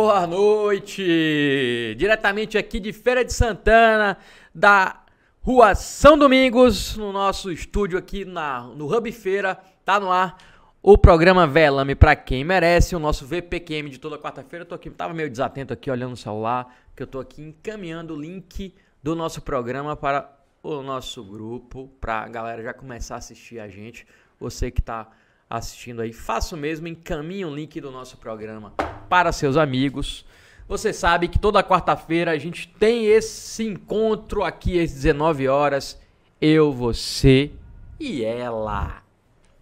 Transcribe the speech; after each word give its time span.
Boa 0.00 0.28
noite! 0.28 1.96
Diretamente 1.98 2.56
aqui 2.56 2.78
de 2.78 2.92
Feira 2.92 3.24
de 3.24 3.32
Santana, 3.32 4.16
da 4.54 5.02
Rua 5.42 5.74
São 5.74 6.16
Domingos, 6.16 6.96
no 6.96 7.12
nosso 7.12 7.50
estúdio 7.50 7.98
aqui 7.98 8.24
na, 8.24 8.60
no 8.60 8.86
Hub 8.86 9.10
Feira, 9.10 9.58
tá 9.84 9.98
no 9.98 10.12
ar 10.12 10.38
o 10.80 10.96
programa 10.96 11.48
Velame 11.48 11.96
para 11.96 12.14
quem 12.14 12.44
merece, 12.44 12.94
o 12.94 13.00
nosso 13.00 13.26
VPQM 13.26 13.90
de 13.90 13.98
toda 13.98 14.16
quarta-feira. 14.16 14.64
Tô 14.64 14.76
aqui, 14.76 14.88
tava 14.88 15.12
meio 15.12 15.28
desatento 15.28 15.72
aqui 15.72 15.90
olhando 15.90 16.12
o 16.12 16.16
celular, 16.16 16.72
que 16.94 17.02
eu 17.02 17.06
tô 17.08 17.18
aqui 17.18 17.42
encaminhando 17.42 18.14
o 18.14 18.20
link 18.20 18.72
do 19.02 19.16
nosso 19.16 19.42
programa 19.42 19.96
para 19.96 20.30
o 20.62 20.80
nosso 20.80 21.24
grupo, 21.24 21.90
pra 22.00 22.28
galera 22.28 22.62
já 22.62 22.72
começar 22.72 23.16
a 23.16 23.18
assistir 23.18 23.58
a 23.58 23.68
gente. 23.68 24.06
Você 24.38 24.70
que 24.70 24.80
tá 24.80 25.08
assistindo 25.48 26.02
aí, 26.02 26.12
faça 26.12 26.54
o 26.54 26.58
mesmo, 26.58 26.88
encaminhe 26.88 27.44
o 27.44 27.54
link 27.54 27.80
do 27.80 27.90
nosso 27.90 28.16
programa 28.16 28.74
para 29.08 29.32
seus 29.32 29.56
amigos. 29.56 30.24
Você 30.68 30.92
sabe 30.92 31.28
que 31.28 31.38
toda 31.38 31.62
quarta-feira 31.62 32.30
a 32.30 32.38
gente 32.38 32.68
tem 32.68 33.06
esse 33.06 33.64
encontro 33.64 34.44
aqui 34.44 34.78
às 34.82 34.92
19 34.92 35.48
horas. 35.48 35.98
Eu, 36.40 36.72
você 36.72 37.50
e 37.98 38.22
ela. 38.22 39.02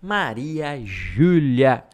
Maria 0.02 0.80
Júlia, 0.84 1.84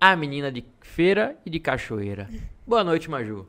a 0.00 0.16
menina 0.16 0.50
de 0.50 0.64
feira 0.80 1.36
e 1.44 1.50
de 1.50 1.60
cachoeira. 1.60 2.28
Boa 2.66 2.82
noite, 2.82 3.10
Maju. 3.10 3.46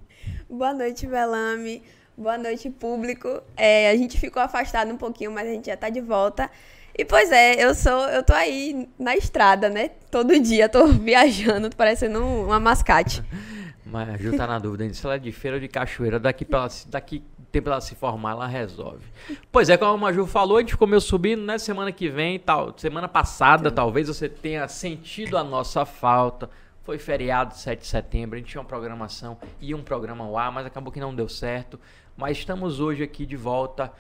Boa 0.50 0.74
noite, 0.74 1.08
Velame. 1.08 1.82
Boa 2.18 2.38
noite, 2.38 2.70
público. 2.70 3.42
É, 3.56 3.90
a 3.90 3.96
gente 3.96 4.20
ficou 4.20 4.42
afastado 4.42 4.92
um 4.92 4.98
pouquinho, 4.98 5.32
mas 5.32 5.48
a 5.48 5.52
gente 5.52 5.68
já 5.68 5.78
tá 5.78 5.90
de 5.90 6.02
volta. 6.02 6.52
E 6.98 7.04
pois 7.04 7.30
é, 7.30 7.62
eu 7.62 7.76
sou, 7.76 8.08
eu 8.08 8.24
tô 8.24 8.32
aí 8.32 8.88
na 8.98 9.18
estrada, 9.18 9.70
né? 9.70 9.90
Todo 10.10 10.40
dia 10.40 10.70
tô 10.70 10.88
viajando, 10.96 11.70
parecendo 11.76 12.24
uma 12.24 12.60
mascate. 12.60 13.22
Mas 13.86 14.10
a 14.10 14.18
Ju 14.18 14.36
tá 14.36 14.48
na 14.48 14.58
dúvida 14.58 14.92
se 14.94 15.06
ela 15.06 15.16
é 15.16 15.20
de 15.20 15.32
feira 15.32 15.58
ou 15.58 15.62
de 15.62 15.68
cachoeira. 15.68 16.20
Daqui, 16.20 16.46
pra 16.46 16.60
ela, 16.60 16.70
daqui 16.88 17.22
tempo 17.52 17.70
ela 17.70 17.80
se 17.80 17.96
formar, 17.96 18.32
ela 18.32 18.48
resolve. 18.48 19.06
Pois 19.52 19.70
é, 19.70 19.78
como 19.78 19.92
a 19.92 19.98
Maju 19.98 20.26
falou, 20.26 20.58
a 20.58 20.60
gente 20.62 20.72
ficou 20.72 20.88
meio 20.88 21.00
subindo, 21.00 21.42
né? 21.42 21.58
Semana 21.58 21.92
que 21.92 22.10
vem, 22.10 22.40
tal, 22.40 22.74
semana 22.78 23.08
passada, 23.08 23.72
talvez 23.72 24.08
você 24.08 24.28
tenha 24.28 24.68
sentido 24.68 25.38
a 25.38 25.44
nossa 25.44 25.86
falta. 25.86 26.50
Foi 26.84 26.98
feriado 26.98 27.56
7 27.56 27.80
de 27.80 27.88
setembro, 27.88 28.36
a 28.36 28.40
gente 28.40 28.50
tinha 28.50 28.62
uma 28.62 28.68
programação 28.68 29.38
e 29.60 29.74
um 29.74 29.82
programa 29.82 30.24
ao 30.24 30.38
ar, 30.38 30.52
mas 30.52 30.66
acabou 30.66 30.92
que 30.92 31.00
não 31.00 31.16
deu 31.16 31.30
certo. 31.30 31.80
Mas 32.18 32.38
estamos 32.38 32.80
hoje 32.80 33.04
aqui 33.04 33.26
de 33.26 33.36
volta, 33.36 33.92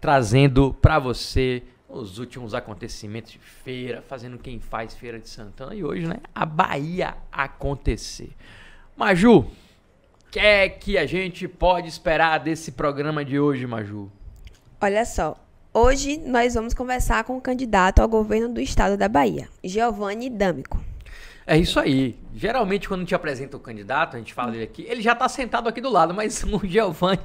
trazendo 0.00 0.74
para 0.74 0.98
você 0.98 1.62
os 1.88 2.18
últimos 2.18 2.54
acontecimentos 2.54 3.32
de 3.32 3.38
feira, 3.38 4.02
fazendo 4.02 4.38
quem 4.38 4.60
faz 4.60 4.94
Feira 4.94 5.18
de 5.18 5.28
Santana 5.28 5.74
e 5.74 5.84
hoje, 5.84 6.06
né, 6.06 6.16
a 6.34 6.44
Bahia 6.44 7.16
acontecer. 7.30 8.30
Maju, 8.96 9.38
o 9.38 9.50
que 10.30 10.38
é 10.38 10.68
que 10.68 10.98
a 10.98 11.06
gente 11.06 11.46
pode 11.46 11.88
esperar 11.88 12.38
desse 12.38 12.72
programa 12.72 13.24
de 13.24 13.38
hoje, 13.38 13.66
Maju? 13.66 14.10
Olha 14.80 15.04
só, 15.04 15.36
hoje 15.72 16.18
nós 16.18 16.54
vamos 16.54 16.74
conversar 16.74 17.24
com 17.24 17.36
o 17.36 17.40
candidato 17.40 18.00
ao 18.00 18.08
governo 18.08 18.48
do 18.48 18.60
estado 18.60 18.96
da 18.96 19.08
Bahia, 19.08 19.48
Giovanni 19.62 20.28
D'Amico. 20.28 20.80
É 21.46 21.56
isso 21.56 21.78
aí. 21.78 22.18
Geralmente, 22.34 22.88
quando 22.88 23.00
a 23.00 23.02
gente 23.04 23.14
apresenta 23.14 23.56
o 23.56 23.60
candidato, 23.60 24.16
a 24.16 24.18
gente 24.18 24.34
fala 24.34 24.50
dele 24.50 24.64
aqui, 24.64 24.84
ele 24.88 25.00
já 25.00 25.12
está 25.12 25.28
sentado 25.28 25.68
aqui 25.68 25.80
do 25.80 25.88
lado, 25.88 26.12
mas 26.12 26.42
o 26.50 26.66
Giovanni 26.66 27.20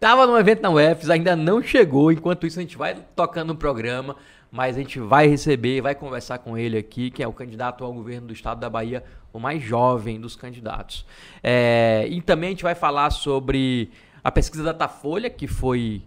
Tava 0.00 0.26
no 0.26 0.38
evento 0.38 0.62
na 0.62 0.70
UFS, 0.70 1.10
ainda 1.10 1.36
não 1.36 1.62
chegou. 1.62 2.10
Enquanto 2.10 2.46
isso, 2.46 2.58
a 2.58 2.62
gente 2.62 2.78
vai 2.78 2.94
tocando 3.14 3.50
o 3.50 3.54
programa, 3.54 4.16
mas 4.50 4.76
a 4.76 4.78
gente 4.78 4.98
vai 4.98 5.26
receber, 5.26 5.82
vai 5.82 5.94
conversar 5.94 6.38
com 6.38 6.56
ele 6.56 6.78
aqui, 6.78 7.10
que 7.10 7.22
é 7.22 7.28
o 7.28 7.34
candidato 7.34 7.84
ao 7.84 7.92
governo 7.92 8.28
do 8.28 8.32
estado 8.32 8.58
da 8.58 8.70
Bahia, 8.70 9.04
o 9.30 9.38
mais 9.38 9.62
jovem 9.62 10.18
dos 10.18 10.34
candidatos. 10.34 11.04
É, 11.42 12.06
e 12.08 12.22
também 12.22 12.48
a 12.48 12.50
gente 12.52 12.62
vai 12.62 12.74
falar 12.74 13.10
sobre 13.10 13.90
a 14.24 14.32
pesquisa 14.32 14.64
Datafolha, 14.64 15.28
que 15.28 15.46
foi 15.46 16.02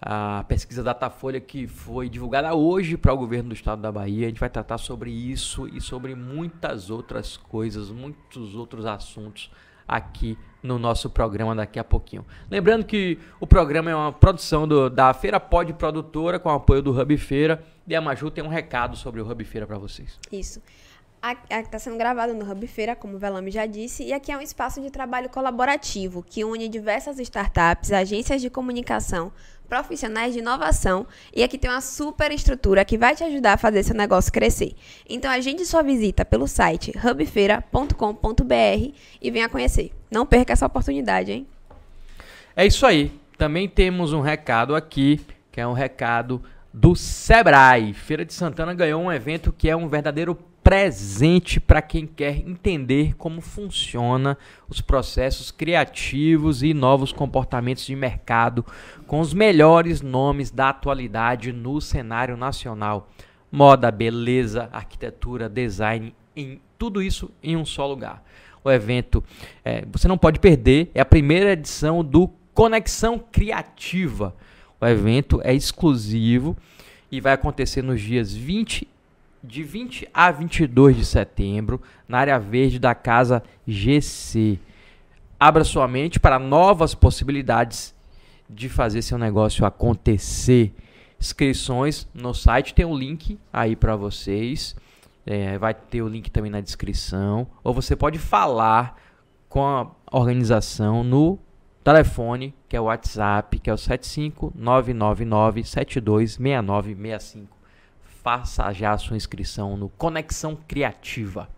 a 0.00 0.42
pesquisa 0.48 0.82
Datafolha 0.82 1.38
que 1.38 1.66
foi 1.66 2.08
divulgada 2.08 2.54
hoje 2.54 2.96
para 2.96 3.12
o 3.12 3.16
governo 3.18 3.50
do 3.50 3.54
estado 3.54 3.82
da 3.82 3.92
Bahia. 3.92 4.24
A 4.24 4.28
gente 4.30 4.40
vai 4.40 4.48
tratar 4.48 4.78
sobre 4.78 5.10
isso 5.10 5.68
e 5.68 5.82
sobre 5.82 6.14
muitas 6.14 6.88
outras 6.88 7.36
coisas, 7.36 7.90
muitos 7.90 8.54
outros 8.54 8.86
assuntos 8.86 9.50
aqui 9.86 10.38
no 10.62 10.78
nosso 10.78 11.08
programa 11.08 11.54
daqui 11.54 11.78
a 11.78 11.84
pouquinho. 11.84 12.24
Lembrando 12.50 12.84
que 12.84 13.18
o 13.40 13.46
programa 13.46 13.90
é 13.90 13.94
uma 13.94 14.12
produção 14.12 14.66
do, 14.66 14.90
da 14.90 15.12
Feira 15.14 15.38
Pod 15.38 15.72
Produtora 15.74 16.38
com 16.38 16.50
apoio 16.50 16.82
do 16.82 16.98
Hub 16.98 17.16
Feira 17.16 17.64
e 17.86 17.94
a 17.94 18.00
Maju 18.00 18.30
tem 18.30 18.44
um 18.44 18.48
recado 18.48 18.96
sobre 18.96 19.20
o 19.20 19.30
Hub 19.30 19.44
Feira 19.44 19.66
para 19.66 19.78
vocês. 19.78 20.18
Isso. 20.30 20.60
Está 21.50 21.78
sendo 21.78 21.96
gravado 21.96 22.32
no 22.32 22.50
Hub 22.50 22.66
Feira, 22.66 22.94
como 22.94 23.16
o 23.16 23.18
Velame 23.18 23.50
já 23.50 23.66
disse, 23.66 24.04
e 24.04 24.12
aqui 24.12 24.30
é 24.30 24.36
um 24.36 24.40
espaço 24.40 24.80
de 24.80 24.90
trabalho 24.90 25.28
colaborativo 25.28 26.22
que 26.22 26.44
une 26.44 26.68
diversas 26.68 27.18
startups, 27.18 27.92
agências 27.92 28.40
de 28.40 28.48
comunicação, 28.48 29.32
profissionais 29.68 30.32
de 30.32 30.38
inovação 30.38 31.06
e 31.34 31.42
aqui 31.42 31.58
tem 31.58 31.70
uma 31.70 31.80
super 31.80 32.32
estrutura 32.32 32.84
que 32.84 32.96
vai 32.96 33.14
te 33.14 33.22
ajudar 33.22 33.52
a 33.52 33.56
fazer 33.58 33.82
seu 33.82 33.94
negócio 33.94 34.32
crescer. 34.32 34.74
Então 35.08 35.30
agende 35.30 35.64
sua 35.66 35.82
visita 35.82 36.24
pelo 36.24 36.48
site 36.48 36.92
hubfeira.com.br 36.96 38.94
e 39.20 39.30
venha 39.30 39.48
conhecer. 39.48 39.92
Não 40.10 40.24
perca 40.24 40.52
essa 40.52 40.66
oportunidade, 40.66 41.32
hein? 41.32 41.46
É 42.56 42.66
isso 42.66 42.86
aí. 42.86 43.12
Também 43.36 43.68
temos 43.68 44.12
um 44.12 44.20
recado 44.20 44.74
aqui, 44.74 45.20
que 45.52 45.60
é 45.60 45.66
um 45.66 45.72
recado 45.72 46.42
do 46.72 46.96
Sebrae. 46.96 47.92
Feira 47.92 48.24
de 48.24 48.32
Santana 48.32 48.74
ganhou 48.74 49.00
um 49.02 49.12
evento 49.12 49.52
que 49.52 49.68
é 49.68 49.76
um 49.76 49.86
verdadeiro 49.86 50.36
presente 50.68 51.58
para 51.58 51.80
quem 51.80 52.06
quer 52.06 52.46
entender 52.46 53.16
como 53.16 53.40
funciona 53.40 54.36
os 54.68 54.82
processos 54.82 55.50
criativos 55.50 56.62
e 56.62 56.74
novos 56.74 57.10
comportamentos 57.10 57.86
de 57.86 57.96
mercado 57.96 58.66
com 59.06 59.18
os 59.18 59.32
melhores 59.32 60.02
nomes 60.02 60.50
da 60.50 60.68
atualidade 60.68 61.54
no 61.54 61.80
cenário 61.80 62.36
nacional. 62.36 63.08
Moda, 63.50 63.90
beleza, 63.90 64.68
arquitetura, 64.70 65.48
design, 65.48 66.14
em 66.36 66.60
tudo 66.76 67.00
isso 67.00 67.30
em 67.42 67.56
um 67.56 67.64
só 67.64 67.86
lugar. 67.86 68.22
O 68.62 68.70
evento 68.70 69.24
é, 69.64 69.86
você 69.90 70.06
não 70.06 70.18
pode 70.18 70.38
perder, 70.38 70.90
é 70.94 71.00
a 71.00 71.06
primeira 71.06 71.52
edição 71.52 72.04
do 72.04 72.28
Conexão 72.52 73.18
Criativa. 73.18 74.36
O 74.78 74.84
evento 74.84 75.40
é 75.42 75.54
exclusivo 75.54 76.54
e 77.10 77.22
vai 77.22 77.32
acontecer 77.32 77.80
nos 77.80 78.02
dias 78.02 78.34
20 78.34 78.86
de 79.42 79.62
20 79.62 80.08
a 80.12 80.30
22 80.30 80.96
de 80.96 81.04
setembro, 81.04 81.80
na 82.06 82.18
área 82.18 82.38
verde 82.38 82.78
da 82.78 82.94
Casa 82.94 83.42
GC. 83.66 84.58
Abra 85.38 85.64
sua 85.64 85.86
mente 85.86 86.18
para 86.18 86.38
novas 86.38 86.94
possibilidades 86.94 87.94
de 88.48 88.68
fazer 88.68 89.02
seu 89.02 89.18
negócio 89.18 89.64
acontecer. 89.64 90.74
Inscrições 91.20 92.06
no 92.14 92.32
site 92.32 92.74
tem 92.74 92.84
um 92.84 92.96
link 92.96 93.38
aí 93.52 93.76
para 93.76 93.96
vocês. 93.96 94.74
É, 95.26 95.58
vai 95.58 95.74
ter 95.74 96.02
o 96.02 96.08
link 96.08 96.30
também 96.30 96.50
na 96.50 96.60
descrição. 96.60 97.46
Ou 97.62 97.74
você 97.74 97.94
pode 97.94 98.18
falar 98.18 98.96
com 99.48 99.64
a 99.64 99.90
organização 100.10 101.04
no 101.04 101.38
telefone, 101.84 102.54
que 102.68 102.76
é 102.76 102.80
o 102.80 102.84
WhatsApp, 102.84 103.58
que 103.58 103.68
é 103.70 103.72
o 103.72 103.78
75999 103.78 105.64
726965 105.64 107.57
faça 108.28 108.70
já 108.74 108.92
a 108.92 108.98
sua 108.98 109.16
inscrição 109.16 109.74
no 109.74 109.88
Conexão 109.88 110.54
Criativa. 110.54 111.48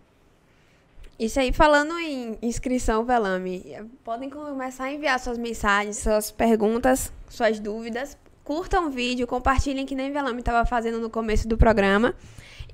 Isso 1.19 1.37
aí, 1.37 1.51
falando 1.51 1.99
em 1.99 2.37
inscrição, 2.41 3.03
Velame, 3.03 3.75
podem 4.05 4.29
começar 4.29 4.85
a 4.85 4.93
enviar 4.93 5.19
suas 5.19 5.37
mensagens, 5.37 5.97
suas 5.97 6.31
perguntas, 6.31 7.11
suas 7.27 7.59
dúvidas. 7.59 8.17
Curtam 8.45 8.87
o 8.87 8.89
vídeo, 8.89 9.27
compartilhem 9.27 9.85
que 9.85 9.93
nem 9.93 10.13
Velame 10.13 10.39
estava 10.39 10.65
fazendo 10.65 10.97
no 10.97 11.09
começo 11.09 11.45
do 11.45 11.57
programa. 11.57 12.15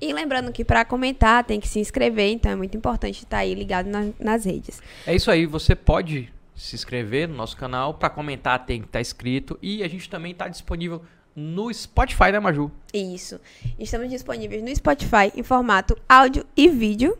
E 0.00 0.12
lembrando 0.12 0.52
que 0.52 0.64
para 0.64 0.84
comentar 0.84 1.42
tem 1.42 1.58
que 1.58 1.66
se 1.66 1.80
inscrever, 1.80 2.30
então 2.30 2.52
é 2.52 2.56
muito 2.56 2.76
importante 2.76 3.24
estar 3.24 3.38
aí 3.38 3.52
ligado 3.52 3.86
na, 3.86 4.10
nas 4.20 4.44
redes. 4.44 4.80
É 5.08 5.16
isso 5.16 5.28
aí, 5.28 5.44
você 5.44 5.74
pode 5.74 6.32
se 6.54 6.76
inscrever 6.76 7.28
no 7.28 7.34
nosso 7.34 7.56
canal. 7.56 7.94
Para 7.94 8.10
comentar 8.10 8.64
tem 8.64 8.80
que 8.80 8.86
estar 8.86 9.00
inscrito. 9.00 9.58
E 9.60 9.82
a 9.82 9.88
gente 9.88 10.08
também 10.08 10.30
está 10.30 10.46
disponível 10.46 11.02
no 11.38 11.72
Spotify, 11.72 12.32
né, 12.32 12.40
Maju? 12.40 12.70
Isso. 12.92 13.40
Estamos 13.78 14.10
disponíveis 14.10 14.60
no 14.60 14.74
Spotify 14.74 15.30
em 15.36 15.44
formato 15.44 15.96
áudio 16.08 16.44
e 16.56 16.68
vídeo. 16.68 17.16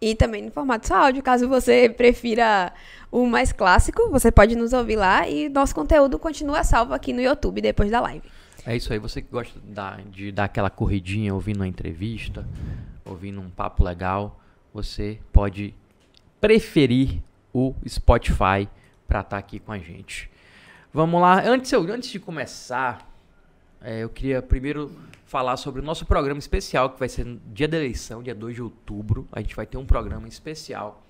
E 0.00 0.14
também 0.14 0.42
no 0.42 0.50
formato 0.50 0.86
só 0.86 1.06
áudio, 1.06 1.22
caso 1.22 1.48
você 1.48 1.88
prefira 1.88 2.70
o 3.10 3.24
mais 3.24 3.50
clássico, 3.50 4.10
você 4.10 4.30
pode 4.30 4.54
nos 4.54 4.74
ouvir 4.74 4.96
lá 4.96 5.26
e 5.26 5.48
nosso 5.48 5.74
conteúdo 5.74 6.18
continua 6.18 6.62
salvo 6.62 6.92
aqui 6.92 7.14
no 7.14 7.22
YouTube 7.22 7.62
depois 7.62 7.90
da 7.90 7.98
live. 8.00 8.22
É 8.66 8.76
isso 8.76 8.92
aí, 8.92 8.98
você 8.98 9.22
que 9.22 9.28
gosta 9.30 9.58
de 10.10 10.30
dar 10.32 10.44
aquela 10.44 10.68
corridinha 10.68 11.32
ouvindo 11.32 11.60
uma 11.60 11.68
entrevista, 11.68 12.46
ouvindo 13.06 13.40
um 13.40 13.48
papo 13.48 13.82
legal, 13.82 14.38
você 14.74 15.18
pode 15.32 15.74
preferir 16.42 17.22
o 17.54 17.74
Spotify 17.88 18.68
para 19.08 19.20
estar 19.20 19.24
tá 19.24 19.38
aqui 19.38 19.58
com 19.58 19.72
a 19.72 19.78
gente. 19.78 20.30
Vamos 20.92 21.22
lá, 21.22 21.42
antes, 21.42 21.72
antes 21.72 22.10
de 22.10 22.20
começar, 22.20 23.15
é, 23.86 24.02
eu 24.02 24.08
queria 24.08 24.42
primeiro 24.42 24.90
falar 25.26 25.56
sobre 25.56 25.80
o 25.80 25.84
nosso 25.84 26.04
programa 26.04 26.40
especial, 26.40 26.90
que 26.90 26.98
vai 26.98 27.08
ser 27.08 27.24
no 27.24 27.40
dia 27.54 27.68
da 27.68 27.76
eleição, 27.76 28.20
dia 28.20 28.34
2 28.34 28.56
de 28.56 28.60
outubro. 28.60 29.28
A 29.30 29.40
gente 29.40 29.54
vai 29.54 29.64
ter 29.64 29.78
um 29.78 29.86
programa 29.86 30.26
especial 30.26 31.04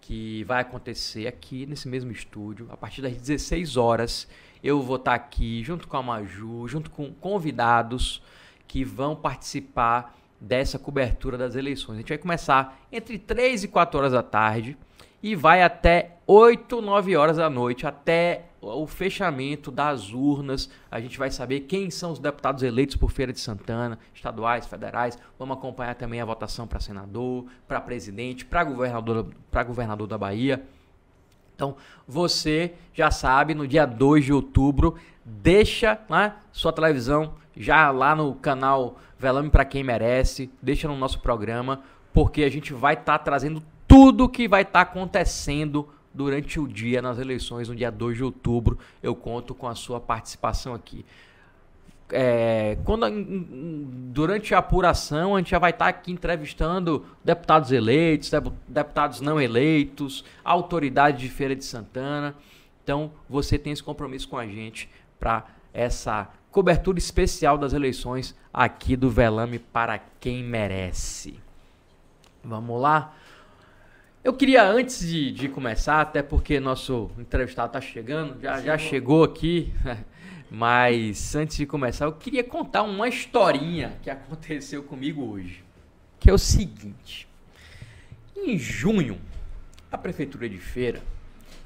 que 0.00 0.42
vai 0.44 0.62
acontecer 0.62 1.26
aqui 1.26 1.66
nesse 1.66 1.86
mesmo 1.86 2.10
estúdio, 2.10 2.68
a 2.70 2.76
partir 2.76 3.02
das 3.02 3.12
16 3.12 3.76
horas. 3.76 4.26
Eu 4.64 4.80
vou 4.80 4.96
estar 4.96 5.12
aqui 5.12 5.62
junto 5.62 5.86
com 5.86 5.98
a 5.98 6.02
Maju, 6.02 6.66
junto 6.66 6.90
com 6.90 7.12
convidados 7.12 8.22
que 8.66 8.82
vão 8.82 9.14
participar 9.14 10.16
dessa 10.40 10.78
cobertura 10.78 11.36
das 11.36 11.54
eleições. 11.54 11.96
A 11.96 11.98
gente 11.98 12.08
vai 12.08 12.18
começar 12.18 12.80
entre 12.90 13.18
3 13.18 13.64
e 13.64 13.68
4 13.68 13.98
horas 13.98 14.12
da 14.12 14.22
tarde 14.22 14.74
e 15.22 15.34
vai 15.34 15.62
até 15.62 16.16
8, 16.26 16.80
9 16.80 17.14
horas 17.14 17.36
da 17.36 17.50
noite, 17.50 17.86
até 17.86 18.46
o 18.74 18.86
fechamento 18.86 19.70
das 19.70 20.12
urnas. 20.12 20.68
A 20.90 21.00
gente 21.00 21.18
vai 21.18 21.30
saber 21.30 21.60
quem 21.60 21.90
são 21.90 22.12
os 22.12 22.18
deputados 22.18 22.62
eleitos 22.62 22.96
por 22.96 23.10
Feira 23.10 23.32
de 23.32 23.40
Santana, 23.40 23.98
estaduais, 24.14 24.66
federais. 24.66 25.18
Vamos 25.38 25.56
acompanhar 25.56 25.94
também 25.94 26.20
a 26.20 26.24
votação 26.24 26.66
para 26.66 26.80
senador, 26.80 27.46
para 27.68 27.80
presidente, 27.80 28.44
para 28.44 28.64
governador, 28.64 29.26
para 29.50 29.64
governador 29.64 30.06
da 30.06 30.18
Bahia. 30.18 30.64
Então, 31.54 31.76
você 32.06 32.74
já 32.92 33.10
sabe, 33.10 33.54
no 33.54 33.66
dia 33.66 33.86
2 33.86 34.26
de 34.26 34.32
outubro, 34.32 34.96
deixa 35.24 35.98
né, 36.08 36.34
sua 36.52 36.72
televisão 36.72 37.34
já 37.56 37.90
lá 37.90 38.14
no 38.14 38.34
canal 38.34 38.98
Velame 39.18 39.48
para 39.48 39.64
quem 39.64 39.82
merece, 39.82 40.50
deixa 40.60 40.86
no 40.86 40.96
nosso 40.96 41.20
programa, 41.20 41.80
porque 42.12 42.44
a 42.44 42.50
gente 42.50 42.74
vai 42.74 42.92
estar 42.92 43.18
tá 43.18 43.24
trazendo 43.24 43.62
tudo 43.88 44.28
que 44.28 44.46
vai 44.46 44.60
estar 44.60 44.84
tá 44.84 44.90
acontecendo 44.90 45.88
durante 46.16 46.58
o 46.58 46.66
dia 46.66 47.02
nas 47.02 47.18
eleições, 47.18 47.68
no 47.68 47.76
dia 47.76 47.90
2 47.90 48.16
de 48.16 48.24
outubro. 48.24 48.78
Eu 49.02 49.14
conto 49.14 49.54
com 49.54 49.68
a 49.68 49.74
sua 49.74 50.00
participação 50.00 50.74
aqui. 50.74 51.04
É, 52.10 52.78
quando, 52.84 53.06
durante 54.12 54.54
a 54.54 54.58
apuração, 54.58 55.34
a 55.34 55.38
gente 55.38 55.50
já 55.50 55.58
vai 55.58 55.70
estar 55.70 55.88
aqui 55.88 56.12
entrevistando 56.12 57.04
deputados 57.22 57.72
eleitos, 57.72 58.30
deputados 58.66 59.20
não 59.20 59.40
eleitos, 59.40 60.24
autoridades 60.44 61.20
de 61.20 61.28
Feira 61.28 61.54
de 61.54 61.64
Santana. 61.64 62.34
Então, 62.82 63.10
você 63.28 63.58
tem 63.58 63.72
esse 63.72 63.82
compromisso 63.82 64.28
com 64.28 64.38
a 64.38 64.46
gente 64.46 64.88
para 65.18 65.44
essa 65.74 66.30
cobertura 66.50 66.98
especial 66.98 67.58
das 67.58 67.72
eleições 67.72 68.34
aqui 68.54 68.96
do 68.96 69.10
Velame 69.10 69.58
para 69.58 69.98
quem 70.18 70.42
merece. 70.42 71.38
Vamos 72.42 72.80
lá? 72.80 73.12
Eu 74.26 74.32
queria, 74.32 74.68
antes 74.68 75.06
de, 75.06 75.30
de 75.30 75.48
começar, 75.48 76.00
até 76.00 76.20
porque 76.20 76.58
nosso 76.58 77.12
entrevistado 77.16 77.68
está 77.68 77.80
chegando, 77.80 78.40
já, 78.42 78.60
já 78.60 78.76
chegou 78.76 79.22
aqui, 79.22 79.72
mas 80.50 81.36
antes 81.36 81.56
de 81.56 81.64
começar, 81.64 82.06
eu 82.06 82.12
queria 82.12 82.42
contar 82.42 82.82
uma 82.82 83.08
historinha 83.08 83.96
que 84.02 84.10
aconteceu 84.10 84.82
comigo 84.82 85.22
hoje. 85.22 85.62
Que 86.18 86.28
é 86.28 86.32
o 86.32 86.38
seguinte: 86.38 87.28
em 88.36 88.58
junho, 88.58 89.16
a 89.92 89.96
Prefeitura 89.96 90.48
de 90.48 90.58
Feira 90.58 91.00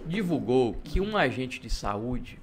divulgou 0.05 0.79
que 0.85 1.01
um 1.01 1.17
agente 1.17 1.63
de 1.63 1.71
saúde 1.71 2.39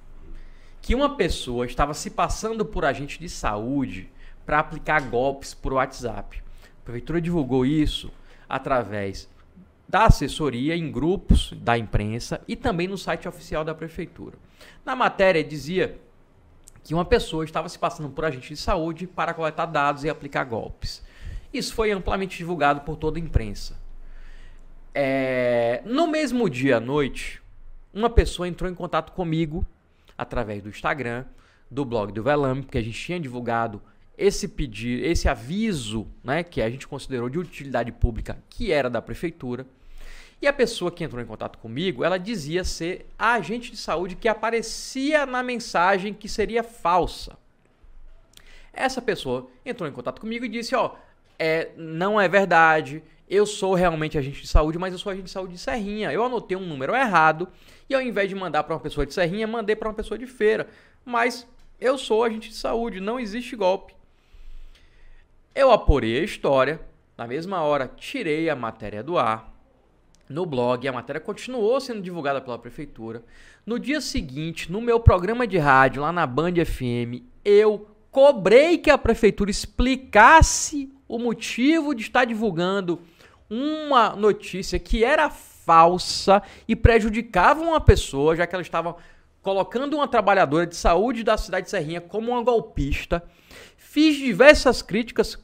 que 0.82 0.96
uma 0.96 1.14
pessoa 1.14 1.64
estava 1.64 1.94
se 1.94 2.10
passando 2.10 2.64
por 2.64 2.84
agente 2.84 3.20
de 3.20 3.28
saúde 3.28 4.10
para 4.44 4.58
aplicar 4.58 5.00
golpes 5.00 5.54
por 5.54 5.74
WhatsApp. 5.74 6.42
A 6.82 6.84
prefeitura 6.84 7.20
divulgou 7.20 7.64
isso 7.64 8.10
através 8.48 9.28
da 9.88 10.04
assessoria 10.04 10.76
em 10.76 10.92
grupos 10.92 11.52
da 11.56 11.78
imprensa 11.78 12.42
e 12.46 12.54
também 12.54 12.86
no 12.86 12.98
site 12.98 13.26
oficial 13.26 13.64
da 13.64 13.74
prefeitura. 13.74 14.36
Na 14.84 14.94
matéria 14.94 15.42
dizia 15.42 15.98
que 16.84 16.94
uma 16.94 17.04
pessoa 17.04 17.44
estava 17.44 17.68
se 17.68 17.78
passando 17.78 18.10
por 18.10 18.24
agente 18.24 18.48
de 18.48 18.56
saúde 18.56 19.06
para 19.06 19.32
coletar 19.32 19.66
dados 19.66 20.04
e 20.04 20.10
aplicar 20.10 20.44
golpes. 20.44 21.02
Isso 21.52 21.74
foi 21.74 21.90
amplamente 21.90 22.36
divulgado 22.36 22.82
por 22.82 22.96
toda 22.96 23.18
a 23.18 23.22
imprensa. 23.22 23.78
É... 24.94 25.82
No 25.86 26.06
mesmo 26.06 26.50
dia 26.50 26.76
à 26.76 26.80
noite, 26.80 27.42
uma 27.92 28.10
pessoa 28.10 28.46
entrou 28.46 28.70
em 28.70 28.74
contato 28.74 29.12
comigo 29.12 29.66
através 30.16 30.62
do 30.62 30.68
Instagram, 30.68 31.24
do 31.70 31.84
blog 31.84 32.12
do 32.12 32.22
Velame, 32.22 32.62
porque 32.62 32.78
a 32.78 32.82
gente 32.82 33.00
tinha 33.00 33.20
divulgado 33.20 33.80
esse 34.16 34.48
pedido, 34.48 35.04
esse 35.04 35.28
aviso, 35.28 36.06
né, 36.24 36.42
que 36.42 36.60
a 36.60 36.68
gente 36.68 36.88
considerou 36.88 37.28
de 37.28 37.38
utilidade 37.38 37.92
pública, 37.92 38.42
que 38.50 38.72
era 38.72 38.90
da 38.90 39.00
prefeitura. 39.00 39.64
E 40.40 40.46
a 40.46 40.52
pessoa 40.52 40.90
que 40.90 41.02
entrou 41.02 41.20
em 41.20 41.26
contato 41.26 41.58
comigo, 41.58 42.04
ela 42.04 42.18
dizia 42.18 42.62
ser 42.62 43.06
a 43.18 43.32
agente 43.32 43.72
de 43.72 43.76
saúde 43.76 44.14
que 44.14 44.28
aparecia 44.28 45.26
na 45.26 45.42
mensagem 45.42 46.14
que 46.14 46.28
seria 46.28 46.62
falsa. 46.62 47.36
Essa 48.72 49.02
pessoa 49.02 49.50
entrou 49.66 49.88
em 49.88 49.92
contato 49.92 50.20
comigo 50.20 50.44
e 50.44 50.48
disse: 50.48 50.74
Ó, 50.76 50.94
é, 51.38 51.70
não 51.76 52.20
é 52.20 52.28
verdade, 52.28 53.02
eu 53.28 53.44
sou 53.44 53.74
realmente 53.74 54.16
agente 54.16 54.40
de 54.40 54.48
saúde, 54.48 54.78
mas 54.78 54.92
eu 54.92 54.98
sou 54.98 55.10
agente 55.10 55.26
de 55.26 55.30
saúde 55.30 55.52
de 55.54 55.58
Serrinha. 55.58 56.12
Eu 56.12 56.24
anotei 56.24 56.56
um 56.56 56.64
número 56.64 56.94
errado 56.94 57.48
e 57.88 57.94
ao 57.94 58.00
invés 58.00 58.28
de 58.28 58.34
mandar 58.34 58.62
para 58.64 58.74
uma 58.74 58.80
pessoa 58.80 59.04
de 59.04 59.12
Serrinha, 59.12 59.46
mandei 59.46 59.76
para 59.76 59.88
uma 59.88 59.94
pessoa 59.94 60.16
de 60.16 60.26
feira. 60.26 60.68
Mas 61.04 61.46
eu 61.80 61.98
sou 61.98 62.24
agente 62.24 62.48
de 62.48 62.54
saúde, 62.54 63.00
não 63.00 63.20
existe 63.20 63.54
golpe. 63.54 63.94
Eu 65.54 65.70
apurei 65.70 66.20
a 66.20 66.24
história, 66.24 66.80
na 67.16 67.26
mesma 67.26 67.62
hora 67.62 67.90
tirei 67.96 68.48
a 68.48 68.56
matéria 68.56 69.02
do 69.02 69.18
ar. 69.18 69.57
No 70.28 70.44
blog, 70.44 70.86
a 70.86 70.92
matéria 70.92 71.20
continuou 71.20 71.80
sendo 71.80 72.02
divulgada 72.02 72.40
pela 72.40 72.58
prefeitura. 72.58 73.22
No 73.64 73.78
dia 73.78 74.00
seguinte, 74.00 74.70
no 74.70 74.80
meu 74.80 75.00
programa 75.00 75.46
de 75.46 75.56
rádio, 75.56 76.02
lá 76.02 76.12
na 76.12 76.26
Band 76.26 76.54
FM, 76.64 77.22
eu 77.44 77.88
cobrei 78.10 78.76
que 78.76 78.90
a 78.90 78.98
prefeitura 78.98 79.50
explicasse 79.50 80.92
o 81.08 81.18
motivo 81.18 81.94
de 81.94 82.02
estar 82.02 82.26
divulgando 82.26 83.00
uma 83.48 84.14
notícia 84.14 84.78
que 84.78 85.02
era 85.02 85.30
falsa 85.30 86.42
e 86.66 86.76
prejudicava 86.76 87.62
uma 87.62 87.80
pessoa, 87.80 88.36
já 88.36 88.46
que 88.46 88.54
ela 88.54 88.62
estava 88.62 88.96
colocando 89.40 89.94
uma 89.94 90.06
trabalhadora 90.06 90.66
de 90.66 90.76
saúde 90.76 91.24
da 91.24 91.38
cidade 91.38 91.64
de 91.64 91.70
Serrinha 91.70 92.00
como 92.02 92.32
uma 92.32 92.42
golpista. 92.42 93.22
Fiz 93.76 94.16
diversas 94.16 94.82
críticas 94.82 95.38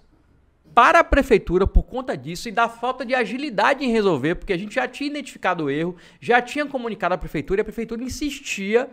para 0.74 1.00
a 1.00 1.04
prefeitura 1.04 1.66
por 1.66 1.84
conta 1.84 2.16
disso 2.16 2.48
e 2.48 2.52
da 2.52 2.68
falta 2.68 3.06
de 3.06 3.14
agilidade 3.14 3.84
em 3.84 3.92
resolver, 3.92 4.34
porque 4.34 4.52
a 4.52 4.58
gente 4.58 4.74
já 4.74 4.88
tinha 4.88 5.08
identificado 5.08 5.64
o 5.64 5.70
erro, 5.70 5.96
já 6.20 6.42
tinha 6.42 6.66
comunicado 6.66 7.14
à 7.14 7.18
prefeitura 7.18 7.60
e 7.60 7.62
a 7.62 7.64
prefeitura 7.64 8.02
insistia 8.02 8.90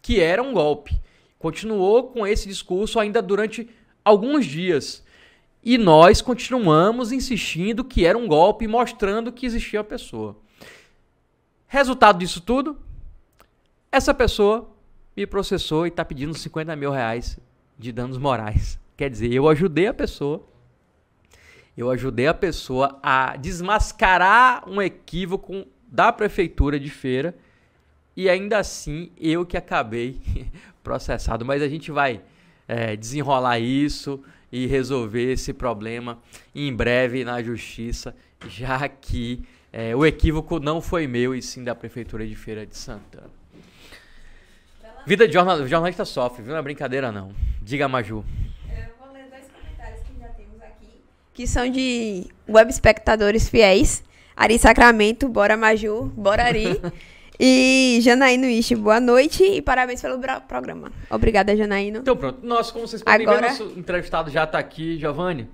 que 0.00 0.20
era 0.20 0.42
um 0.42 0.52
golpe. 0.52 0.98
Continuou 1.38 2.04
com 2.04 2.26
esse 2.26 2.48
discurso 2.48 2.98
ainda 2.98 3.20
durante 3.20 3.68
alguns 4.04 4.46
dias. 4.46 5.04
E 5.62 5.76
nós 5.76 6.22
continuamos 6.22 7.12
insistindo 7.12 7.84
que 7.84 8.06
era 8.06 8.16
um 8.16 8.26
golpe, 8.26 8.66
mostrando 8.66 9.30
que 9.30 9.44
existia 9.44 9.80
a 9.80 9.84
pessoa. 9.84 10.36
Resultado 11.66 12.18
disso 12.18 12.40
tudo, 12.40 12.78
essa 13.92 14.14
pessoa 14.14 14.70
me 15.16 15.26
processou 15.26 15.84
e 15.84 15.88
está 15.88 16.04
pedindo 16.04 16.34
50 16.34 16.74
mil 16.76 16.90
reais 16.90 17.38
de 17.78 17.92
danos 17.92 18.16
morais. 18.16 18.78
Quer 18.96 19.10
dizer, 19.10 19.32
eu 19.32 19.48
ajudei 19.48 19.86
a 19.86 19.94
pessoa, 19.94 20.46
eu 21.80 21.90
ajudei 21.90 22.26
a 22.26 22.34
pessoa 22.34 22.98
a 23.02 23.36
desmascarar 23.36 24.68
um 24.68 24.80
equívoco 24.80 25.66
da 25.86 26.12
prefeitura 26.12 26.78
de 26.78 26.90
feira 26.90 27.34
e 28.16 28.28
ainda 28.28 28.58
assim 28.58 29.10
eu 29.18 29.46
que 29.46 29.56
acabei 29.56 30.20
processado. 30.84 31.44
Mas 31.44 31.62
a 31.62 31.68
gente 31.68 31.90
vai 31.90 32.20
é, 32.68 32.96
desenrolar 32.96 33.58
isso 33.58 34.22
e 34.52 34.66
resolver 34.66 35.32
esse 35.32 35.52
problema 35.52 36.18
em 36.54 36.74
breve 36.74 37.24
na 37.24 37.42
justiça, 37.42 38.14
já 38.48 38.88
que 38.88 39.42
é, 39.72 39.94
o 39.94 40.04
equívoco 40.04 40.58
não 40.58 40.80
foi 40.80 41.06
meu 41.06 41.34
e 41.34 41.40
sim 41.40 41.62
da 41.62 41.74
Prefeitura 41.74 42.26
de 42.26 42.34
Feira 42.34 42.66
de 42.66 42.76
Santana. 42.76 43.30
Vida 45.06 45.26
de 45.26 45.32
jornal, 45.32 45.66
jornalista 45.66 46.04
sofre, 46.04 46.42
viu? 46.42 46.52
Não 46.52 46.58
é 46.58 46.62
brincadeira 46.62 47.10
não. 47.10 47.32
Diga, 47.62 47.88
Maju. 47.88 48.24
Eu 48.68 48.94
vou 48.98 49.12
ler 49.12 49.30
dois 49.30 49.46
comentários 49.48 50.00
que 50.02 50.18
já 50.18 50.28
temos 50.28 50.60
aqui, 50.60 51.02
que 51.40 51.46
são 51.46 51.70
de 51.70 52.26
web 52.46 52.70
espectadores 52.70 53.48
fiéis. 53.48 54.04
Ari 54.36 54.58
Sacramento, 54.58 55.26
bora 55.26 55.56
Maju, 55.56 56.12
bora 56.14 56.44
Ari. 56.44 56.78
E 57.42 57.98
Janaíno 58.02 58.44
Ishi, 58.44 58.76
boa 58.76 59.00
noite 59.00 59.42
e 59.42 59.62
parabéns 59.62 60.02
pelo 60.02 60.20
programa. 60.46 60.92
Obrigada, 61.08 61.56
Janaíno. 61.56 62.00
Então 62.00 62.14
pronto, 62.14 62.46
nós, 62.46 62.70
como 62.70 62.86
vocês 62.86 63.02
podem 63.02 63.26
Agora... 63.26 63.40
ver, 63.40 63.58
nosso 63.58 63.78
entrevistado 63.78 64.30
já 64.30 64.44
está 64.44 64.58
aqui, 64.58 64.98
Giovanni. 64.98 65.48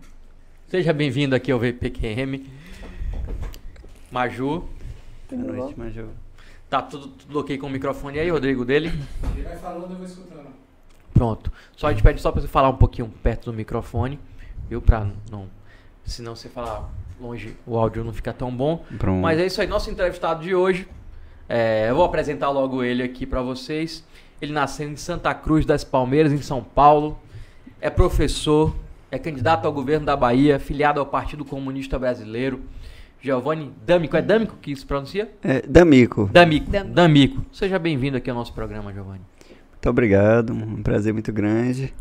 Seja 0.67 0.93
bem-vindo 0.93 1.37
aqui 1.37 1.53
ao 1.53 1.61
VPQM. 1.61 2.45
Maju. 4.11 4.69
Boa 5.31 5.43
noite, 5.53 5.79
Maju. 5.79 6.09
Tá 6.69 6.83
tudo, 6.83 7.07
tudo 7.07 7.39
ok 7.39 7.57
com 7.57 7.69
o 7.69 7.71
microfone 7.71 8.19
aí, 8.19 8.29
Rodrigo, 8.29 8.65
dele? 8.65 8.93
Ele 9.37 9.45
vai 9.45 9.57
falando, 9.57 9.93
eu 9.93 9.97
vou 9.97 10.07
escutando. 10.07 10.49
Pronto. 11.15 11.53
Só 11.77 11.87
a 11.87 11.93
gente 11.93 12.03
pede 12.03 12.21
só 12.21 12.33
para 12.33 12.41
você 12.41 12.49
falar 12.49 12.71
um 12.71 12.77
pouquinho 12.77 13.09
perto 13.23 13.45
do 13.45 13.53
microfone, 13.53 14.19
viu? 14.69 14.83
Pra 14.83 15.07
não... 15.31 15.49
Senão 16.07 16.35
você 16.35 16.49
falar 16.49 16.89
longe, 17.21 17.57
o 17.67 17.77
áudio 17.77 18.05
não 18.05 18.13
fica 18.13 18.33
tão 18.33 18.55
bom. 18.55 18.85
Pronto. 18.99 19.21
Mas 19.21 19.39
é 19.39 19.47
isso 19.47 19.61
aí, 19.61 19.67
nosso 19.67 19.91
entrevistado 19.91 20.43
de 20.43 20.55
hoje 20.55 20.89
é, 21.49 21.87
eu 21.89 21.95
vou 21.95 22.05
apresentar 22.05 22.51
logo 22.51 22.83
ele 22.83 23.03
aqui 23.03 23.25
para 23.25 23.41
vocês. 23.41 24.05
Ele 24.41 24.53
nasceu 24.53 24.89
em 24.89 24.97
Santa 24.97 25.33
Cruz 25.33 25.65
das 25.65 25.85
Palmeiras, 25.85 26.33
em 26.33 26.43
São 26.43 26.63
Paulo. 26.63 27.19
É 27.81 27.89
professor, 27.89 28.75
é 29.11 29.19
candidato 29.19 29.67
ao 29.67 29.73
governo 29.73 30.05
da 30.05 30.17
Bahia, 30.17 30.59
filiado 30.59 31.01
ao 31.01 31.07
Partido 31.07 31.45
Comunista 31.45 31.99
Brasileiro. 31.99 32.61
Giovanni 33.21 33.73
D'Amico. 33.85 34.17
É 34.17 34.23
D'Amico 34.23 34.57
que 34.61 34.75
se 34.77 34.85
pronuncia? 34.85 35.31
É, 35.43 35.63
D'Amico. 35.63 36.29
D'Amico. 36.33 36.71
D'Amico. 36.71 37.45
Seja 37.51 37.79
bem-vindo 37.79 38.17
aqui 38.17 38.29
ao 38.29 38.37
nosso 38.37 38.53
programa, 38.53 38.93
Giovanni. 38.93 39.23
Muito 39.73 39.89
obrigado, 39.89 40.53
um 40.53 40.83
prazer 40.83 41.13
muito 41.13 41.33
grande. 41.33 41.95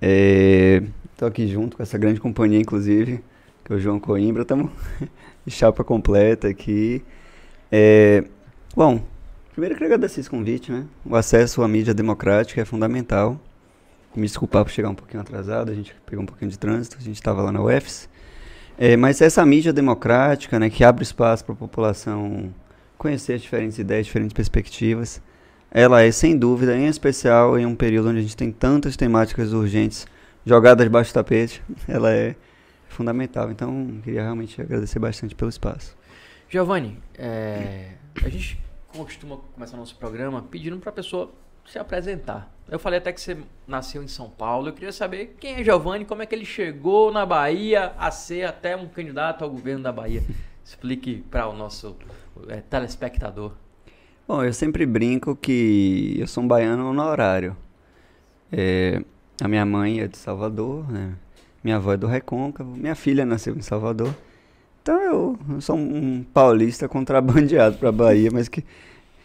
Estou 0.00 1.26
é, 1.26 1.30
aqui 1.30 1.48
junto 1.48 1.76
com 1.76 1.82
essa 1.82 1.98
grande 1.98 2.20
companhia, 2.20 2.60
inclusive, 2.60 3.20
que 3.64 3.72
é 3.72 3.76
o 3.76 3.80
João 3.80 3.98
Coimbra. 3.98 4.42
Estamos 4.42 4.70
de 5.44 5.52
chapa 5.52 5.82
completa 5.82 6.48
aqui. 6.48 7.02
É, 7.70 8.24
bom, 8.76 9.02
primeiro 9.52 9.74
eu 9.74 9.78
queria 9.78 9.94
agradecer 9.94 10.20
esse 10.20 10.30
convite, 10.30 10.70
né? 10.70 10.86
O 11.04 11.16
acesso 11.16 11.62
à 11.62 11.68
mídia 11.68 11.92
democrática 11.92 12.60
é 12.60 12.64
fundamental. 12.64 13.40
Me 14.14 14.26
desculpar 14.26 14.64
por 14.64 14.70
chegar 14.70 14.88
um 14.88 14.94
pouquinho 14.94 15.20
atrasado, 15.20 15.70
a 15.70 15.74
gente 15.74 15.94
pegou 16.06 16.22
um 16.22 16.26
pouquinho 16.26 16.50
de 16.50 16.58
trânsito, 16.58 16.96
a 16.98 17.02
gente 17.02 17.16
estava 17.16 17.42
lá 17.42 17.52
na 17.52 17.62
UFS. 17.62 18.08
É, 18.76 18.96
mas 18.96 19.20
essa 19.20 19.44
mídia 19.44 19.72
democrática, 19.72 20.58
né, 20.58 20.70
que 20.70 20.84
abre 20.84 21.02
espaço 21.02 21.44
para 21.44 21.54
a 21.54 21.56
população 21.56 22.52
conhecer 22.96 23.38
diferentes 23.38 23.78
ideias, 23.78 24.06
diferentes 24.06 24.32
perspectivas, 24.32 25.20
ela 25.70 26.02
é, 26.02 26.10
sem 26.10 26.36
dúvida, 26.36 26.76
em 26.76 26.86
especial 26.86 27.58
em 27.58 27.66
um 27.66 27.74
período 27.74 28.08
onde 28.08 28.18
a 28.18 28.22
gente 28.22 28.36
tem 28.36 28.50
tantas 28.50 28.96
temáticas 28.96 29.52
urgentes 29.52 30.06
jogadas 30.44 30.84
debaixo 30.84 31.10
do 31.10 31.14
tapete, 31.14 31.62
ela 31.86 32.12
é 32.12 32.34
fundamental. 32.88 33.50
Então, 33.50 34.00
queria 34.02 34.22
realmente 34.22 34.60
agradecer 34.60 34.98
bastante 34.98 35.34
pelo 35.34 35.50
espaço. 35.50 35.96
Giovanni, 36.48 36.98
é, 37.16 37.92
a 38.24 38.28
gente 38.28 38.58
costuma 38.88 39.36
começar 39.54 39.76
nosso 39.76 39.96
programa 39.96 40.42
pedindo 40.42 40.78
para 40.78 40.90
a 40.90 40.92
pessoa 40.92 41.30
se 41.66 41.78
apresentar. 41.78 42.50
Eu 42.70 42.78
falei 42.78 42.98
até 42.98 43.12
que 43.12 43.20
você 43.20 43.36
nasceu 43.66 44.02
em 44.02 44.08
São 44.08 44.30
Paulo. 44.30 44.68
Eu 44.68 44.72
queria 44.72 44.92
saber 44.92 45.36
quem 45.38 45.56
é 45.56 45.64
Giovanni, 45.64 46.04
como 46.04 46.22
é 46.22 46.26
que 46.26 46.34
ele 46.34 46.44
chegou 46.44 47.12
na 47.12 47.26
Bahia 47.26 47.92
a 47.98 48.10
ser 48.10 48.44
até 48.44 48.74
um 48.74 48.88
candidato 48.88 49.44
ao 49.44 49.50
governo 49.50 49.82
da 49.82 49.92
Bahia. 49.92 50.22
Explique 50.64 51.24
para 51.30 51.46
o 51.46 51.54
nosso 51.54 51.96
é, 52.48 52.60
telespectador. 52.62 53.52
Bom, 54.28 54.44
eu 54.44 54.52
sempre 54.52 54.84
brinco 54.84 55.34
que 55.34 56.16
eu 56.18 56.26
sou 56.26 56.44
um 56.44 56.46
baiano 56.46 56.92
no 56.92 57.02
horário. 57.02 57.56
É, 58.52 59.02
a 59.40 59.48
minha 59.48 59.64
mãe 59.64 60.00
é 60.00 60.06
de 60.06 60.18
Salvador, 60.18 60.86
né? 60.92 61.14
minha 61.64 61.76
avó 61.76 61.94
é 61.94 61.96
do 61.96 62.06
Recôncavo, 62.06 62.76
minha 62.76 62.94
filha 62.94 63.24
nasceu 63.24 63.56
em 63.56 63.62
Salvador. 63.62 64.14
Então 64.82 65.00
eu, 65.00 65.38
eu 65.48 65.60
sou 65.62 65.76
um 65.76 66.22
paulista 66.22 66.86
contrabandeado 66.86 67.78
para 67.78 67.90
Bahia, 67.90 68.28
mas 68.30 68.48
que 68.48 68.62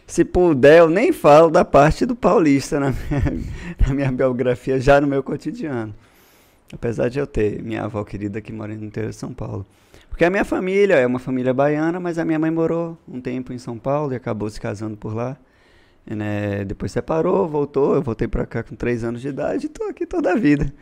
se 0.06 0.24
puder 0.24 0.78
eu 0.78 0.88
nem 0.88 1.12
falo 1.12 1.50
da 1.50 1.66
parte 1.66 2.06
do 2.06 2.16
paulista 2.16 2.80
na 2.80 2.90
minha, 2.90 3.44
na 3.86 3.94
minha 3.94 4.10
biografia, 4.10 4.80
já 4.80 5.02
no 5.02 5.06
meu 5.06 5.22
cotidiano. 5.22 5.94
Apesar 6.72 7.10
de 7.10 7.18
eu 7.18 7.26
ter 7.26 7.62
minha 7.62 7.84
avó 7.84 8.04
querida 8.04 8.40
que 8.40 8.54
mora 8.54 8.74
no 8.74 8.86
interior 8.86 9.10
de 9.10 9.16
São 9.16 9.34
Paulo. 9.34 9.66
Porque 10.14 10.24
a 10.24 10.30
minha 10.30 10.44
família 10.44 10.94
é 10.94 11.04
uma 11.04 11.18
família 11.18 11.52
baiana, 11.52 11.98
mas 11.98 12.20
a 12.20 12.24
minha 12.24 12.38
mãe 12.38 12.48
morou 12.48 12.96
um 13.08 13.20
tempo 13.20 13.52
em 13.52 13.58
São 13.58 13.76
Paulo 13.76 14.12
e 14.12 14.14
acabou 14.14 14.48
se 14.48 14.60
casando 14.60 14.96
por 14.96 15.12
lá. 15.12 15.36
E, 16.06 16.14
né, 16.14 16.64
depois 16.64 16.92
separou, 16.92 17.48
voltou. 17.48 17.96
Eu 17.96 18.00
voltei 18.00 18.28
para 18.28 18.46
cá 18.46 18.62
com 18.62 18.76
três 18.76 19.02
anos 19.02 19.20
de 19.20 19.26
idade 19.26 19.64
e 19.64 19.66
estou 19.66 19.88
aqui 19.88 20.06
toda 20.06 20.30
a 20.30 20.36
vida. 20.36 20.72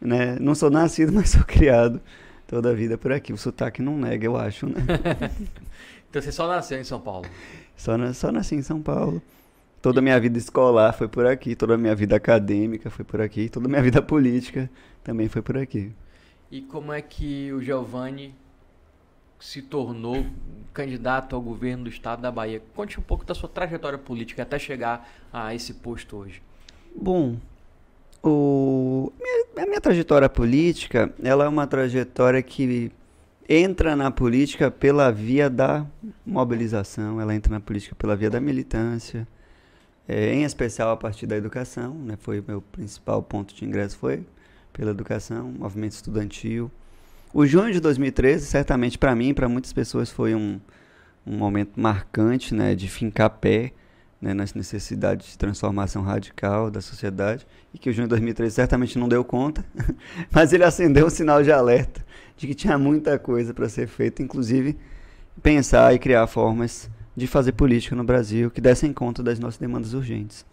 Né? 0.00 0.36
Não 0.38 0.54
sou 0.54 0.70
nascido, 0.70 1.10
mas 1.12 1.30
sou 1.30 1.42
criado 1.42 2.00
toda 2.46 2.70
a 2.70 2.74
vida 2.74 2.96
por 2.96 3.10
aqui. 3.10 3.32
O 3.32 3.36
sotaque 3.36 3.82
não 3.82 3.98
nega, 3.98 4.24
eu 4.24 4.36
acho. 4.36 4.66
Né? 4.68 4.76
então 6.08 6.22
você 6.22 6.30
só 6.30 6.46
nasceu 6.46 6.78
em 6.78 6.84
São 6.84 7.00
Paulo? 7.00 7.26
Só, 7.76 7.98
na, 7.98 8.14
só 8.14 8.30
nasci 8.30 8.54
em 8.54 8.62
São 8.62 8.80
Paulo. 8.80 9.20
Toda 9.82 9.98
a 9.98 10.02
minha 10.02 10.20
vida 10.20 10.38
escolar 10.38 10.92
foi 10.92 11.08
por 11.08 11.26
aqui, 11.26 11.56
toda 11.56 11.74
a 11.74 11.76
minha 11.76 11.96
vida 11.96 12.14
acadêmica 12.14 12.88
foi 12.88 13.04
por 13.04 13.20
aqui, 13.20 13.48
toda 13.48 13.66
a 13.66 13.68
minha 13.68 13.82
vida 13.82 14.00
política 14.00 14.70
também 15.02 15.28
foi 15.28 15.42
por 15.42 15.58
aqui. 15.58 15.90
E 16.52 16.62
como 16.62 16.92
é 16.92 17.02
que 17.02 17.52
o 17.52 17.60
Giovanni 17.60 18.32
se 19.38 19.62
tornou 19.62 20.26
candidato 20.72 21.34
ao 21.34 21.42
governo 21.42 21.84
do 21.84 21.90
estado 21.90 22.22
da 22.22 22.30
Bahia. 22.30 22.62
Conte 22.74 22.98
um 22.98 23.02
pouco 23.02 23.24
da 23.24 23.34
sua 23.34 23.48
trajetória 23.48 23.98
política 23.98 24.42
até 24.42 24.58
chegar 24.58 25.08
a 25.32 25.54
esse 25.54 25.74
posto 25.74 26.16
hoje. 26.16 26.42
Bom, 26.94 27.36
o, 28.22 29.12
minha, 29.20 29.64
a 29.64 29.66
minha 29.66 29.80
trajetória 29.80 30.28
política, 30.28 31.12
ela 31.22 31.44
é 31.44 31.48
uma 31.48 31.66
trajetória 31.66 32.42
que 32.42 32.90
entra 33.48 33.94
na 33.94 34.10
política 34.10 34.70
pela 34.70 35.10
via 35.10 35.48
da 35.48 35.86
mobilização, 36.24 37.20
ela 37.20 37.34
entra 37.34 37.52
na 37.52 37.60
política 37.60 37.94
pela 37.94 38.16
via 38.16 38.28
da 38.28 38.40
militância, 38.40 39.26
é, 40.08 40.34
em 40.34 40.44
especial 40.44 40.90
a 40.90 40.96
partir 40.96 41.26
da 41.26 41.36
educação, 41.36 41.94
né, 41.94 42.16
foi 42.18 42.42
meu 42.46 42.60
principal 42.60 43.22
ponto 43.22 43.54
de 43.54 43.64
ingresso 43.64 43.96
foi 43.96 44.24
pela 44.72 44.90
educação, 44.90 45.52
movimento 45.58 45.92
estudantil, 45.92 46.70
o 47.32 47.46
junho 47.46 47.72
de 47.72 47.80
2013, 47.80 48.46
certamente 48.46 48.98
para 48.98 49.14
mim 49.14 49.34
para 49.34 49.48
muitas 49.48 49.72
pessoas 49.72 50.10
foi 50.10 50.34
um, 50.34 50.60
um 51.26 51.36
momento 51.36 51.78
marcante, 51.80 52.54
né, 52.54 52.74
de 52.74 52.88
fincar 52.88 53.30
pé 53.30 53.72
né, 54.20 54.32
nas 54.32 54.54
necessidades 54.54 55.28
de 55.28 55.38
transformação 55.38 56.02
radical 56.02 56.70
da 56.70 56.80
sociedade 56.80 57.46
e 57.74 57.78
que 57.78 57.90
o 57.90 57.92
junho 57.92 58.06
de 58.06 58.10
2013 58.10 58.54
certamente 58.54 58.98
não 58.98 59.08
deu 59.08 59.24
conta, 59.24 59.64
mas 60.30 60.52
ele 60.52 60.64
acendeu 60.64 61.06
um 61.06 61.10
sinal 61.10 61.42
de 61.42 61.52
alerta 61.52 62.04
de 62.36 62.46
que 62.46 62.54
tinha 62.54 62.78
muita 62.78 63.18
coisa 63.18 63.52
para 63.52 63.68
ser 63.68 63.86
feita, 63.86 64.22
inclusive 64.22 64.76
pensar 65.42 65.94
e 65.94 65.98
criar 65.98 66.26
formas 66.26 66.90
de 67.16 67.26
fazer 67.26 67.52
política 67.52 67.96
no 67.96 68.04
Brasil 68.04 68.50
que 68.50 68.60
dessem 68.60 68.92
conta 68.92 69.22
das 69.22 69.38
nossas 69.38 69.58
demandas 69.58 69.94
urgentes. 69.94 70.44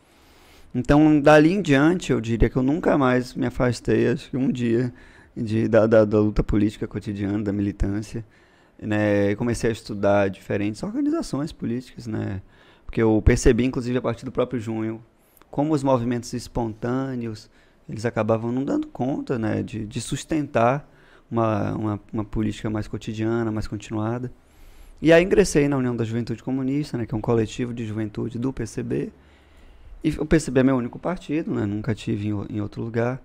Então, 0.73 1.19
dali 1.19 1.51
em 1.51 1.61
diante, 1.61 2.11
eu 2.11 2.19
diria 2.19 2.49
que 2.49 2.55
eu 2.55 2.63
nunca 2.63 2.97
mais 2.97 3.35
me 3.35 3.45
afastei, 3.45 4.07
acho 4.07 4.29
que 4.29 4.37
um 4.37 4.51
dia 4.51 4.91
de, 5.35 5.67
da, 5.67 5.87
da, 5.87 6.05
da, 6.05 6.19
luta 6.19 6.43
política 6.43 6.87
cotidiana, 6.87 7.43
da 7.43 7.53
militância. 7.53 8.25
Né? 8.79 9.35
Comecei 9.35 9.69
a 9.69 9.73
estudar 9.73 10.29
diferentes 10.29 10.83
organizações 10.83 11.51
políticas, 11.51 12.07
né? 12.07 12.41
porque 12.85 13.01
eu 13.01 13.21
percebi, 13.23 13.65
inclusive, 13.65 13.97
a 13.97 14.01
partir 14.01 14.25
do 14.25 14.31
próprio 14.31 14.59
junho, 14.59 15.03
como 15.49 15.73
os 15.73 15.83
movimentos 15.83 16.33
espontâneos 16.33 17.49
eles 17.89 18.05
acabavam 18.05 18.51
não 18.51 18.63
dando 18.63 18.87
conta 18.87 19.37
né? 19.37 19.61
de, 19.61 19.85
de 19.85 20.01
sustentar 20.01 20.89
uma, 21.29 21.73
uma, 21.73 21.99
uma 22.11 22.25
política 22.25 22.69
mais 22.69 22.87
cotidiana, 22.87 23.51
mais 23.51 23.67
continuada. 23.67 24.31
E 25.01 25.11
aí 25.11 25.23
ingressei 25.23 25.67
na 25.67 25.75
União 25.75 25.95
da 25.95 26.05
Juventude 26.05 26.41
Comunista, 26.41 26.97
né, 26.97 27.05
que 27.05 27.13
é 27.13 27.17
um 27.17 27.21
coletivo 27.21 27.73
de 27.73 27.85
juventude 27.85 28.39
do 28.39 28.53
PCB. 28.53 29.11
E 30.01 30.11
o 30.11 30.25
PCB 30.25 30.61
é 30.61 30.63
meu 30.63 30.77
único 30.77 30.97
partido, 30.97 31.53
né, 31.53 31.65
nunca 31.65 31.93
tive 31.93 32.29
em, 32.29 32.45
em 32.49 32.61
outro 32.61 32.81
lugar 32.81 33.21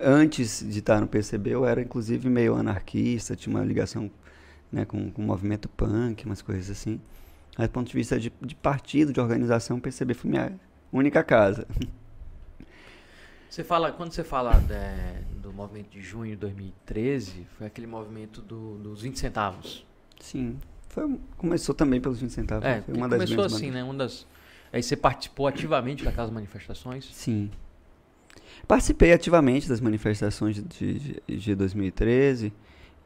antes 0.00 0.64
de 0.68 0.78
estar 0.78 1.00
no 1.00 1.06
PCB, 1.06 1.50
eu 1.50 1.66
era 1.66 1.80
inclusive 1.80 2.28
meio 2.28 2.54
anarquista, 2.54 3.34
tinha 3.36 3.54
uma 3.54 3.64
ligação 3.64 4.10
né, 4.70 4.84
com, 4.84 5.10
com 5.10 5.22
o 5.22 5.24
movimento 5.24 5.68
punk, 5.68 6.24
umas 6.24 6.42
coisas 6.42 6.70
assim. 6.70 7.00
Mas 7.56 7.68
do 7.68 7.72
ponto 7.72 7.88
de 7.88 7.94
vista 7.94 8.18
de, 8.18 8.32
de 8.40 8.54
partido, 8.54 9.12
de 9.12 9.20
organização, 9.20 9.78
o 9.78 9.80
PCB 9.80 10.14
foi 10.14 10.30
minha 10.30 10.52
única 10.92 11.22
casa. 11.22 11.66
Você 13.48 13.64
fala, 13.64 13.90
quando 13.90 14.12
você 14.12 14.22
fala 14.22 14.52
de, 14.60 15.40
do 15.40 15.52
movimento 15.52 15.88
de 15.88 16.02
junho 16.02 16.32
de 16.32 16.36
2013, 16.36 17.46
foi 17.56 17.66
aquele 17.66 17.86
movimento 17.86 18.42
do, 18.42 18.76
dos 18.76 19.00
20 19.00 19.18
centavos. 19.18 19.86
Sim. 20.20 20.58
Foi, 20.90 21.18
começou 21.38 21.74
também 21.74 21.98
pelos 21.98 22.20
20 22.20 22.30
centavos. 22.30 22.64
É, 22.66 22.82
foi 22.82 22.94
uma 22.94 23.08
começou 23.08 23.44
assim, 23.44 23.70
né? 23.70 23.82
Uma 23.82 23.94
das, 23.94 24.26
aí 24.70 24.82
você 24.82 24.94
participou 24.96 25.46
ativamente 25.46 26.04
daquelas 26.04 26.30
manifestações? 26.30 27.08
Sim. 27.12 27.50
Participei 28.66 29.12
ativamente 29.12 29.68
das 29.68 29.80
manifestações 29.80 30.56
de, 30.56 30.94
de, 30.94 31.36
de 31.36 31.54
2013. 31.54 32.52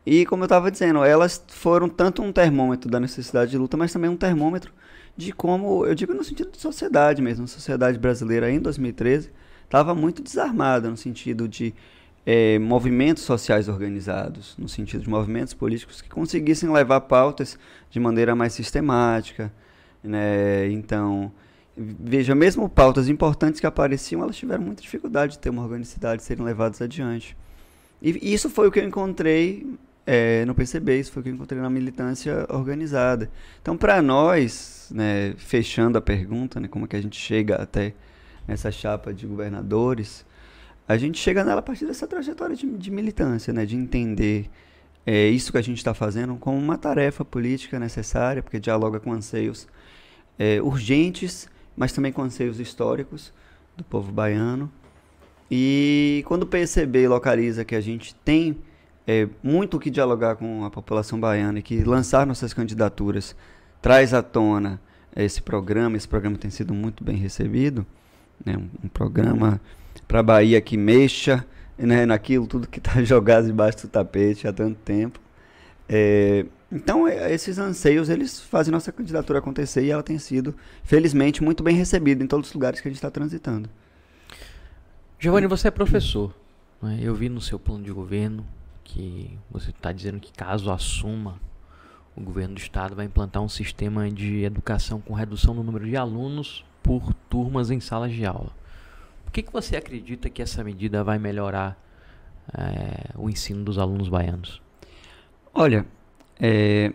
E, 0.05 0.27
como 0.27 0.43
eu 0.43 0.47
estava 0.47 0.71
dizendo, 0.71 1.05
elas 1.05 1.45
foram 1.49 1.89
tanto 1.89 2.23
um 2.23 2.33
termômetro 2.33 2.91
da 2.91 2.99
necessidade 2.99 3.53
de 3.53 3.59
luta, 3.59 3.77
mas 3.77 3.93
também 3.93 4.11
um 4.11 4.17
termômetro 4.17 4.73
de 5.17 5.33
como, 5.33 5.87
eu 5.87 5.95
digo 5.95 6.15
no 6.15 6.25
sentido 6.25 6.51
de 6.51 6.59
sociedade 6.59 7.21
mesmo, 7.21 7.45
a 7.45 7.49
sociedade 7.49 7.99
brasileira 7.99 8.51
em 8.51 8.59
2013 8.59 9.31
estava 9.65 9.95
muito 9.95 10.23
desarmada 10.23 10.91
no 10.91 10.97
sentido 10.97 11.47
de 11.47 11.75
é, 12.25 12.59
movimentos 12.59 13.23
sociais 13.23 13.69
organizados, 13.69 14.57
no 14.59 14.69
sentido 14.69 15.03
de 15.03 15.11
movimentos 15.11 15.55
políticos 15.55 16.01
que 16.01 16.09
conseguissem 16.09 16.71
levar 16.71 17.03
pautas 17.03 17.59
de 17.91 18.01
maneira 18.01 18.35
mais 18.35 18.53
sistemática. 18.53 19.53
Né? 20.03 20.71
Então, 20.71 21.33
veja, 21.77 22.35
mesmo 22.35 22.69
pautas 22.69 23.09
importantes 23.09 23.61
que 23.61 23.67
apareciam, 23.67 24.23
elas 24.23 24.37
tiveram 24.37 24.63
muita 24.63 24.83
dificuldade 24.83 25.33
de 25.33 25.39
ter 25.39 25.51
uma 25.51 25.63
organicidade, 25.63 26.19
de 26.19 26.27
serem 26.27 26.45
levadas 26.45 26.81
adiante. 26.83 27.37
E 28.01 28.33
isso 28.33 28.51
foi 28.51 28.69
o 28.69 28.73
que 28.73 28.81
eu 28.81 28.85
encontrei 28.85 29.67
é, 30.07 30.45
no 30.45 30.55
PCB, 30.55 30.99
isso 30.99 31.13
foi 31.13 31.21
o 31.21 31.23
que 31.25 31.31
eu 31.31 31.35
encontrei 31.35 31.61
na 31.61 31.71
militância 31.71 32.47
organizada. 32.51 33.31
Então, 33.61 33.77
para 33.77 34.03
nós, 34.03 34.91
né, 34.93 35.35
fechando 35.37 35.97
a 35.97 36.01
pergunta, 36.01 36.59
né, 36.59 36.69
como 36.69 36.85
é 36.85 36.89
que 36.89 36.97
a 36.97 37.01
gente 37.01 37.19
chega 37.19 37.57
até 37.57 37.95
essa 38.47 38.71
chapa 38.73 39.15
de 39.15 39.27
governadores, 39.27 40.27
a 40.89 40.97
gente 40.97 41.19
chega 41.19 41.45
nela 41.45 41.61
a 41.61 41.63
partir 41.63 41.87
dessa 41.87 42.07
trajetória 42.07 42.57
de, 42.57 42.67
de 42.67 42.91
militância, 42.91 43.53
né, 43.53 43.65
de 43.65 43.77
entender 43.77 44.51
é, 45.07 45.29
isso 45.29 45.53
que 45.53 45.59
a 45.59 45.63
gente 45.63 45.79
está 45.79 45.95
fazendo 45.95 46.35
como 46.37 46.59
uma 46.59 46.77
tarefa 46.77 47.25
política 47.25 47.79
necessária, 47.79 48.43
porque 48.43 48.59
dialoga 48.59 48.99
com 48.99 49.13
anseios 49.13 49.69
é, 50.39 50.61
urgentes 50.61 51.49
mas 51.77 51.93
também 51.93 52.13
com 52.13 52.23
anseios 52.23 52.61
históricos 52.61 53.33
do 53.77 53.85
povo 53.85 54.13
baiano. 54.13 54.71
E 55.51 56.25
quando 56.27 56.45
o 56.45 56.47
PCB 56.47 57.09
localiza 57.09 57.65
que 57.65 57.75
a 57.75 57.81
gente 57.81 58.15
tem 58.17 58.57
é, 59.07 59.29
muito 59.43 59.77
o 59.77 59.81
que 59.81 59.91
dialogar 59.91 60.37
com 60.37 60.65
a 60.65 60.71
população 60.71 61.19
baiana 61.19 61.59
e 61.59 61.63
que 61.63 61.83
lançar 61.85 62.27
nossas 62.27 62.55
candidaturas 62.55 63.37
traz 63.81 64.15
à 64.15 64.23
tona 64.23 64.81
esse 65.15 65.43
programa. 65.43 65.97
Esse 65.97 66.09
programa 66.09 66.39
tem 66.39 66.51
sido 66.51 66.73
muito 66.73 67.05
bem 67.05 67.17
recebido. 67.17 67.85
Né? 68.45 68.57
Um, 68.57 68.87
um 68.87 68.89
programa 68.89 69.61
para 70.07 70.21
a 70.21 70.23
Bahia 70.23 70.61
que 70.61 70.77
mexa 70.77 71.45
né, 71.77 72.07
naquilo 72.07 72.47
tudo 72.47 72.69
que 72.69 72.79
está 72.79 73.03
jogado 73.05 73.47
debaixo 73.47 73.87
do 73.87 73.91
tapete 73.91 74.47
há 74.47 74.53
tanto 74.53 74.79
tempo. 74.81 75.21
É, 75.89 76.47
então, 76.73 77.07
é, 77.07 77.33
esses 77.33 77.59
anseios, 77.59 78.09
eles 78.09 78.41
fazem 78.41 78.73
nossa 78.73 78.91
candidatura 78.91 79.41
acontecer 79.41 79.85
e 79.85 79.91
ela 79.91 80.03
tem 80.03 80.19
sido, 80.19 80.57
felizmente, 80.83 81.43
muito 81.43 81.63
bem 81.63 81.77
recebida 81.77 82.25
em 82.25 82.27
todos 82.27 82.49
os 82.49 82.55
lugares 82.55 82.81
que 82.81 82.89
a 82.89 82.91
gente 82.91 82.97
está 82.97 83.11
transitando. 83.11 83.69
Giovanni, 85.19 85.47
você 85.47 85.69
é 85.69 85.71
professor. 85.71 86.35
Né? 86.81 86.99
Eu 87.03 87.15
vi 87.15 87.29
no 87.29 87.43
seu 87.43 87.59
plano 87.59 87.85
de 87.85 87.93
governo 87.93 88.47
que 88.83 89.39
você 89.51 89.69
está 89.69 89.93
dizendo 89.93 90.19
que 90.19 90.33
caso 90.33 90.73
assuma 90.73 91.39
o 92.17 92.21
governo 92.23 92.55
do 92.55 92.61
estado 92.61 92.97
vai 92.97 93.05
implantar 93.05 93.43
um 93.43 93.49
sistema 93.49 94.11
de 94.11 94.43
educação 94.43 95.01
com 95.01 95.13
redução 95.13 95.55
no 95.55 95.63
número 95.63 95.87
de 95.87 95.97
alunos 95.97 96.65
por 96.83 97.13
turmas 97.29 97.71
em 97.71 97.81
salas 97.81 98.13
de 98.13 98.25
aula. 98.25 98.51
Por 99.25 99.33
que, 99.33 99.43
que 99.43 99.53
você 99.53 99.77
acredita 99.77 100.29
que 100.29 100.43
essa 100.43 100.65
medida 100.65 101.05
vai 101.05 101.19
melhorar 101.19 101.79
é, 102.53 103.11
o 103.15 103.31
ensino 103.31 103.63
dos 103.63 103.79
alunos 103.79 104.09
baianos? 104.09 104.61
Olha, 105.55 105.87
é, 106.43 106.93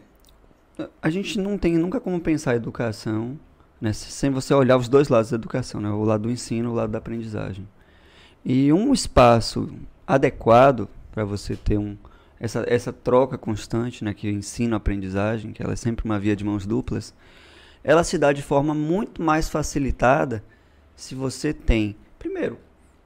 a 1.01 1.09
gente 1.09 1.39
não 1.39 1.57
tem 1.57 1.77
nunca 1.77 2.01
como 2.01 2.19
pensar 2.19 2.51
a 2.51 2.55
educação 2.55 3.39
né, 3.79 3.93
sem 3.93 4.29
você 4.29 4.53
olhar 4.53 4.75
os 4.75 4.89
dois 4.89 5.07
lados 5.07 5.29
da 5.29 5.35
educação, 5.35 5.79
né, 5.79 5.89
o 5.89 6.03
lado 6.03 6.23
do 6.23 6.31
ensino 6.31 6.71
o 6.71 6.73
lado 6.73 6.91
da 6.91 6.97
aprendizagem. 6.97 7.65
E 8.43 8.73
um 8.73 8.93
espaço 8.93 9.69
adequado 10.05 10.89
para 11.11 11.23
você 11.23 11.55
ter 11.55 11.77
um, 11.77 11.97
essa, 12.39 12.65
essa 12.67 12.91
troca 12.91 13.37
constante, 13.37 14.03
né, 14.03 14.13
que 14.13 14.29
ensino-aprendizagem, 14.29 15.53
que 15.53 15.63
ela 15.63 15.73
é 15.73 15.77
sempre 15.77 16.05
uma 16.05 16.19
via 16.19 16.35
de 16.35 16.43
mãos 16.43 16.65
duplas, 16.65 17.13
ela 17.83 18.03
se 18.03 18.17
dá 18.17 18.33
de 18.33 18.41
forma 18.41 18.73
muito 18.73 19.21
mais 19.21 19.47
facilitada 19.47 20.43
se 20.95 21.15
você 21.15 21.53
tem, 21.53 21.95
primeiro, 22.19 22.57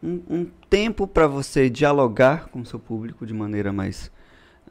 um, 0.02 0.22
um 0.28 0.48
tempo 0.70 1.06
para 1.06 1.28
você 1.28 1.70
dialogar 1.70 2.48
com 2.50 2.62
o 2.62 2.66
seu 2.66 2.80
público 2.80 3.26
de 3.26 3.34
maneira 3.34 3.72
mais, 3.72 4.12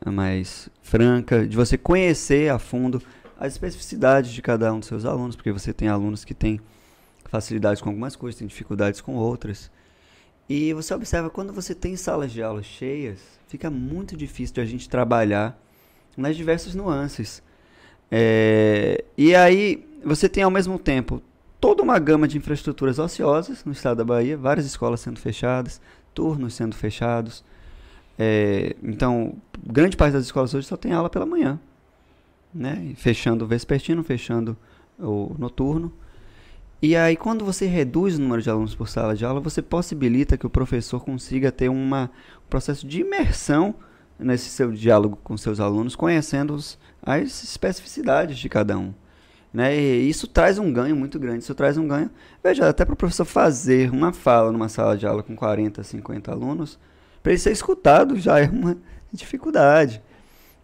mais 0.06 0.68
franca, 0.82 1.46
de 1.46 1.56
você 1.56 1.76
conhecer 1.76 2.50
a 2.50 2.58
fundo 2.58 3.02
as 3.38 3.54
especificidades 3.54 4.30
de 4.30 4.40
cada 4.40 4.72
um 4.72 4.78
dos 4.78 4.88
seus 4.88 5.04
alunos, 5.04 5.34
porque 5.34 5.50
você 5.50 5.72
tem 5.72 5.88
alunos 5.88 6.24
que 6.24 6.34
têm 6.34 6.60
facilidades 7.24 7.82
com 7.82 7.88
algumas 7.88 8.14
coisas, 8.14 8.38
têm 8.38 8.46
dificuldades 8.46 9.00
com 9.00 9.14
outras. 9.14 9.70
E 10.48 10.72
você 10.74 10.92
observa, 10.92 11.30
quando 11.30 11.52
você 11.52 11.74
tem 11.74 11.96
salas 11.96 12.32
de 12.32 12.42
aula 12.42 12.62
cheias, 12.62 13.20
fica 13.46 13.70
muito 13.70 14.16
difícil 14.16 14.54
de 14.54 14.60
a 14.60 14.64
gente 14.64 14.88
trabalhar 14.88 15.58
nas 16.16 16.36
diversas 16.36 16.74
nuances. 16.74 17.42
É, 18.10 19.04
e 19.16 19.34
aí 19.34 19.86
você 20.04 20.28
tem 20.28 20.42
ao 20.42 20.50
mesmo 20.50 20.78
tempo 20.78 21.22
toda 21.60 21.82
uma 21.82 21.98
gama 21.98 22.26
de 22.26 22.36
infraestruturas 22.36 22.98
ociosas 22.98 23.64
no 23.64 23.72
estado 23.72 23.98
da 23.98 24.04
Bahia, 24.04 24.36
várias 24.36 24.66
escolas 24.66 25.00
sendo 25.00 25.20
fechadas, 25.20 25.80
turnos 26.12 26.54
sendo 26.54 26.74
fechados. 26.74 27.44
É, 28.22 28.76
então, 28.82 29.32
grande 29.66 29.96
parte 29.96 30.12
das 30.12 30.26
escolas 30.26 30.52
hoje 30.52 30.66
só 30.66 30.76
tem 30.76 30.92
aula 30.92 31.08
pela 31.08 31.24
manhã, 31.24 31.58
né? 32.52 32.92
Fechando 32.94 33.46
o 33.46 33.48
vespertino, 33.48 34.04
fechando 34.04 34.54
o 34.98 35.34
noturno. 35.38 35.90
E 36.82 36.94
aí, 36.94 37.16
quando 37.16 37.46
você 37.46 37.64
reduz 37.64 38.18
o 38.18 38.20
número 38.20 38.42
de 38.42 38.50
alunos 38.50 38.74
por 38.74 38.90
sala 38.90 39.16
de 39.16 39.24
aula, 39.24 39.40
você 39.40 39.62
possibilita 39.62 40.36
que 40.36 40.46
o 40.46 40.50
professor 40.50 41.02
consiga 41.02 41.50
ter 41.50 41.70
uma, 41.70 42.10
um 42.44 42.48
processo 42.50 42.86
de 42.86 43.00
imersão 43.00 43.74
nesse 44.18 44.50
seu 44.50 44.70
diálogo 44.70 45.18
com 45.24 45.34
seus 45.38 45.58
alunos, 45.58 45.96
conhecendo 45.96 46.52
os, 46.52 46.78
as 47.02 47.42
especificidades 47.42 48.38
de 48.38 48.50
cada 48.50 48.76
um. 48.76 48.92
Né? 49.50 49.74
E 49.74 50.10
isso 50.10 50.26
traz 50.26 50.58
um 50.58 50.70
ganho 50.70 50.94
muito 50.94 51.18
grande. 51.18 51.42
Isso 51.42 51.54
traz 51.54 51.78
um 51.78 51.88
ganho. 51.88 52.10
Veja, 52.44 52.68
até 52.68 52.84
para 52.84 52.92
o 52.92 52.96
professor 52.96 53.24
fazer 53.24 53.90
uma 53.90 54.12
fala 54.12 54.52
numa 54.52 54.68
sala 54.68 54.94
de 54.94 55.06
aula 55.06 55.22
com 55.22 55.34
40, 55.34 55.82
50 55.82 56.30
alunos, 56.30 56.78
para 57.22 57.32
ele 57.32 57.38
ser 57.38 57.52
escutado 57.52 58.18
já 58.18 58.40
é 58.40 58.48
uma 58.48 58.76
dificuldade. 59.12 60.02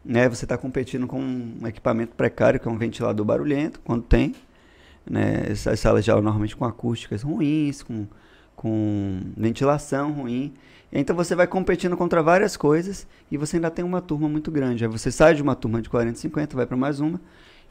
Né? 0.04 0.28
Você 0.28 0.44
está 0.44 0.56
competindo 0.56 1.06
com 1.06 1.20
um 1.20 1.66
equipamento 1.66 2.14
precário, 2.14 2.60
que 2.60 2.68
é 2.68 2.70
um 2.70 2.78
ventilador 2.78 3.24
barulhento, 3.24 3.80
quando 3.84 4.02
tem 4.02 4.34
né? 5.08 5.44
Essas 5.48 5.78
salas 5.78 6.08
aula 6.08 6.22
normalmente 6.22 6.56
com 6.56 6.64
acústicas 6.64 7.22
ruins, 7.22 7.82
com, 7.82 8.06
com 8.56 9.20
ventilação 9.36 10.12
ruim. 10.12 10.52
Então 10.92 11.14
você 11.14 11.34
vai 11.34 11.46
competindo 11.46 11.96
contra 11.96 12.22
várias 12.22 12.56
coisas 12.56 13.06
e 13.30 13.36
você 13.36 13.56
ainda 13.56 13.70
tem 13.70 13.84
uma 13.84 14.00
turma 14.00 14.28
muito 14.28 14.50
grande. 14.50 14.84
Aí 14.84 14.90
você 14.90 15.10
sai 15.10 15.34
de 15.34 15.42
uma 15.42 15.54
turma 15.54 15.80
de 15.80 15.88
40, 15.88 16.18
50, 16.18 16.56
vai 16.56 16.66
para 16.66 16.76
mais 16.76 17.00
uma. 17.00 17.20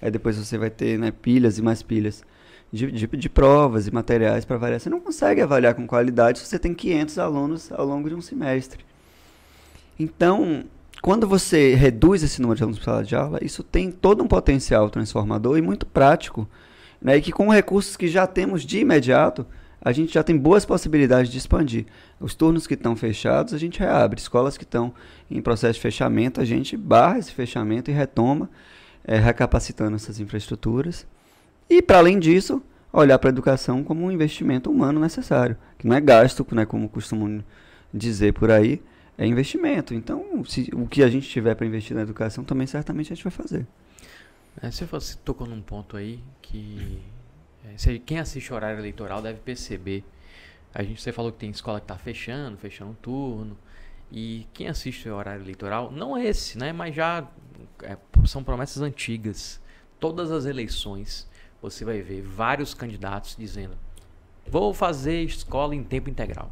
Aí 0.02 0.12
depois 0.12 0.38
você 0.38 0.58
vai 0.58 0.70
ter 0.70 0.98
né, 0.98 1.12
pilhas 1.12 1.58
e 1.58 1.62
mais 1.62 1.82
pilhas 1.82 2.24
de, 2.72 2.92
de, 2.92 3.08
de 3.08 3.30
provas 3.30 3.88
e 3.88 3.92
materiais 3.92 4.46
para 4.46 4.56
avaliar. 4.56 4.80
Você 4.80 4.90
não 4.90 5.00
consegue 5.00 5.42
avaliar 5.42 5.74
com 5.74 5.88
qualidade 5.88 6.40
se 6.40 6.46
você 6.46 6.60
tem 6.60 6.74
500 6.74 7.20
alunos 7.20 7.72
ao 7.72 7.86
longo 7.86 8.10
de 8.10 8.16
um 8.16 8.22
semestre. 8.22 8.86
Então, 10.00 10.66
quando 11.02 11.28
você 11.28 11.76
reduz 11.76 12.24
esse 12.24 12.42
número 12.42 12.58
de 12.58 12.64
alunos 12.64 12.80
por 12.80 12.86
sala 12.86 13.04
de 13.04 13.16
aula, 13.16 13.40
isso 13.42 13.64
tem 13.64 13.92
todo 13.92 14.24
um 14.24 14.28
potencial 14.28 14.90
transformador 14.90 15.58
e 15.58 15.62
muito 15.62 15.86
prático 15.86 16.48
né, 17.02 17.18
e 17.18 17.22
que 17.22 17.32
com 17.32 17.50
recursos 17.50 17.96
que 17.96 18.08
já 18.08 18.26
temos 18.26 18.64
de 18.64 18.80
imediato, 18.80 19.46
a 19.82 19.92
gente 19.92 20.12
já 20.14 20.24
tem 20.24 20.36
boas 20.36 20.66
possibilidades 20.66 21.32
de 21.32 21.38
expandir. 21.38 21.86
Os 22.20 22.34
turnos 22.34 22.66
que 22.66 22.74
estão 22.74 22.96
fechados, 22.96 23.54
a 23.54 23.58
gente 23.60 23.80
reabre. 23.80 24.20
Escolas 24.20 24.58
que 24.58 24.64
estão 24.64 24.92
em 25.30 25.40
processo 25.40 25.76
de 25.76 25.82
fechamento, 25.82 26.42
a 26.42 26.46
gente 26.46 26.76
barra 26.76 27.20
esse 27.20 27.32
fechamento 27.32 27.92
e 27.92 27.94
retoma, 27.94 28.50
é, 29.04 29.20
recapacitando 29.20 29.96
essas 29.96 30.20
infraestruturas. 30.20 31.06
E, 31.70 31.82
para 31.82 31.98
além 31.98 32.20
disso, 32.20 32.62
olhar 32.92 33.18
para 33.20 33.30
a 33.30 33.34
educação 33.34 33.84
como 33.84 34.06
um 34.06 34.12
investimento 34.12 34.72
humano 34.72 35.00
necessário, 35.00 35.58
que 35.78 35.88
não 35.88 35.96
é 35.96 36.02
gasto, 36.02 36.46
né, 36.54 36.66
como 36.66 36.88
costumam 36.88 37.44
dizer 37.94 38.34
por 38.34 38.52
aí, 38.52 38.82
é 39.18 39.26
investimento. 39.26 39.94
Então, 39.94 40.44
se, 40.46 40.70
o 40.74 40.88
que 40.88 41.04
a 41.04 41.10
gente 41.10 41.28
tiver 41.28 41.56
para 41.56 41.66
investir 41.66 41.96
na 41.96 42.04
educação, 42.04 42.44
também 42.44 42.68
certamente 42.68 43.12
a 43.12 43.16
gente 43.16 43.24
vai 43.24 43.32
fazer. 43.32 43.66
É, 44.62 44.70
você 44.72 45.18
tocou 45.24 45.48
num 45.48 45.62
ponto 45.62 45.98
aí 45.98 46.20
que 46.42 47.00
é, 47.64 48.00
quem 48.00 48.20
assiste 48.20 48.52
o 48.52 48.56
horário 48.56 48.80
eleitoral 48.80 49.22
deve 49.22 49.40
perceber. 49.40 50.04
A 50.74 50.84
gente 50.84 51.02
você 51.02 51.12
falou 51.12 51.32
que 51.32 51.38
tem 51.38 51.50
escola 51.50 51.80
que 51.80 51.86
está 51.86 51.98
fechando, 51.98 52.58
fechando 52.58 52.92
um 52.92 52.96
turno. 52.96 53.58
E 54.12 54.48
quem 54.54 54.68
assiste 54.68 55.10
o 55.10 55.16
horário 55.16 55.42
eleitoral, 55.42 55.92
não 55.92 56.16
é 56.16 56.26
esse, 56.26 56.58
né? 56.58 56.72
Mas 56.72 56.96
já 56.96 57.28
é, 57.82 57.98
são 58.26 58.44
promessas 58.44 58.82
antigas. 58.82 59.60
Todas 60.00 60.32
as 60.32 60.46
eleições 60.46 61.28
você 61.62 61.84
vai 61.84 62.02
ver 62.02 62.22
vários 62.22 62.74
candidatos 62.74 63.36
dizendo: 63.38 63.78
vou 64.48 64.74
fazer 64.74 65.24
escola 65.24 65.76
em 65.76 65.84
tempo 65.84 66.10
integral. 66.10 66.52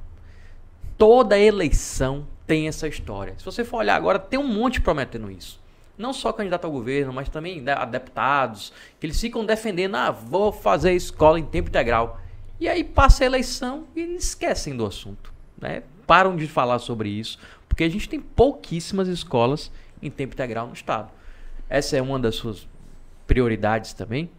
Toda 0.98 1.38
eleição 1.38 2.28
tem 2.46 2.68
essa 2.68 2.88
história. 2.88 3.36
Se 3.38 3.46
você 3.46 3.64
for 3.64 3.78
olhar 3.78 3.96
agora, 3.96 4.20
tem 4.20 4.40
um 4.40 4.48
monte 4.48 4.80
prometendo 4.80 5.30
isso 5.32 5.64
não 5.98 6.12
só 6.12 6.34
candidato 6.34 6.66
ao 6.66 6.72
governo, 6.72 7.14
mas 7.14 7.30
também 7.30 7.64
a 7.70 7.86
deputados, 7.86 8.74
que 9.00 9.06
eles 9.06 9.20
ficam 9.20 9.46
defendendo, 9.46 9.96
ah, 9.96 10.12
vou 10.12 10.52
fazer 10.52 10.94
escola 10.94 11.40
em 11.40 11.46
tempo 11.46 11.70
integral. 11.70 12.20
E 12.60 12.68
aí 12.68 12.84
passa 12.84 13.24
a 13.24 13.26
eleição 13.26 13.86
e 13.96 14.02
esquecem 14.16 14.76
do 14.76 14.86
assunto. 14.86 15.34
Né? 15.58 15.84
Param 16.08 16.36
de 16.36 16.48
falar 16.48 16.80
sobre 16.80 17.10
isso, 17.10 17.38
porque 17.68 17.84
a 17.84 17.90
gente 17.90 18.10
tem 18.10 18.20
pouquíssimas 18.20 19.08
escolas 19.08 19.72
em 20.02 20.10
tempo 20.10 20.34
integral 20.34 20.68
no 20.68 20.74
estado. 20.74 21.12
Essa 21.70 21.98
é 21.98 22.02
uma 22.02 22.20
das 22.20 22.36
suas 22.36 22.68
prioridades 23.28 23.94
também? 23.94 24.30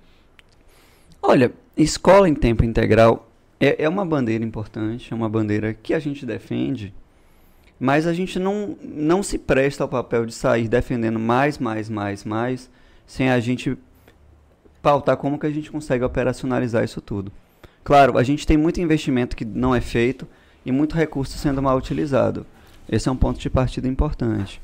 Olha, 1.26 1.52
escola 1.76 2.28
em 2.28 2.34
tempo 2.34 2.64
integral 2.64 3.30
é, 3.58 3.84
é 3.84 3.88
uma 3.88 4.04
bandeira 4.04 4.44
importante, 4.44 5.12
é 5.12 5.16
uma 5.16 5.28
bandeira 5.28 5.72
que 5.72 5.94
a 5.94 5.98
gente 5.98 6.26
defende 6.26 6.92
mas 7.78 8.06
a 8.06 8.12
gente 8.12 8.38
não, 8.38 8.76
não 8.82 9.22
se 9.22 9.38
presta 9.38 9.84
ao 9.84 9.88
papel 9.88 10.26
de 10.26 10.32
sair 10.32 10.68
defendendo 10.68 11.18
mais, 11.18 11.58
mais, 11.58 11.90
mais, 11.90 12.24
mais, 12.24 12.70
sem 13.06 13.30
a 13.30 13.40
gente 13.40 13.76
pautar 14.80 15.16
como 15.16 15.38
que 15.38 15.46
a 15.46 15.50
gente 15.50 15.70
consegue 15.70 16.04
operacionalizar 16.04 16.84
isso 16.84 17.00
tudo. 17.00 17.32
Claro, 17.82 18.16
a 18.16 18.22
gente 18.22 18.46
tem 18.46 18.56
muito 18.56 18.80
investimento 18.80 19.36
que 19.36 19.44
não 19.44 19.74
é 19.74 19.80
feito 19.80 20.26
e 20.64 20.72
muito 20.72 20.96
recurso 20.96 21.36
sendo 21.36 21.60
mal 21.60 21.76
utilizado. 21.76 22.46
Esse 22.88 23.08
é 23.08 23.12
um 23.12 23.16
ponto 23.16 23.38
de 23.38 23.50
partida 23.50 23.88
importante. 23.88 24.60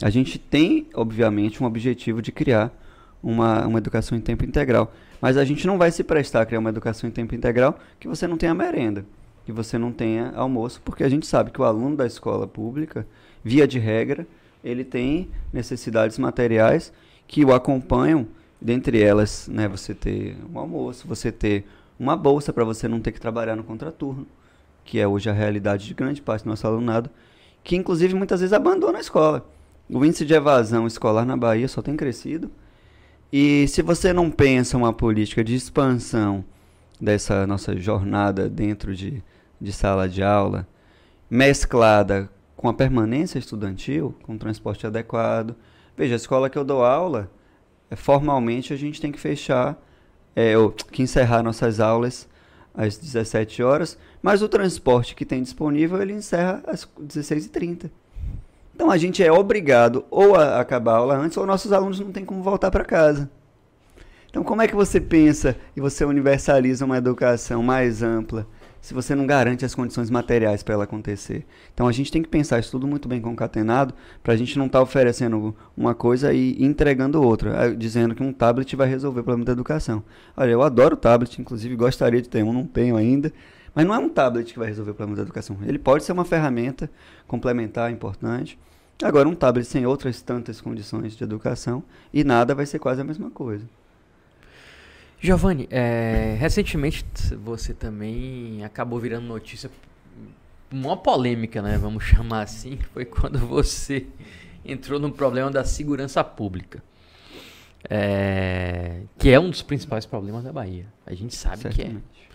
A 0.00 0.08
gente 0.08 0.38
tem, 0.38 0.86
obviamente, 0.94 1.62
um 1.62 1.66
objetivo 1.66 2.22
de 2.22 2.32
criar 2.32 2.72
uma, 3.22 3.66
uma 3.66 3.78
educação 3.78 4.16
em 4.16 4.20
tempo 4.20 4.44
integral, 4.44 4.92
mas 5.20 5.36
a 5.36 5.44
gente 5.44 5.66
não 5.66 5.78
vai 5.78 5.90
se 5.90 6.02
prestar 6.02 6.42
a 6.42 6.46
criar 6.46 6.58
uma 6.58 6.70
educação 6.70 7.08
em 7.08 7.12
tempo 7.12 7.34
integral 7.34 7.78
que 8.00 8.08
você 8.08 8.26
não 8.26 8.36
tenha 8.36 8.54
merenda 8.54 9.04
que 9.44 9.52
você 9.52 9.78
não 9.78 9.92
tenha 9.92 10.32
almoço, 10.34 10.80
porque 10.84 11.04
a 11.04 11.08
gente 11.08 11.26
sabe 11.26 11.50
que 11.50 11.60
o 11.60 11.64
aluno 11.64 11.96
da 11.96 12.06
escola 12.06 12.46
pública, 12.46 13.06
via 13.42 13.66
de 13.66 13.78
regra, 13.78 14.26
ele 14.62 14.84
tem 14.84 15.28
necessidades 15.52 16.18
materiais 16.18 16.92
que 17.26 17.44
o 17.44 17.52
acompanham, 17.52 18.26
dentre 18.60 19.02
elas, 19.02 19.48
né, 19.48 19.66
você 19.66 19.94
ter 19.94 20.36
um 20.52 20.58
almoço, 20.58 21.08
você 21.08 21.32
ter 21.32 21.66
uma 21.98 22.16
bolsa 22.16 22.52
para 22.52 22.64
você 22.64 22.86
não 22.86 23.00
ter 23.00 23.12
que 23.12 23.20
trabalhar 23.20 23.56
no 23.56 23.64
contraturno, 23.64 24.26
que 24.84 24.98
é 25.00 25.06
hoje 25.06 25.28
a 25.28 25.32
realidade 25.32 25.86
de 25.86 25.94
grande 25.94 26.22
parte 26.22 26.44
do 26.44 26.50
nosso 26.50 26.66
alunado, 26.66 27.10
que 27.64 27.76
inclusive 27.76 28.14
muitas 28.14 28.40
vezes 28.40 28.52
abandona 28.52 28.98
a 28.98 29.00
escola. 29.00 29.46
O 29.88 30.04
índice 30.04 30.24
de 30.24 30.34
evasão 30.34 30.86
escolar 30.86 31.24
na 31.24 31.36
Bahia 31.36 31.68
só 31.68 31.82
tem 31.82 31.96
crescido. 31.96 32.50
E 33.32 33.66
se 33.68 33.80
você 33.80 34.12
não 34.12 34.30
pensa 34.30 34.76
uma 34.76 34.92
política 34.92 35.42
de 35.42 35.54
expansão 35.54 36.44
dessa 37.00 37.46
nossa 37.46 37.74
jornada 37.76 38.48
dentro 38.48 38.94
de, 38.94 39.24
de 39.58 39.72
sala 39.72 40.06
de 40.08 40.22
aula, 40.22 40.68
mesclada 41.30 42.30
com 42.54 42.68
a 42.68 42.74
permanência 42.74 43.38
estudantil, 43.38 44.14
com 44.22 44.36
transporte 44.36 44.86
adequado. 44.86 45.56
Veja, 45.96 46.14
a 46.14 46.16
escola 46.16 46.50
que 46.50 46.58
eu 46.58 46.64
dou 46.64 46.84
aula, 46.84 47.30
é, 47.90 47.96
formalmente 47.96 48.72
a 48.72 48.76
gente 48.76 49.00
tem 49.00 49.10
que 49.10 49.18
fechar, 49.18 49.82
é, 50.36 50.56
ou, 50.56 50.70
que 50.70 51.02
encerrar 51.02 51.42
nossas 51.42 51.80
aulas 51.80 52.28
às 52.74 52.96
17 52.98 53.62
horas, 53.62 53.98
mas 54.22 54.42
o 54.42 54.48
transporte 54.48 55.14
que 55.14 55.24
tem 55.24 55.42
disponível 55.42 56.00
ele 56.00 56.12
encerra 56.12 56.62
às 56.66 56.86
16h30. 57.00 57.90
Então 58.74 58.90
a 58.90 58.96
gente 58.96 59.22
é 59.22 59.30
obrigado 59.30 60.04
ou 60.10 60.34
a 60.34 60.60
acabar 60.60 60.92
a 60.92 60.96
aula 60.96 61.16
antes 61.16 61.36
ou 61.36 61.46
nossos 61.46 61.72
alunos 61.72 62.00
não 62.00 62.12
têm 62.12 62.24
como 62.24 62.42
voltar 62.42 62.70
para 62.70 62.84
casa. 62.84 63.30
Então 64.30 64.42
como 64.42 64.62
é 64.62 64.66
que 64.66 64.74
você 64.74 64.98
pensa 65.00 65.54
e 65.76 65.80
você 65.80 66.04
universaliza 66.04 66.84
uma 66.84 66.96
educação 66.96 67.62
mais 67.62 68.02
ampla 68.02 68.46
se 68.80 68.94
você 68.94 69.14
não 69.14 69.26
garante 69.26 69.64
as 69.64 69.74
condições 69.74 70.08
materiais 70.08 70.62
para 70.62 70.72
ela 70.74 70.84
acontecer? 70.84 71.44
Então 71.74 71.86
a 71.86 71.92
gente 71.92 72.10
tem 72.10 72.22
que 72.22 72.30
pensar 72.30 72.58
isso 72.58 72.70
tudo 72.70 72.86
muito 72.86 73.06
bem 73.06 73.20
concatenado 73.20 73.92
para 74.22 74.32
a 74.32 74.36
gente 74.36 74.58
não 74.58 74.66
estar 74.66 74.78
tá 74.78 74.82
oferecendo 74.82 75.54
uma 75.76 75.94
coisa 75.94 76.32
e 76.32 76.56
entregando 76.64 77.22
outra, 77.22 77.76
dizendo 77.76 78.14
que 78.14 78.22
um 78.22 78.32
tablet 78.32 78.74
vai 78.74 78.88
resolver 78.88 79.20
o 79.20 79.24
problema 79.24 79.44
da 79.44 79.52
educação. 79.52 80.02
Olha, 80.34 80.50
eu 80.50 80.62
adoro 80.62 80.96
tablet, 80.96 81.38
inclusive 81.38 81.76
gostaria 81.76 82.22
de 82.22 82.28
ter 82.28 82.42
um, 82.42 82.54
não 82.54 82.66
tenho 82.66 82.96
ainda. 82.96 83.30
Mas 83.74 83.86
não 83.86 83.94
é 83.94 83.98
um 83.98 84.08
tablet 84.08 84.52
que 84.52 84.58
vai 84.58 84.68
resolver 84.68 84.90
o 84.90 84.94
problema 84.94 85.16
da 85.16 85.22
educação. 85.22 85.56
Ele 85.64 85.78
pode 85.78 86.04
ser 86.04 86.12
uma 86.12 86.24
ferramenta 86.24 86.90
complementar 87.26 87.90
importante. 87.90 88.58
Agora, 89.02 89.28
um 89.28 89.34
tablet 89.34 89.66
sem 89.66 89.86
outras 89.86 90.20
tantas 90.20 90.60
condições 90.60 91.16
de 91.16 91.24
educação 91.24 91.82
e 92.12 92.22
nada 92.22 92.54
vai 92.54 92.66
ser 92.66 92.78
quase 92.78 93.00
a 93.00 93.04
mesma 93.04 93.30
coisa. 93.30 93.64
Giovanni, 95.18 95.68
é, 95.70 96.36
recentemente 96.38 97.04
você 97.36 97.72
também 97.72 98.64
acabou 98.64 98.98
virando 98.98 99.26
notícia, 99.26 99.70
uma 100.70 100.96
polêmica, 100.96 101.62
né? 101.62 101.78
Vamos 101.78 102.02
chamar 102.04 102.42
assim, 102.42 102.78
foi 102.92 103.04
quando 103.04 103.38
você 103.38 104.06
entrou 104.64 104.98
no 104.98 105.10
problema 105.10 105.50
da 105.50 105.64
segurança 105.64 106.22
pública. 106.22 106.82
É, 107.88 109.02
que 109.18 109.30
é 109.30 109.40
um 109.40 109.50
dos 109.50 109.62
principais 109.62 110.06
problemas 110.06 110.44
da 110.44 110.52
Bahia. 110.52 110.86
A 111.04 111.14
gente 111.14 111.34
sabe 111.34 111.62
Certamente. 111.62 112.02
que 112.12 112.20
é. 112.20 112.31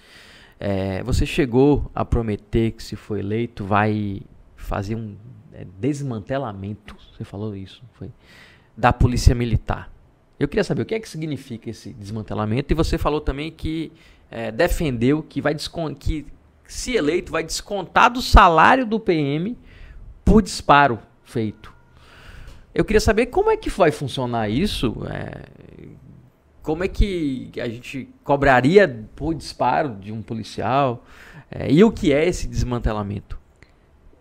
É, 0.59 1.03
você 1.03 1.25
chegou 1.25 1.91
a 1.93 2.03
prometer 2.03 2.71
que 2.71 2.83
se 2.83 2.95
for 2.95 3.17
eleito 3.17 3.63
vai 3.63 4.21
fazer 4.55 4.95
um 4.95 5.15
é, 5.53 5.65
desmantelamento, 5.79 6.95
você 7.15 7.23
falou 7.23 7.55
isso, 7.55 7.83
foi, 7.93 8.11
da 8.75 8.91
polícia 8.91 9.35
militar. 9.35 9.91
Eu 10.39 10.47
queria 10.47 10.63
saber 10.63 10.83
o 10.83 10.85
que 10.85 10.95
é 10.95 10.99
que 10.99 11.09
significa 11.09 11.69
esse 11.69 11.93
desmantelamento 11.93 12.71
e 12.71 12.75
você 12.75 12.97
falou 12.97 13.19
também 13.19 13.51
que 13.51 13.91
é, 14.29 14.51
defendeu 14.51 15.23
que 15.23 15.41
vai 15.41 15.55
que 15.99 16.25
se 16.67 16.95
eleito 16.95 17.31
vai 17.31 17.43
descontar 17.43 18.11
do 18.11 18.21
salário 18.21 18.85
do 18.85 18.99
PM 18.99 19.57
por 20.23 20.41
disparo 20.41 20.99
feito. 21.23 21.73
Eu 22.73 22.85
queria 22.85 22.99
saber 22.99 23.27
como 23.27 23.49
é 23.49 23.57
que 23.57 23.69
vai 23.69 23.91
funcionar 23.91 24.49
isso. 24.49 24.95
É, 25.09 25.45
como 26.67 26.83
é 26.83 26.87
que 26.89 27.49
a 27.61 27.69
gente 27.69 28.09
cobraria 28.25 29.07
por 29.15 29.33
disparo 29.33 29.95
de 29.95 30.11
um 30.11 30.21
policial? 30.21 31.05
É, 31.49 31.71
e 31.71 31.81
o 31.81 31.89
que 31.89 32.11
é 32.11 32.27
esse 32.27 32.45
desmantelamento? 32.45 33.39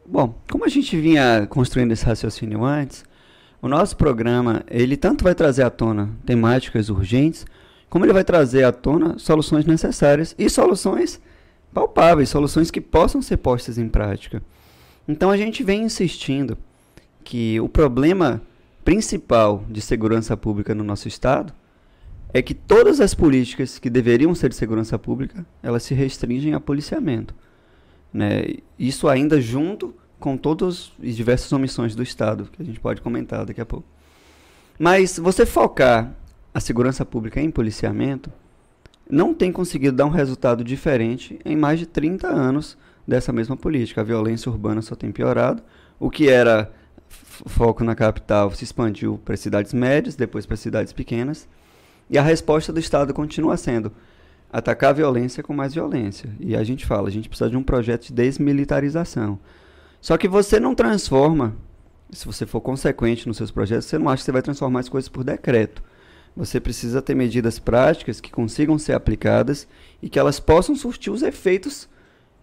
Bom, 0.09 0.33
como 0.49 0.65
a 0.65 0.69
gente 0.69 0.97
vinha 0.97 1.45
construindo 1.51 1.91
esse 1.91 2.05
raciocínio 2.05 2.65
antes, 2.65 3.05
o 3.61 3.67
nosso 3.67 3.97
programa, 3.97 4.63
ele 4.71 4.97
tanto 4.97 5.25
vai 5.25 5.35
trazer 5.35 5.65
à 5.65 5.71
tona 5.71 6.09
temáticas 6.25 6.89
urgentes, 6.89 7.45
como 7.91 8.05
ele 8.05 8.13
vai 8.13 8.23
trazer 8.23 8.63
à 8.63 8.71
tona 8.71 9.19
soluções 9.19 9.67
necessárias 9.67 10.33
e 10.39 10.49
soluções 10.49 11.21
palpáveis, 11.75 12.29
soluções 12.29 12.71
que 12.71 12.81
possam 12.81 13.21
ser 13.21 13.39
postas 13.39 13.77
em 13.77 13.89
prática. 13.89 14.41
Então 15.09 15.33
a 15.33 15.37
gente 15.37 15.65
vem 15.65 15.83
insistindo 15.83 16.57
que 17.25 17.59
o 17.59 17.69
problema 17.69 18.41
principal 18.85 19.65
de 19.69 19.81
segurança 19.81 20.37
pública 20.37 20.77
no 20.77 20.85
nosso 20.85 21.09
estado 21.09 21.53
é 22.33 22.43
que 22.43 22.55
todas 22.55 23.01
as 23.01 23.15
políticas 23.15 23.79
que 23.79 23.89
deveriam 23.89 24.35
ser 24.35 24.51
de 24.51 24.57
segurança 24.57 24.99
pública, 24.99 25.45
elas 25.63 25.83
se 25.83 25.95
restringem 25.95 26.55
a 26.55 26.61
policiamento. 26.61 27.35
Né? 28.13 28.57
Isso 28.79 29.09
ainda 29.09 29.41
junto 29.41 29.95
com 30.19 30.37
todas 30.37 30.93
as 31.03 31.15
diversas 31.15 31.53
omissões 31.53 31.95
do 31.95 32.03
Estado, 32.03 32.49
que 32.53 32.63
a 32.63 32.65
gente 32.65 32.81
pode 32.81 33.01
comentar 33.01 33.45
daqui 33.45 33.61
a 33.61 33.67
pouco. 33.67 33.87
Mas 34.79 35.19
você 35.19 35.47
focar 35.47 36.13
a 36.53 36.61
segurança 36.61 37.05
pública 37.05 37.41
em 37.41 37.51
policiamento 37.51 38.31
não 39.09 39.33
tem 39.33 39.53
conseguido 39.53 39.97
dar 39.97 40.07
um 40.07 40.11
resultado 40.11 40.65
diferente 40.65 41.39
em 41.45 41.57
mais 41.57 41.79
de 41.79 41.87
30 41.87 42.27
anos 42.27 42.77
dessa 43.07 43.33
mesma 43.33 43.57
política. 43.57 44.01
A 44.01 44.05
violência 44.05 44.51
urbana 44.51 44.83
só 44.83 44.95
tem 44.95 45.13
piorado. 45.13 45.63
O 45.99 46.11
que 46.11 46.29
era 46.29 46.73
foco 47.09 47.85
na 47.85 47.95
capital 47.95 48.51
se 48.53 48.65
expandiu 48.65 49.21
para 49.25 49.37
cidades 49.37 49.73
médias, 49.73 50.17
depois 50.17 50.45
para 50.45 50.57
cidades 50.57 50.93
pequenas. 50.93 51.49
E 52.09 52.17
a 52.17 52.23
resposta 52.23 52.73
do 52.73 52.81
Estado 52.81 53.13
continua 53.13 53.57
sendo 53.57 53.93
atacar 54.53 54.91
a 54.91 54.95
violência 54.95 55.43
com 55.43 55.53
mais 55.53 55.75
violência. 55.75 56.31
E 56.39 56.57
a 56.57 56.63
gente 56.63 56.87
fala, 56.87 57.09
a 57.09 57.11
gente 57.11 57.29
precisa 57.29 57.51
de 57.51 57.57
um 57.57 57.63
projeto 57.63 58.07
de 58.07 58.13
desmilitarização. 58.13 59.39
Só 60.01 60.17
que 60.17 60.29
você 60.29 60.61
não 60.61 60.75
transforma, 60.75 61.57
se 62.11 62.25
você 62.25 62.47
for 62.47 62.61
consequente 62.61 63.27
nos 63.27 63.37
seus 63.37 63.51
projetos, 63.51 63.87
você 63.87 63.99
não 63.99 64.09
acha 64.09 64.21
que 64.21 64.27
você 64.27 64.33
vai 64.33 64.43
transformar 64.43 64.81
as 64.81 64.89
coisas 64.89 65.09
por 65.09 65.25
decreto. 65.25 65.83
Você 66.37 66.61
precisa 66.61 67.03
ter 67.03 67.15
medidas 67.15 67.59
práticas 67.59 68.21
que 68.21 68.31
consigam 68.31 68.79
ser 68.79 68.93
aplicadas 68.93 69.67
e 70.03 70.09
que 70.09 70.19
elas 70.19 70.39
possam 70.39 70.77
surtir 70.77 71.11
os 71.13 71.23
efeitos 71.23 71.89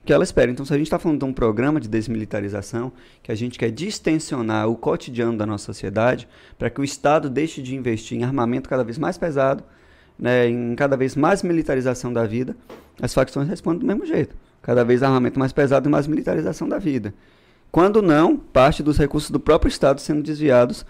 que 0.06 0.12
ela 0.12 0.24
espera. 0.24 0.52
Então, 0.52 0.66
se 0.66 0.74
a 0.74 0.78
gente 0.78 0.88
está 0.88 1.00
falando 1.00 1.20
de 1.20 1.26
um 1.26 1.34
programa 1.34 1.80
de 1.80 1.88
desmilitarização, 1.88 2.92
que 3.22 3.32
a 3.32 3.36
gente 3.36 3.58
quer 3.58 3.72
distensionar 3.72 4.68
o 4.68 4.76
cotidiano 4.76 5.38
da 5.38 5.46
nossa 5.46 5.66
sociedade, 5.66 6.28
para 6.58 6.70
que 6.70 6.82
o 6.82 6.84
Estado 6.84 7.30
deixe 7.30 7.62
de 7.62 7.76
investir 7.76 8.18
em 8.18 8.24
armamento 8.24 8.70
cada 8.70 8.84
vez 8.84 8.98
mais 8.98 9.18
pesado, 9.18 9.64
né, 10.20 10.48
em 10.48 10.76
cada 10.76 10.98
vez 10.98 11.16
mais 11.16 11.42
militarização 11.42 12.12
da 12.12 12.26
vida, 12.26 12.56
as 13.02 13.14
facções 13.14 13.48
respondem 13.48 13.80
do 13.80 13.86
mesmo 13.86 14.06
jeito. 14.06 14.36
Cada 14.62 14.84
vez 14.84 15.04
armamento 15.04 15.40
mais 15.40 15.52
pesado 15.52 15.88
e 15.88 15.92
mais 15.92 16.08
militarização 16.08 16.68
da 16.68 16.78
vida. 16.78 17.14
Quando 17.72 18.02
não, 18.02 18.38
parte 18.38 18.84
dos 18.84 18.98
recursos 18.98 19.32
do 19.32 19.40
próprio 19.40 19.68
Estado 19.68 20.00
sendo 20.00 20.22
desviados 20.22 20.86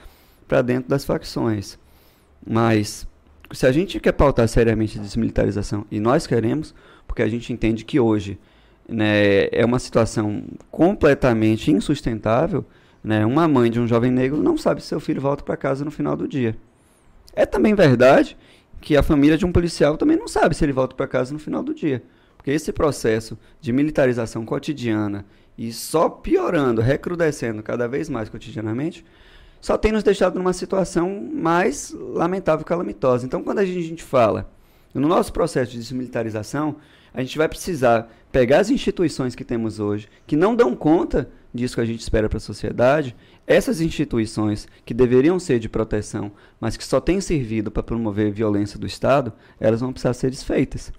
para 0.47 0.61
dentro 0.61 0.89
das 0.89 1.05
facções. 1.05 1.79
Mas, 2.45 3.07
se 3.51 3.65
a 3.65 3.71
gente 3.71 3.99
quer 3.99 4.11
pautar 4.11 4.47
seriamente 4.47 4.99
a 4.99 5.01
desmilitarização, 5.01 5.85
e 5.89 5.99
nós 5.99 6.27
queremos, 6.27 6.75
porque 7.07 7.21
a 7.21 7.27
gente 7.27 7.53
entende 7.53 7.85
que 7.85 7.99
hoje 7.99 8.37
né, 8.87 9.47
é 9.51 9.65
uma 9.65 9.79
situação 9.79 10.43
completamente 10.71 11.71
insustentável. 11.71 12.65
Né? 13.03 13.25
Uma 13.25 13.47
mãe 13.47 13.69
de 13.69 13.79
um 13.79 13.87
jovem 13.87 14.11
negro 14.11 14.41
não 14.41 14.57
sabe 14.57 14.81
se 14.81 14.87
seu 14.87 14.99
filho 14.99 15.21
volta 15.21 15.43
para 15.43 15.57
casa 15.57 15.83
no 15.83 15.91
final 15.91 16.15
do 16.15 16.27
dia. 16.27 16.55
É 17.35 17.45
também 17.45 17.73
verdade 17.73 18.37
que 18.79 18.97
a 18.97 19.03
família 19.03 19.37
de 19.37 19.45
um 19.45 19.51
policial 19.51 19.97
também 19.97 20.17
não 20.17 20.27
sabe 20.27 20.55
se 20.55 20.63
ele 20.63 20.73
volta 20.73 20.95
para 20.95 21.07
casa 21.07 21.33
no 21.33 21.39
final 21.39 21.63
do 21.63 21.73
dia. 21.73 22.03
Porque 22.37 22.51
esse 22.51 22.71
processo 22.73 23.37
de 23.61 23.71
militarização 23.71 24.45
cotidiana 24.45 25.25
e 25.57 25.71
só 25.71 26.09
piorando, 26.09 26.81
recrudescendo 26.81 27.63
cada 27.63 27.87
vez 27.87 28.09
mais 28.09 28.27
cotidianamente, 28.27 29.05
só 29.61 29.77
tem 29.77 29.93
nos 29.93 30.03
deixado 30.03 30.35
numa 30.35 30.51
situação 30.51 31.25
mais 31.33 31.95
lamentável 31.97 32.63
e 32.63 32.65
calamitosa. 32.65 33.25
Então, 33.25 33.41
quando 33.41 33.59
a 33.59 33.65
gente 33.65 34.03
fala 34.03 34.51
no 34.93 35.07
nosso 35.07 35.31
processo 35.31 35.71
de 35.71 35.77
desmilitarização, 35.77 36.75
a 37.13 37.21
gente 37.21 37.37
vai 37.37 37.47
precisar 37.47 38.11
pegar 38.33 38.61
as 38.61 38.71
instituições 38.71 39.35
que 39.35 39.43
temos 39.43 39.79
hoje, 39.79 40.09
que 40.25 40.35
não 40.35 40.55
dão 40.55 40.75
conta 40.75 41.29
disso 41.53 41.75
que 41.75 41.81
a 41.81 41.85
gente 41.85 42.01
espera 42.01 42.27
para 42.27 42.37
a 42.37 42.41
sociedade, 42.41 43.15
essas 43.45 43.79
instituições 43.79 44.67
que 44.83 44.91
deveriam 44.91 45.37
ser 45.37 45.59
de 45.59 45.69
proteção, 45.69 46.31
mas 46.59 46.75
que 46.75 46.83
só 46.83 46.99
têm 46.99 47.21
servido 47.21 47.69
para 47.69 47.83
promover 47.83 48.31
violência 48.31 48.79
do 48.79 48.87
Estado, 48.87 49.31
elas 49.59 49.81
vão 49.81 49.93
precisar 49.93 50.15
ser 50.15 50.31
desfeitas. 50.31 50.91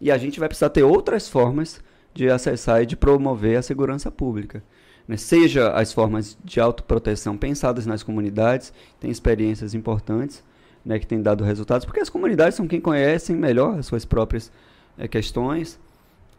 E 0.00 0.10
a 0.10 0.16
gente 0.16 0.40
vai 0.40 0.48
precisar 0.48 0.70
ter 0.70 0.82
outras 0.82 1.28
formas 1.28 1.82
de 2.14 2.30
acessar 2.30 2.82
e 2.82 2.86
de 2.86 2.96
promover 2.96 3.58
a 3.58 3.62
segurança 3.62 4.10
pública. 4.10 4.64
Né? 5.06 5.18
Seja 5.18 5.72
as 5.72 5.92
formas 5.92 6.38
de 6.42 6.60
autoproteção 6.60 7.36
pensadas 7.36 7.84
nas 7.84 8.02
comunidades, 8.02 8.72
tem 8.98 9.10
experiências 9.10 9.74
importantes 9.74 10.42
né, 10.82 10.98
que 10.98 11.06
têm 11.06 11.20
dado 11.20 11.44
resultados, 11.44 11.84
porque 11.84 12.00
as 12.00 12.08
comunidades 12.08 12.54
são 12.54 12.66
quem 12.66 12.80
conhecem 12.80 13.36
melhor 13.36 13.78
as 13.78 13.84
suas 13.84 14.06
próprias 14.06 14.50
é, 14.96 15.06
questões, 15.06 15.78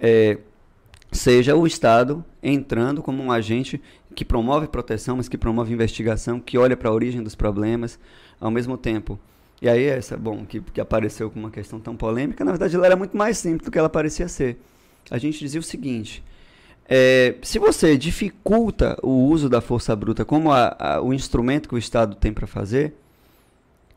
é, 0.02 0.40
seja 1.12 1.56
o 1.56 1.68
Estado 1.68 2.26
entrando 2.42 3.04
como 3.04 3.22
um 3.22 3.32
agente 3.32 3.80
que 4.16 4.26
promove 4.26 4.68
proteção, 4.68 5.18
mas 5.18 5.30
que 5.30 5.38
promove 5.38 5.72
investigação, 5.72 6.40
que 6.40 6.58
olha 6.58 6.76
para 6.76 6.90
a 6.90 6.94
origem 6.94 7.22
dos 7.22 7.36
problemas, 7.36 8.00
ao 8.40 8.50
mesmo 8.50 8.78
tempo. 8.78 9.20
E 9.62 9.70
aí, 9.70 9.86
essa, 9.86 10.18
bom, 10.18 10.44
que, 10.44 10.60
que 10.60 10.82
apareceu 10.82 11.30
com 11.30 11.40
uma 11.40 11.52
questão 11.52 11.80
tão 11.80 11.96
polêmica, 11.96 12.44
na 12.44 12.52
verdade 12.52 12.76
ela 12.76 12.86
era 12.86 12.96
muito 12.96 13.16
mais 13.16 13.38
simples 13.38 13.66
do 13.66 13.72
que 13.72 13.78
ela 13.78 13.90
parecia 13.90 14.28
ser. 14.28 14.58
A 15.10 15.20
gente 15.20 15.38
dizia 15.38 15.60
o 15.60 15.64
seguinte: 15.64 16.24
É, 16.90 17.36
se 17.44 17.60
você 17.60 17.96
dificulta 17.96 18.98
o 19.04 19.28
uso 19.28 19.48
da 19.48 19.62
força 19.62 19.96
bruta 19.96 20.26
como 20.26 20.52
a, 20.52 20.76
a, 20.80 21.02
o 21.02 21.14
instrumento 21.14 21.70
que 21.70 21.76
o 21.76 21.78
Estado 21.78 22.16
tem 22.16 22.34
para 22.34 22.48
fazer, 22.48 22.96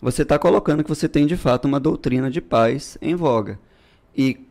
você 0.02 0.20
está 0.20 0.38
colocando 0.38 0.84
que 0.84 0.88
você 0.90 1.08
tem 1.08 1.26
de 1.26 1.36
fato 1.36 1.64
uma 1.64 1.80
doutrina 1.80 2.30
de 2.30 2.42
paz 2.42 2.98
em 3.00 3.14
voga. 3.14 3.58
E 4.14 4.46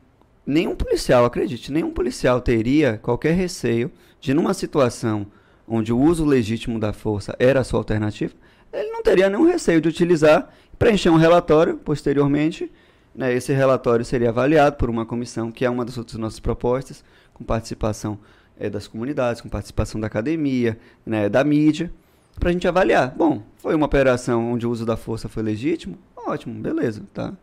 nenhum 0.46 0.76
policial, 0.76 1.26
acredite, 1.26 1.72
nenhum 1.72 1.92
policial 1.92 2.42
teria 2.42 3.00
qualquer 3.02 3.34
receio 3.34 3.92
de, 4.20 4.34
numa 4.34 4.54
situação 4.54 5.28
onde 5.68 5.94
o 5.94 6.00
uso 6.00 6.26
legítimo 6.26 6.80
da 6.80 6.92
força 6.92 7.36
era 7.40 7.62
a 7.62 7.64
sua 7.64 7.80
alternativa, 7.80 8.34
ele 8.72 8.90
não 8.90 9.04
teria 9.04 9.30
nenhum 9.30 9.46
receio 9.46 9.80
de 9.80 9.88
utilizar, 9.88 10.50
preencher 10.78 11.10
um 11.10 11.16
relatório 11.16 11.78
posteriormente. 11.78 12.72
Né, 13.16 13.32
esse 13.32 13.54
relatório 13.54 14.04
seria 14.04 14.30
avaliado 14.30 14.76
por 14.76 14.90
uma 14.90 15.06
comissão, 15.06 15.52
que 15.52 15.64
é 15.64 15.70
uma 15.70 15.86
das 15.86 15.98
outras 15.98 16.18
nossas 16.18 16.40
propostas, 16.40 17.04
com 17.32 17.44
participação 17.44 18.18
é, 18.58 18.70
das 18.70 18.88
comunidades, 18.88 19.40
com 19.40 19.50
participação 19.50 20.02
da 20.02 20.08
academia, 20.08 20.78
né, 21.06 21.30
da 21.30 21.44
mídia 21.44 21.92
para 22.40 22.50
a 22.50 22.52
gente 22.52 22.68
avaliar. 22.68 23.14
Bom, 23.16 23.44
foi 23.58 23.76
uma 23.76 23.86
operação 23.86 24.52
onde 24.52 24.66
o 24.66 24.72
uso 24.72 24.86
da 24.86 24.98
força 24.98 25.30
foi 25.30 25.44
legítimo? 25.44 25.98
Ótimo, 26.16 26.60
beleza, 26.60 27.04
tá 27.14 27.34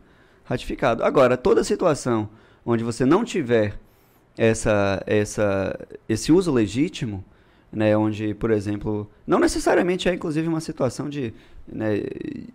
ratificado. 0.43 1.03
Agora, 1.03 1.37
toda 1.37 1.63
situação 1.63 2.29
onde 2.65 2.83
você 2.83 3.05
não 3.05 3.23
tiver 3.23 3.77
essa, 4.37 5.01
essa, 5.05 5.87
esse 6.07 6.31
uso 6.31 6.51
legítimo, 6.51 7.23
né, 7.71 7.95
onde, 7.95 8.33
por 8.33 8.51
exemplo, 8.51 9.09
não 9.25 9.39
necessariamente 9.39 10.09
é 10.09 10.13
inclusive 10.13 10.47
uma 10.47 10.59
situação 10.59 11.09
de, 11.09 11.33
né, 11.67 12.01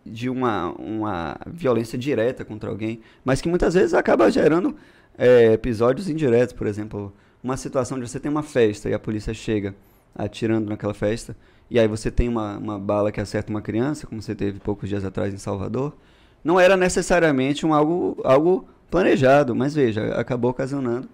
de 0.05 0.29
uma, 0.29 0.73
uma 0.73 1.37
violência 1.47 1.99
direta 1.99 2.45
contra 2.45 2.69
alguém, 2.69 3.01
mas 3.25 3.41
que 3.41 3.49
muitas 3.49 3.75
vezes 3.75 3.95
acaba 3.95 4.31
gerando 4.31 4.77
é, 5.17 5.53
episódios 5.53 6.09
indiretos, 6.09 6.53
por 6.53 6.67
exemplo, 6.67 7.13
uma 7.43 7.57
situação 7.57 7.97
onde 7.97 8.09
você 8.09 8.21
tem 8.21 8.31
uma 8.31 8.43
festa 8.43 8.89
e 8.89 8.95
a 8.95 8.99
polícia 8.99 9.33
chega 9.33 9.75
atirando 10.15 10.69
naquela 10.69 10.95
festa, 10.95 11.37
e 11.71 11.79
aí 11.79 11.89
você 11.89 12.11
tem 12.11 12.29
uma, 12.29 12.57
uma 12.59 12.79
bala 12.79 13.11
que 13.11 13.21
acerta 13.21 13.51
uma 13.51 13.63
criança, 13.63 14.07
como 14.07 14.23
você 14.23 14.35
teve 14.35 14.61
poucos 14.61 14.89
dias 14.89 15.05
atrás 15.05 15.33
em 15.33 15.39
Salvador, 15.39 15.95
não 16.45 16.61
era 16.61 16.77
necessariamente 16.77 17.67
um 17.67 17.75
algo, 17.75 18.21
algo 18.23 18.69
planejado, 18.97 19.55
mas 19.55 19.75
veja, 19.75 20.15
acabou 20.15 20.51
ocasionando 20.51 21.07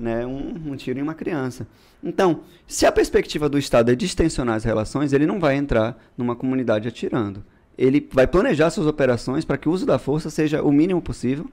né, 0.00 0.24
um, 0.24 0.72
um, 0.72 0.76
tiro 0.76 0.98
em 0.98 1.02
uma 1.02 1.12
criança. 1.12 1.66
Então, 2.02 2.40
se 2.66 2.86
a 2.86 2.92
perspectiva 2.92 3.50
do 3.50 3.58
Estado 3.58 3.90
é 3.90 3.94
distensionar 3.94 4.56
as 4.56 4.64
relações, 4.64 5.12
ele 5.12 5.26
não 5.26 5.38
vai 5.38 5.54
entrar 5.54 6.02
numa 6.16 6.34
comunidade 6.34 6.88
atirando. 6.88 7.44
Ele 7.76 8.08
vai 8.10 8.26
planejar 8.26 8.70
suas 8.70 8.86
operações 8.86 9.44
para 9.44 9.58
que 9.58 9.68
o 9.68 9.72
uso 9.72 9.84
da 9.84 9.98
força 9.98 10.30
seja 10.30 10.62
o 10.62 10.72
mínimo 10.72 11.02
possível. 11.02 11.44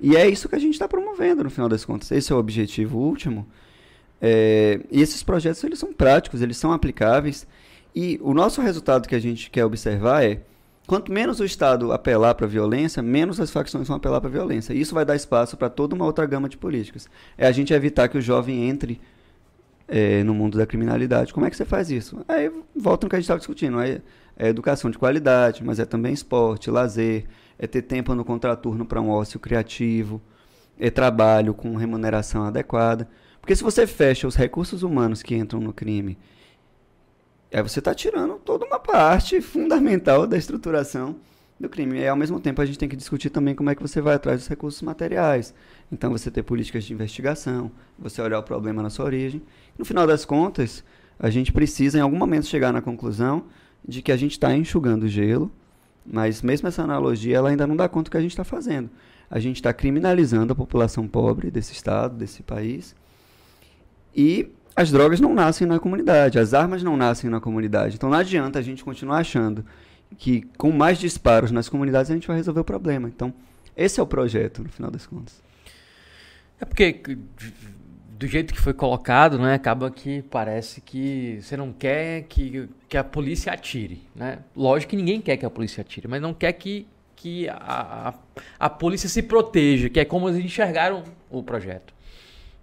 E 0.00 0.16
é 0.16 0.26
isso 0.26 0.48
que 0.48 0.56
a 0.56 0.58
gente 0.58 0.72
está 0.72 0.88
promovendo, 0.88 1.44
no 1.44 1.50
final 1.50 1.68
das 1.68 1.84
contas. 1.84 2.10
Esse 2.10 2.32
é 2.32 2.34
o 2.34 2.38
objetivo 2.38 2.98
último. 2.98 3.46
É, 4.18 4.80
e 4.90 5.02
esses 5.02 5.22
projetos 5.22 5.62
eles 5.62 5.78
são 5.78 5.92
práticos, 5.92 6.40
eles 6.40 6.56
são 6.56 6.72
aplicáveis. 6.72 7.46
E 7.94 8.18
o 8.22 8.32
nosso 8.32 8.62
resultado 8.62 9.06
que 9.06 9.14
a 9.14 9.20
gente 9.20 9.50
quer 9.50 9.66
observar 9.66 10.24
é 10.24 10.40
quanto 10.86 11.12
menos 11.12 11.40
o 11.40 11.44
Estado 11.44 11.92
apelar 11.92 12.34
para 12.34 12.46
a 12.46 12.48
violência, 12.48 13.02
menos 13.02 13.40
as 13.40 13.50
facções 13.50 13.88
vão 13.88 13.96
apelar 13.96 14.20
para 14.20 14.28
a 14.28 14.32
violência. 14.32 14.72
Isso 14.74 14.94
vai 14.94 15.04
dar 15.04 15.16
espaço 15.16 15.56
para 15.56 15.68
toda 15.68 15.94
uma 15.94 16.04
outra 16.04 16.26
gama 16.26 16.48
de 16.48 16.56
políticas. 16.56 17.08
É 17.36 17.46
a 17.46 17.52
gente 17.52 17.72
evitar 17.72 18.08
que 18.08 18.18
o 18.18 18.20
jovem 18.20 18.68
entre 18.68 19.00
é, 19.88 20.22
no 20.24 20.34
mundo 20.34 20.56
da 20.56 20.66
criminalidade. 20.66 21.32
Como 21.32 21.46
é 21.46 21.50
que 21.50 21.56
você 21.56 21.64
faz 21.64 21.90
isso? 21.90 22.24
Aí 22.26 22.50
volta 22.74 23.06
no 23.06 23.10
que 23.10 23.16
a 23.16 23.18
gente 23.18 23.24
estava 23.24 23.38
discutindo. 23.38 23.78
Aí 23.78 24.00
é 24.36 24.48
educação 24.48 24.90
de 24.90 24.98
qualidade, 24.98 25.62
mas 25.62 25.78
é 25.78 25.84
também 25.84 26.12
esporte, 26.12 26.70
lazer, 26.70 27.26
é 27.58 27.66
ter 27.66 27.82
tempo 27.82 28.14
no 28.14 28.24
contraturno 28.24 28.84
para 28.84 29.00
um 29.00 29.10
ócio 29.10 29.38
criativo, 29.38 30.20
é 30.78 30.90
trabalho 30.90 31.54
com 31.54 31.76
remuneração 31.76 32.44
adequada. 32.44 33.08
Porque 33.40 33.54
se 33.54 33.62
você 33.62 33.86
fecha 33.86 34.26
os 34.26 34.34
recursos 34.34 34.82
humanos 34.82 35.22
que 35.22 35.34
entram 35.34 35.60
no 35.60 35.72
crime 35.72 36.16
Aí 37.52 37.62
você 37.62 37.80
está 37.80 37.94
tirando 37.94 38.34
toda 38.36 38.64
uma 38.64 38.78
parte 38.78 39.40
fundamental 39.40 40.26
da 40.26 40.38
estruturação 40.38 41.16
do 41.60 41.68
crime. 41.68 41.98
E 41.98 42.08
ao 42.08 42.16
mesmo 42.16 42.40
tempo 42.40 42.60
a 42.60 42.66
gente 42.66 42.78
tem 42.78 42.88
que 42.88 42.96
discutir 42.96 43.30
também 43.30 43.54
como 43.54 43.70
é 43.70 43.74
que 43.74 43.82
você 43.82 44.00
vai 44.00 44.14
atrás 44.14 44.40
dos 44.40 44.48
recursos 44.48 44.82
materiais. 44.82 45.54
Então 45.90 46.10
você 46.10 46.30
ter 46.30 46.42
políticas 46.42 46.84
de 46.84 46.92
investigação, 46.92 47.70
você 47.98 48.20
olhar 48.20 48.38
o 48.38 48.42
problema 48.42 48.82
na 48.82 48.90
sua 48.90 49.04
origem. 49.04 49.42
No 49.78 49.84
final 49.84 50.06
das 50.06 50.24
contas, 50.24 50.82
a 51.18 51.30
gente 51.30 51.52
precisa 51.52 51.98
em 51.98 52.00
algum 52.00 52.16
momento 52.16 52.46
chegar 52.46 52.72
na 52.72 52.80
conclusão 52.80 53.44
de 53.86 54.02
que 54.02 54.10
a 54.10 54.16
gente 54.16 54.32
está 54.32 54.54
enxugando 54.54 55.06
gelo, 55.06 55.50
mas 56.04 56.42
mesmo 56.42 56.68
essa 56.68 56.82
analogia 56.82 57.36
ela 57.36 57.50
ainda 57.50 57.66
não 57.66 57.76
dá 57.76 57.88
conta 57.88 58.08
do 58.08 58.12
que 58.12 58.16
a 58.16 58.20
gente 58.20 58.32
está 58.32 58.44
fazendo. 58.44 58.90
A 59.30 59.38
gente 59.38 59.56
está 59.56 59.72
criminalizando 59.72 60.52
a 60.52 60.56
população 60.56 61.06
pobre 61.06 61.50
desse 61.50 61.72
estado, 61.72 62.16
desse 62.16 62.42
país, 62.42 62.94
e 64.14 64.50
as 64.74 64.90
drogas 64.90 65.20
não 65.20 65.34
nascem 65.34 65.66
na 65.66 65.78
comunidade, 65.78 66.38
as 66.38 66.54
armas 66.54 66.82
não 66.82 66.96
nascem 66.96 67.28
na 67.28 67.40
comunidade. 67.40 67.96
Então 67.96 68.10
não 68.10 68.18
adianta 68.18 68.58
a 68.58 68.62
gente 68.62 68.82
continuar 68.82 69.18
achando 69.18 69.64
que 70.18 70.42
com 70.56 70.70
mais 70.70 70.98
disparos 70.98 71.50
nas 71.50 71.68
comunidades 71.68 72.10
a 72.10 72.14
gente 72.14 72.26
vai 72.26 72.36
resolver 72.36 72.60
o 72.60 72.64
problema. 72.64 73.08
Então, 73.08 73.32
esse 73.76 74.00
é 74.00 74.02
o 74.02 74.06
projeto, 74.06 74.62
no 74.62 74.68
final 74.68 74.90
das 74.90 75.06
contas. 75.06 75.42
É 76.60 76.64
porque 76.64 77.02
do 78.22 78.26
jeito 78.26 78.54
que 78.54 78.60
foi 78.60 78.72
colocado, 78.72 79.38
né, 79.38 79.54
acaba 79.54 79.90
que 79.90 80.22
parece 80.22 80.80
que 80.80 81.40
você 81.42 81.56
não 81.56 81.72
quer 81.72 82.22
que, 82.22 82.68
que 82.88 82.96
a 82.96 83.02
polícia 83.02 83.52
atire, 83.52 84.00
né? 84.14 84.38
Lógico 84.54 84.90
que 84.90 84.96
ninguém 84.96 85.20
quer 85.20 85.36
que 85.36 85.44
a 85.44 85.50
polícia 85.50 85.80
atire, 85.80 86.06
mas 86.06 86.22
não 86.22 86.32
quer 86.32 86.52
que, 86.52 86.86
que 87.16 87.48
a, 87.48 87.56
a, 87.58 88.14
a 88.60 88.70
polícia 88.70 89.08
se 89.08 89.22
proteja, 89.22 89.88
que 89.88 89.98
é 89.98 90.04
como 90.04 90.28
eles 90.28 90.44
enxergaram 90.44 91.02
o 91.28 91.42
projeto. 91.42 91.92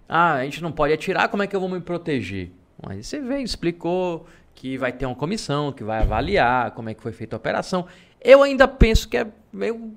Ah, 0.10 0.34
a 0.34 0.44
gente 0.44 0.64
não 0.64 0.72
pode 0.72 0.92
atirar, 0.92 1.30
como 1.30 1.44
é 1.44 1.48
que 1.48 1.56
eu 1.56 1.60
vou 1.60 1.70
me 1.70 1.80
proteger? 1.80 2.52
Mas 2.82 3.06
você 3.06 3.20
veio, 3.20 3.44
explicou 3.44 4.26
que 4.56 4.76
vai 4.76 4.92
ter 4.92 5.06
uma 5.06 5.16
comissão 5.16 5.72
que 5.72 5.84
vai 5.84 6.02
avaliar 6.02 6.72
como 6.72 6.90
é 6.90 6.96
que 6.96 7.02
foi 7.02 7.12
feita 7.12 7.36
a 7.36 7.38
operação. 7.38 7.86
Eu 8.20 8.42
ainda 8.42 8.68
penso 8.68 9.08
que 9.08 9.18
é 9.18 9.28
meio 9.54 9.94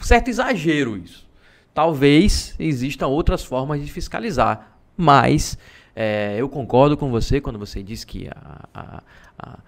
certo 0.00 0.28
exagero 0.28 0.96
isso. 0.96 1.28
Talvez 1.74 2.54
existam 2.58 3.06
outras 3.06 3.44
formas 3.44 3.84
de 3.84 3.92
fiscalizar, 3.92 4.78
mas 4.96 5.58
é, 5.94 6.36
eu 6.38 6.48
concordo 6.48 6.96
com 6.96 7.10
você 7.10 7.40
quando 7.40 7.58
você 7.58 7.82
diz 7.82 8.04
que 8.04 8.28
a, 8.28 8.68
a, 8.74 9.02
a, 9.38 9.58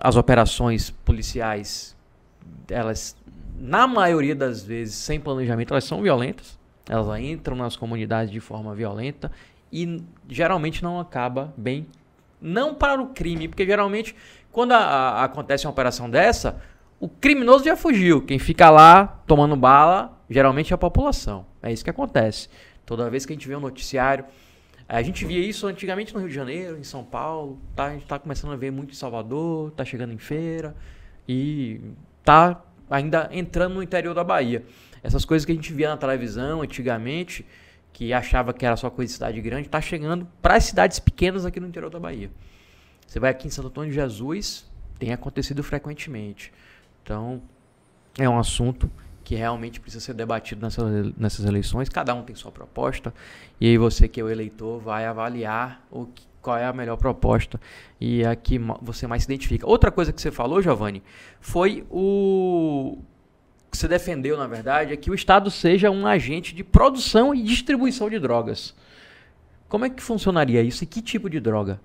as 0.00 0.16
operações 0.16 0.90
policiais, 0.90 1.94
elas, 2.68 3.16
na 3.58 3.86
maioria 3.86 4.34
das 4.34 4.62
vezes, 4.64 4.94
sem 4.94 5.20
planejamento, 5.20 5.72
elas 5.72 5.84
são 5.84 6.02
violentas. 6.02 6.55
Elas 6.88 7.20
entram 7.20 7.56
nas 7.56 7.76
comunidades 7.76 8.30
de 8.30 8.40
forma 8.40 8.74
violenta 8.74 9.30
e 9.72 10.02
geralmente 10.28 10.82
não 10.82 11.00
acaba 11.00 11.52
bem. 11.56 11.86
Não 12.40 12.74
para 12.74 13.00
o 13.00 13.08
crime, 13.08 13.48
porque 13.48 13.66
geralmente 13.66 14.14
quando 14.52 14.72
a, 14.72 14.78
a, 14.78 15.24
acontece 15.24 15.66
uma 15.66 15.72
operação 15.72 16.08
dessa, 16.08 16.60
o 16.98 17.08
criminoso 17.08 17.64
já 17.64 17.76
fugiu. 17.76 18.22
Quem 18.22 18.38
fica 18.38 18.70
lá 18.70 19.22
tomando 19.26 19.54
bala, 19.56 20.18
geralmente 20.30 20.72
é 20.72 20.74
a 20.74 20.78
população. 20.78 21.44
É 21.62 21.72
isso 21.72 21.84
que 21.84 21.90
acontece. 21.90 22.48
Toda 22.86 23.10
vez 23.10 23.26
que 23.26 23.32
a 23.32 23.36
gente 23.36 23.46
vê 23.46 23.56
um 23.56 23.60
noticiário, 23.60 24.24
a 24.88 25.02
gente 25.02 25.24
via 25.24 25.40
isso 25.40 25.66
antigamente 25.66 26.14
no 26.14 26.20
Rio 26.20 26.28
de 26.28 26.34
Janeiro, 26.34 26.78
em 26.78 26.84
São 26.84 27.04
Paulo, 27.04 27.60
tá? 27.74 27.86
A 27.86 27.90
gente 27.90 28.04
está 28.04 28.18
começando 28.18 28.52
a 28.52 28.56
ver 28.56 28.70
muito 28.70 28.92
em 28.92 28.96
Salvador, 28.96 29.68
está 29.68 29.84
chegando 29.84 30.12
em 30.12 30.18
feira 30.18 30.74
e 31.28 31.80
tá 32.24 32.62
ainda 32.88 33.28
entrando 33.32 33.74
no 33.74 33.82
interior 33.82 34.14
da 34.14 34.22
Bahia. 34.22 34.64
Essas 35.06 35.24
coisas 35.24 35.46
que 35.46 35.52
a 35.52 35.54
gente 35.54 35.72
via 35.72 35.88
na 35.88 35.96
televisão 35.96 36.62
antigamente, 36.62 37.46
que 37.92 38.12
achava 38.12 38.52
que 38.52 38.66
era 38.66 38.76
só 38.76 38.90
coisa 38.90 39.08
de 39.08 39.14
cidade 39.14 39.40
grande, 39.40 39.68
está 39.68 39.80
chegando 39.80 40.26
para 40.42 40.56
as 40.56 40.64
cidades 40.64 40.98
pequenas 40.98 41.46
aqui 41.46 41.60
no 41.60 41.68
interior 41.68 41.88
da 41.88 42.00
Bahia. 42.00 42.28
Você 43.06 43.20
vai 43.20 43.30
aqui 43.30 43.46
em 43.46 43.50
Santo 43.50 43.68
Antônio 43.68 43.90
de 43.90 43.94
Jesus, 43.94 44.68
tem 44.98 45.12
acontecido 45.12 45.62
frequentemente. 45.62 46.52
Então, 47.04 47.40
é 48.18 48.28
um 48.28 48.36
assunto 48.36 48.90
que 49.22 49.36
realmente 49.36 49.78
precisa 49.78 50.04
ser 50.04 50.14
debatido 50.14 50.60
nessas, 50.60 51.16
nessas 51.16 51.44
eleições. 51.44 51.88
Cada 51.88 52.12
um 52.12 52.24
tem 52.24 52.34
sua 52.34 52.50
proposta. 52.50 53.14
E 53.60 53.68
aí 53.68 53.78
você 53.78 54.08
que 54.08 54.20
é 54.20 54.24
o 54.24 54.28
eleitor 54.28 54.80
vai 54.80 55.06
avaliar 55.06 55.86
o 55.88 56.06
que, 56.06 56.26
qual 56.42 56.58
é 56.58 56.64
a 56.64 56.72
melhor 56.72 56.96
proposta 56.96 57.60
e 58.00 58.24
a 58.24 58.34
que 58.34 58.58
você 58.82 59.06
mais 59.06 59.22
se 59.22 59.28
identifica. 59.28 59.68
Outra 59.68 59.92
coisa 59.92 60.12
que 60.12 60.20
você 60.20 60.32
falou, 60.32 60.60
Giovanni, 60.60 61.00
foi 61.40 61.86
o 61.90 62.98
que 63.76 63.80
você 63.80 63.88
defendeu, 63.88 64.36
na 64.38 64.46
verdade, 64.46 64.92
é 64.92 64.96
que 64.96 65.10
o 65.10 65.14
Estado 65.14 65.50
seja 65.50 65.90
um 65.90 66.06
agente 66.06 66.54
de 66.54 66.64
produção 66.64 67.34
e 67.34 67.42
distribuição 67.42 68.08
de 68.08 68.18
drogas. 68.18 68.74
Como 69.68 69.84
é 69.84 69.90
que 69.90 70.02
funcionaria 70.02 70.62
isso 70.62 70.82
e 70.82 70.86
que 70.86 71.02
tipo 71.02 71.28
de 71.28 71.38
droga? 71.38 71.78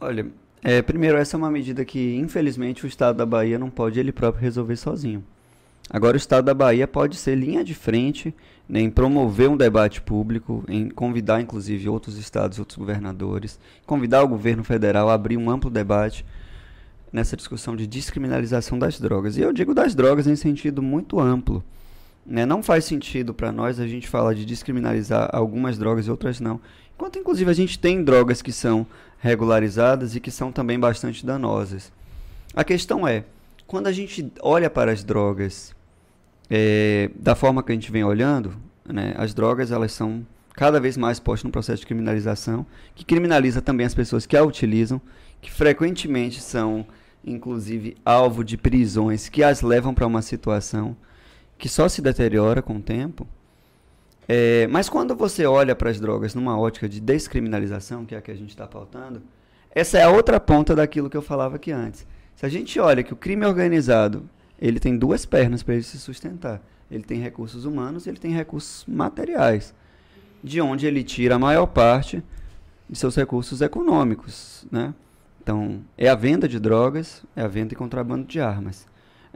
Olha, 0.00 0.26
é, 0.62 0.82
primeiro, 0.82 1.16
essa 1.16 1.36
é 1.36 1.38
uma 1.38 1.50
medida 1.50 1.84
que, 1.84 2.16
infelizmente, 2.16 2.84
o 2.84 2.88
Estado 2.88 3.16
da 3.16 3.26
Bahia 3.26 3.58
não 3.58 3.70
pode 3.70 4.00
ele 4.00 4.10
próprio 4.10 4.42
resolver 4.42 4.76
sozinho. 4.76 5.24
Agora, 5.88 6.14
o 6.14 6.16
Estado 6.16 6.44
da 6.46 6.54
Bahia 6.54 6.86
pode 6.88 7.16
ser 7.16 7.36
linha 7.36 7.62
de 7.62 7.74
frente 7.74 8.34
né, 8.68 8.80
em 8.80 8.90
promover 8.90 9.48
um 9.48 9.56
debate 9.56 10.00
público, 10.00 10.64
em 10.68 10.88
convidar, 10.88 11.40
inclusive, 11.40 11.88
outros 11.88 12.16
estados, 12.16 12.58
outros 12.58 12.78
governadores, 12.78 13.58
convidar 13.86 14.22
o 14.22 14.28
governo 14.28 14.64
federal 14.64 15.08
a 15.08 15.14
abrir 15.14 15.36
um 15.36 15.50
amplo 15.50 15.70
debate 15.70 16.24
nessa 17.12 17.36
discussão 17.36 17.74
de 17.74 17.86
descriminalização 17.86 18.78
das 18.78 19.00
drogas. 19.00 19.36
E 19.36 19.40
eu 19.40 19.52
digo 19.52 19.74
das 19.74 19.94
drogas 19.94 20.26
em 20.26 20.36
sentido 20.36 20.82
muito 20.82 21.18
amplo. 21.18 21.64
Né? 22.24 22.46
Não 22.46 22.62
faz 22.62 22.84
sentido 22.84 23.34
para 23.34 23.50
nós 23.50 23.80
a 23.80 23.86
gente 23.86 24.08
falar 24.08 24.34
de 24.34 24.44
descriminalizar 24.44 25.30
algumas 25.32 25.78
drogas 25.78 26.06
e 26.06 26.10
outras 26.10 26.40
não. 26.40 26.60
quanto 26.96 27.18
inclusive 27.18 27.50
a 27.50 27.54
gente 27.54 27.78
tem 27.78 28.04
drogas 28.04 28.42
que 28.42 28.52
são 28.52 28.86
regularizadas 29.18 30.14
e 30.14 30.20
que 30.20 30.30
são 30.30 30.52
também 30.52 30.78
bastante 30.78 31.24
danosas. 31.24 31.92
A 32.54 32.64
questão 32.64 33.06
é, 33.06 33.24
quando 33.66 33.86
a 33.86 33.92
gente 33.92 34.32
olha 34.40 34.68
para 34.68 34.92
as 34.92 35.04
drogas 35.04 35.74
é, 36.48 37.10
da 37.14 37.34
forma 37.34 37.62
que 37.62 37.70
a 37.70 37.74
gente 37.74 37.90
vem 37.90 38.04
olhando, 38.04 38.52
né, 38.84 39.14
as 39.16 39.32
drogas 39.32 39.70
elas 39.70 39.92
são 39.92 40.26
cada 40.54 40.80
vez 40.80 40.96
mais 40.96 41.20
postas 41.20 41.44
no 41.44 41.50
processo 41.50 41.80
de 41.80 41.86
criminalização, 41.86 42.66
que 42.94 43.04
criminaliza 43.04 43.62
também 43.62 43.86
as 43.86 43.94
pessoas 43.94 44.26
que 44.26 44.36
a 44.36 44.42
utilizam, 44.42 45.00
que 45.40 45.50
frequentemente 45.50 46.40
são, 46.42 46.84
inclusive, 47.24 47.96
alvo 48.04 48.42
de 48.44 48.56
prisões 48.56 49.28
que 49.28 49.42
as 49.42 49.62
levam 49.62 49.94
para 49.94 50.06
uma 50.06 50.22
situação 50.22 50.96
que 51.58 51.68
só 51.68 51.88
se 51.88 52.00
deteriora 52.00 52.62
com 52.62 52.76
o 52.76 52.82
tempo. 52.82 53.26
É, 54.26 54.66
mas 54.68 54.88
quando 54.88 55.14
você 55.14 55.44
olha 55.44 55.74
para 55.74 55.90
as 55.90 56.00
drogas 56.00 56.34
numa 56.34 56.58
ótica 56.58 56.88
de 56.88 57.00
descriminalização, 57.00 58.06
que 58.06 58.14
é 58.14 58.18
a 58.18 58.22
que 58.22 58.30
a 58.30 58.36
gente 58.36 58.50
está 58.50 58.66
pautando, 58.66 59.22
essa 59.72 59.98
é 59.98 60.02
a 60.02 60.10
outra 60.10 60.40
ponta 60.40 60.74
daquilo 60.74 61.10
que 61.10 61.16
eu 61.16 61.22
falava 61.22 61.56
aqui 61.56 61.72
antes. 61.72 62.06
Se 62.36 62.46
a 62.46 62.48
gente 62.48 62.78
olha 62.80 63.02
que 63.02 63.12
o 63.12 63.16
crime 63.16 63.44
organizado 63.44 64.28
ele 64.60 64.78
tem 64.78 64.96
duas 64.96 65.24
pernas 65.24 65.62
para 65.62 65.74
ele 65.74 65.82
se 65.82 65.98
sustentar. 65.98 66.60
Ele 66.90 67.02
tem 67.02 67.18
recursos 67.20 67.64
humanos 67.64 68.04
e 68.04 68.10
ele 68.10 68.18
tem 68.18 68.32
recursos 68.32 68.84
materiais, 68.86 69.72
de 70.44 70.60
onde 70.60 70.86
ele 70.86 71.02
tira 71.02 71.36
a 71.36 71.38
maior 71.38 71.66
parte 71.66 72.22
de 72.88 72.98
seus 72.98 73.16
recursos 73.16 73.62
econômicos, 73.62 74.66
né? 74.70 74.92
Então, 75.42 75.80
é 75.96 76.08
a 76.08 76.14
venda 76.14 76.48
de 76.48 76.60
drogas, 76.60 77.22
é 77.34 77.42
a 77.42 77.48
venda 77.48 77.72
e 77.72 77.76
contrabando 77.76 78.26
de 78.26 78.40
armas. 78.40 78.86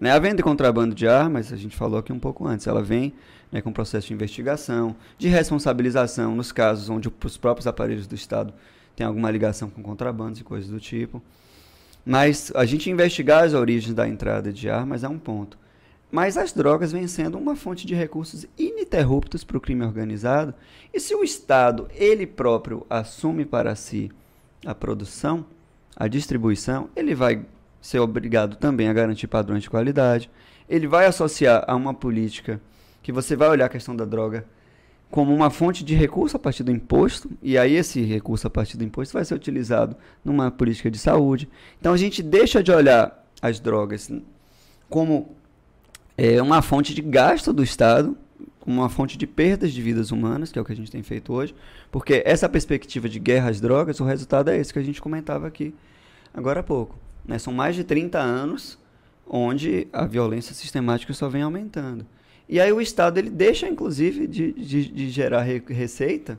Né? 0.00 0.10
A 0.10 0.18
venda 0.18 0.40
e 0.40 0.44
contrabando 0.44 0.94
de 0.94 1.08
armas, 1.08 1.52
a 1.52 1.56
gente 1.56 1.76
falou 1.76 1.98
aqui 1.98 2.12
um 2.12 2.18
pouco 2.18 2.46
antes, 2.46 2.66
ela 2.66 2.82
vem 2.82 3.14
né, 3.50 3.60
com 3.62 3.72
processo 3.72 4.08
de 4.08 4.14
investigação, 4.14 4.94
de 5.16 5.28
responsabilização 5.28 6.34
nos 6.34 6.52
casos 6.52 6.88
onde 6.90 7.08
os 7.24 7.36
próprios 7.36 7.66
aparelhos 7.66 8.06
do 8.06 8.14
Estado 8.14 8.52
têm 8.94 9.06
alguma 9.06 9.30
ligação 9.30 9.70
com 9.70 9.82
contrabandos 9.82 10.40
e 10.40 10.44
coisas 10.44 10.68
do 10.68 10.80
tipo. 10.80 11.22
Mas 12.04 12.52
a 12.54 12.66
gente 12.66 12.90
investigar 12.90 13.44
as 13.44 13.54
origens 13.54 13.94
da 13.94 14.06
entrada 14.06 14.52
de 14.52 14.68
armas 14.68 15.04
é 15.04 15.08
um 15.08 15.18
ponto. 15.18 15.56
Mas 16.12 16.36
as 16.36 16.52
drogas 16.52 16.92
vêm 16.92 17.08
sendo 17.08 17.38
uma 17.38 17.56
fonte 17.56 17.86
de 17.86 17.94
recursos 17.94 18.46
ininterruptos 18.58 19.42
para 19.42 19.56
o 19.56 19.60
crime 19.60 19.84
organizado. 19.84 20.54
E 20.92 21.00
se 21.00 21.14
o 21.14 21.24
Estado, 21.24 21.88
ele 21.92 22.26
próprio, 22.26 22.86
assume 22.90 23.44
para 23.44 23.74
si 23.74 24.10
a 24.64 24.74
produção, 24.74 25.46
a 25.96 26.08
distribuição, 26.08 26.88
ele 26.94 27.14
vai 27.14 27.44
ser 27.80 27.98
obrigado 27.98 28.56
também 28.56 28.88
a 28.88 28.92
garantir 28.92 29.26
padrões 29.26 29.62
de 29.62 29.70
qualidade. 29.70 30.30
Ele 30.68 30.86
vai 30.86 31.06
associar 31.06 31.64
a 31.66 31.76
uma 31.76 31.92
política 31.92 32.60
que 33.02 33.12
você 33.12 33.36
vai 33.36 33.48
olhar 33.48 33.66
a 33.66 33.68
questão 33.68 33.94
da 33.94 34.04
droga 34.04 34.46
como 35.10 35.32
uma 35.32 35.48
fonte 35.50 35.84
de 35.84 35.94
recurso 35.94 36.36
a 36.36 36.40
partir 36.40 36.64
do 36.64 36.72
imposto, 36.72 37.30
e 37.40 37.56
aí 37.56 37.74
esse 37.74 38.02
recurso 38.02 38.46
a 38.48 38.50
partir 38.50 38.76
do 38.76 38.82
imposto 38.82 39.12
vai 39.12 39.24
ser 39.24 39.34
utilizado 39.34 39.94
numa 40.24 40.50
política 40.50 40.90
de 40.90 40.98
saúde. 40.98 41.48
Então 41.78 41.92
a 41.92 41.96
gente 41.96 42.22
deixa 42.22 42.62
de 42.62 42.72
olhar 42.72 43.24
as 43.40 43.60
drogas 43.60 44.10
como 44.88 45.36
é, 46.16 46.40
uma 46.42 46.62
fonte 46.62 46.94
de 46.94 47.02
gasto 47.02 47.52
do 47.52 47.62
Estado, 47.62 48.16
como 48.64 48.80
uma 48.80 48.88
fonte 48.88 49.18
de 49.18 49.26
perdas 49.26 49.74
de 49.74 49.82
vidas 49.82 50.10
humanas, 50.10 50.50
que 50.50 50.58
é 50.58 50.62
o 50.62 50.64
que 50.64 50.72
a 50.72 50.76
gente 50.76 50.90
tem 50.90 51.02
feito 51.02 51.34
hoje, 51.34 51.54
porque 51.92 52.22
essa 52.24 52.48
perspectiva 52.48 53.10
de 53.10 53.18
guerra 53.18 53.50
às 53.50 53.60
drogas, 53.60 54.00
o 54.00 54.04
resultado 54.04 54.48
é 54.48 54.56
esse 54.56 54.72
que 54.72 54.78
a 54.78 54.82
gente 54.82 55.02
comentava 55.02 55.46
aqui 55.46 55.74
agora 56.32 56.60
há 56.60 56.62
pouco. 56.62 56.98
Né? 57.26 57.38
São 57.38 57.52
mais 57.52 57.76
de 57.76 57.84
30 57.84 58.18
anos 58.18 58.78
onde 59.26 59.86
a 59.92 60.06
violência 60.06 60.54
sistemática 60.54 61.12
só 61.12 61.28
vem 61.28 61.42
aumentando. 61.42 62.06
E 62.48 62.58
aí 62.58 62.72
o 62.72 62.80
Estado 62.80 63.18
ele 63.18 63.28
deixa, 63.28 63.68
inclusive, 63.68 64.26
de, 64.26 64.52
de, 64.52 64.88
de 64.88 65.10
gerar 65.10 65.42
re 65.42 65.62
receita 65.68 66.38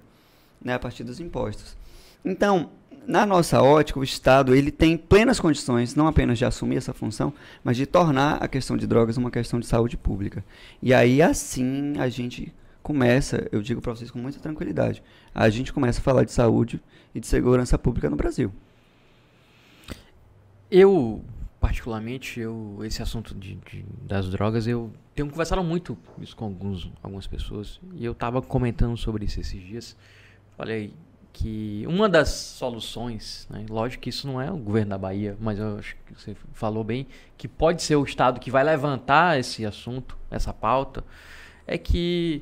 né, 0.60 0.74
a 0.74 0.80
partir 0.80 1.04
dos 1.04 1.20
impostos. 1.20 1.78
Então, 2.24 2.72
na 3.08 3.26
nossa 3.26 3.62
ótica, 3.62 4.00
o 4.00 4.04
Estado 4.04 4.56
ele 4.56 4.72
tem 4.72 4.98
plenas 4.98 5.40
condições, 5.40 5.96
não 5.96 6.08
apenas 6.08 6.38
de 6.38 6.46
assumir 6.46 6.78
essa 6.78 6.94
função, 6.94 7.34
mas 7.64 7.78
de 7.78 7.86
tornar 7.86 8.36
a 8.44 8.48
questão 8.48 8.76
de 8.76 8.88
drogas 8.88 9.18
uma 9.18 9.32
questão 9.32 9.60
de 9.60 9.68
saúde 9.68 9.98
pública. 9.98 10.44
E 10.82 10.94
aí, 10.94 11.22
assim, 11.22 11.94
a 11.98 12.10
gente 12.10 12.54
começa, 12.82 13.48
eu 13.52 13.62
digo 13.62 13.82
para 13.82 13.94
vocês 13.94 14.12
com 14.12 14.20
muita 14.20 14.40
tranquilidade, 14.40 15.02
a 15.34 15.50
gente 15.50 15.74
começa 15.74 16.00
a 16.00 16.04
falar 16.04 16.24
de 16.24 16.32
saúde 16.32 16.82
e 17.14 17.20
de 17.20 17.28
segurança 17.28 17.78
pública 17.78 18.10
no 18.10 18.16
Brasil. 18.16 18.52
Eu 20.70 21.24
particularmente, 21.66 22.40
eu, 22.40 22.78
esse 22.84 23.02
assunto 23.02 23.34
de, 23.34 23.56
de, 23.56 23.84
das 24.04 24.30
drogas, 24.30 24.68
eu 24.68 24.94
tenho 25.16 25.28
conversado 25.28 25.64
muito 25.64 25.98
isso 26.20 26.36
com 26.36 26.46
alguns, 26.46 26.92
algumas 27.02 27.26
pessoas. 27.26 27.80
E 27.96 28.06
eu 28.06 28.12
estava 28.12 28.40
comentando 28.40 28.96
sobre 28.96 29.26
isso 29.26 29.40
esses 29.40 29.60
dias. 29.60 29.98
Falei 30.56 30.94
que 31.36 31.84
uma 31.86 32.08
das 32.08 32.30
soluções, 32.30 33.46
né, 33.50 33.66
lógico 33.70 34.04
que 34.04 34.10
isso 34.10 34.26
não 34.26 34.42
é 34.42 34.50
o 34.50 34.56
governo 34.56 34.92
da 34.92 34.98
Bahia, 34.98 35.36
mas 35.38 35.60
eu 35.60 35.78
acho 35.78 35.94
que 36.06 36.14
você 36.14 36.34
falou 36.54 36.82
bem, 36.82 37.06
que 37.38 37.46
pode 37.46 37.84
ser 37.84 37.98
o 37.98 38.06
Estado 38.06 38.40
que 38.40 38.50
vai 38.50 38.64
levantar 38.64 39.38
esse 39.38 39.66
assunto, 39.66 40.18
essa 40.32 40.54
pauta, 40.54 41.04
é 41.68 41.78
que 41.78 42.42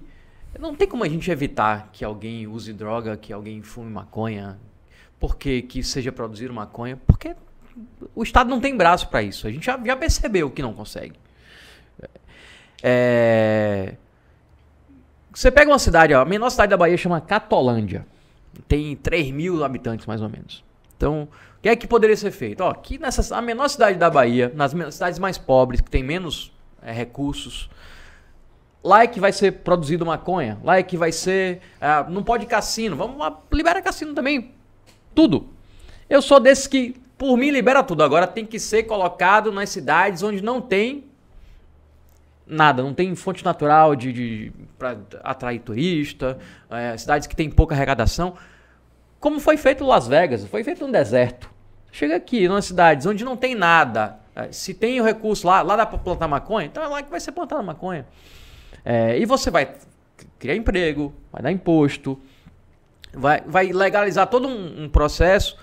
não 0.60 0.76
tem 0.76 0.88
como 0.88 1.04
a 1.04 1.10
gente 1.10 1.32
evitar 1.32 1.90
que 1.92 2.06
alguém 2.06 2.46
use 2.46 2.72
droga, 2.72 3.18
que 3.18 3.34
alguém 3.34 3.64
fume 3.64 3.90
maconha, 3.90 4.60
porque 5.20 5.64
que 5.64 5.82
seja 5.82 6.12
produzir 6.12 6.52
maconha, 6.52 6.96
porque 7.08 7.36
o 8.14 8.22
Estado 8.22 8.48
não 8.48 8.62
tem 8.62 8.78
braço 8.78 9.08
para 9.08 9.24
isso. 9.24 9.48
A 9.48 9.52
gente 9.52 9.66
já, 9.66 9.80
já, 9.84 9.96
percebeu 9.96 10.52
que 10.52 10.62
não 10.62 10.72
consegue. 10.72 11.20
É... 12.84 13.96
Você 15.34 15.50
pega 15.50 15.72
uma 15.72 15.80
cidade, 15.80 16.14
ó, 16.14 16.22
a 16.22 16.26
menor 16.26 16.52
cidade 16.52 16.70
da 16.70 16.78
Bahia 16.78 16.96
chama 16.96 17.20
Catolândia. 17.20 18.06
Tem 18.68 18.96
3 18.96 19.32
mil 19.32 19.63
habitantes, 19.63 20.06
mais 20.06 20.22
ou 20.22 20.30
menos. 20.30 20.63
Então, 20.96 21.28
o 21.58 21.62
que 21.62 21.70
é 21.70 21.76
que 21.76 21.88
poderia 21.88 22.16
ser 22.16 22.32
feito? 22.32 22.62
Ó, 22.62 22.70
aqui 22.70 22.98
nessa 22.98 23.36
a 23.36 23.42
menor 23.42 23.68
cidade 23.68 23.98
da 23.98 24.10
Bahia, 24.10 24.52
nas 24.56 24.72
cidades 24.94 25.20
mais 25.20 25.38
pobres, 25.38 25.82
que 25.82 25.89
tem 25.89 26.04
menos 26.04 26.52
é, 26.82 26.92
recursos, 26.92 27.70
lá 28.84 29.04
é 29.04 29.08
que 29.08 29.20
vai 29.20 29.32
ser 29.32 29.52
produzido 29.63 30.06
maconha, 30.06 30.60
lá 30.63 30.78
é 30.78 30.84
que 30.84 30.96
vai 30.98 31.12
ser. 31.12 31.62
É, 31.82 32.10
não 32.10 32.24
pode 32.24 32.46
cassino, 32.46 32.96
vamos 32.96 33.18
lá, 33.18 33.42
libera 33.52 33.82
cassino 33.82 34.13
também. 34.13 34.52
Tudo. 35.16 35.50
Eu 36.10 36.22
sou 36.22 36.39
desses 36.39 36.68
que 36.68 37.02
por 37.24 37.38
mim, 37.38 37.52
libera 37.52 37.82
tudo. 37.82 38.04
Agora 38.04 38.28
tem 38.28 38.46
que 38.46 38.60
ser 38.60 38.84
colocado 38.84 39.50
nas 39.50 39.70
cidades 39.70 40.24
onde 40.24 40.44
não 40.44 40.60
tem 40.60 41.06
nada, 42.46 42.84
não 42.84 42.94
tem 42.94 43.16
fonte 43.16 43.44
natural 43.44 43.96
de, 43.96 44.12
de 44.12 44.52
para 44.78 44.98
atrair 45.24 45.60
turista, 45.60 46.38
é, 46.70 46.98
cidades 46.98 47.28
que 47.28 47.36
tem 47.36 47.50
pouca 47.50 47.76
arrecadação. 47.76 48.36
Como 49.20 49.40
foi 49.40 49.58
feito 49.58 49.86
Las 49.86 50.08
Vegas, 50.08 50.46
foi 50.46 50.64
feito 50.64 50.86
no 50.86 50.92
deserto. 50.92 51.50
Chega 51.92 52.16
aqui, 52.16 52.48
nas 52.48 52.66
cidades 52.66 53.06
onde 53.06 53.24
não 53.24 53.38
tem 53.38 53.56
nada. 53.56 54.20
É, 54.36 54.52
se 54.52 54.74
tem 54.74 55.00
o 55.00 55.04
recurso 55.04 55.48
lá, 55.48 55.62
lá 55.62 55.76
dá 55.76 55.86
para 55.86 55.98
plantar 55.98 56.28
maconha, 56.28 56.66
então 56.66 56.84
é 56.84 56.88
lá 56.88 57.04
que 57.04 57.10
vai 57.10 57.20
ser 57.20 57.32
plantada 57.32 57.62
maconha. 57.62 58.06
É, 58.84 59.18
e 59.18 59.26
você 59.26 59.50
vai 59.50 59.76
criar 60.40 60.56
emprego, 60.56 61.14
vai 61.32 61.42
dar 61.42 61.52
imposto, 61.52 62.20
vai, 63.14 63.42
vai 63.46 63.72
legalizar 63.72 64.28
todo 64.28 64.48
um, 64.48 64.84
um 64.84 64.90
processo 64.90 65.58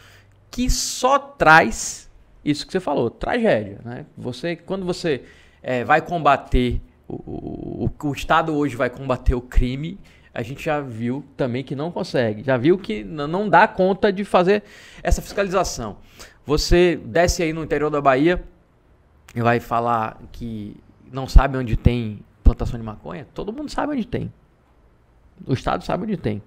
que 0.51 0.71
só 0.71 1.19
traz 1.19 2.09
isso 2.45 2.67
que 2.67 2.73
você 2.73 2.81
falou, 2.81 3.11
tragédia. 3.11 3.81
Né? 3.85 4.07
Você, 4.17 4.57
quando 4.57 4.85
você 4.85 5.25
é, 5.63 5.85
vai 5.85 6.01
combater, 6.01 6.81
o, 7.07 7.85
o, 7.85 7.91
o, 8.09 8.13
Estado 8.13 8.55
hoje 8.55 8.77
vai 8.77 8.91
combater 8.91 9.35
o 9.35 9.41
crime, 9.41 9.99
a 10.33 10.43
gente 10.43 10.65
já 10.65 10.81
viu 10.81 11.25
também 11.37 11.65
que 11.65 11.75
não 11.75 11.91
consegue, 11.91 12.43
já 12.43 12.57
viu 12.57 12.79
que 12.79 13.03
não 13.03 13.49
dá 13.49 13.67
conta 13.67 14.13
de 14.13 14.25
fazer 14.25 14.63
essa 15.03 15.21
fiscalização. 15.21 15.99
Você 16.47 16.97
desce 17.05 17.43
aí 17.43 17.53
no 17.53 17.63
interior 17.63 17.91
da 17.91 18.01
Bahia 18.01 18.43
e 19.35 19.41
vai 19.41 19.61
falar 19.61 20.21
que 20.33 20.77
não 21.13 21.29
sabe 21.29 21.59
onde 21.59 21.77
tem 21.77 22.21
plantação 22.43 22.79
de 22.79 22.85
maconha, 22.85 23.27
todo 23.35 23.53
mundo 23.53 23.71
sabe 23.71 23.93
onde 23.93 24.07
tem. 24.07 24.33
O 25.47 25.53
Estado 25.53 25.85
sabe 25.85 26.05
onde 26.05 26.17
tem. 26.17 26.39
O 26.39 26.43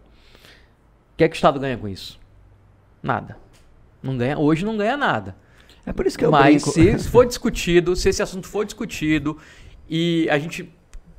que 1.18 1.24
é 1.24 1.28
que 1.28 1.36
o 1.36 1.38
Estado 1.38 1.60
ganha 1.60 1.78
com 1.78 1.88
isso? 1.88 2.20
Nada. 3.02 3.38
Não 4.02 4.18
ganha, 4.18 4.38
hoje 4.38 4.66
não 4.66 4.78
ganha 4.78 4.98
nada. 4.98 5.36
É 5.86 5.92
por 5.92 6.06
isso 6.06 6.18
que 6.18 6.26
eu 6.26 6.32
Mas 6.32 6.64
brinco. 6.64 7.00
se 7.00 7.10
for 7.10 7.26
discutido, 7.26 7.96
se 7.96 8.10
esse 8.10 8.22
assunto 8.22 8.48
for 8.48 8.66
discutido 8.66 9.38
e 9.90 10.28
a 10.30 10.38
gente 10.40 10.72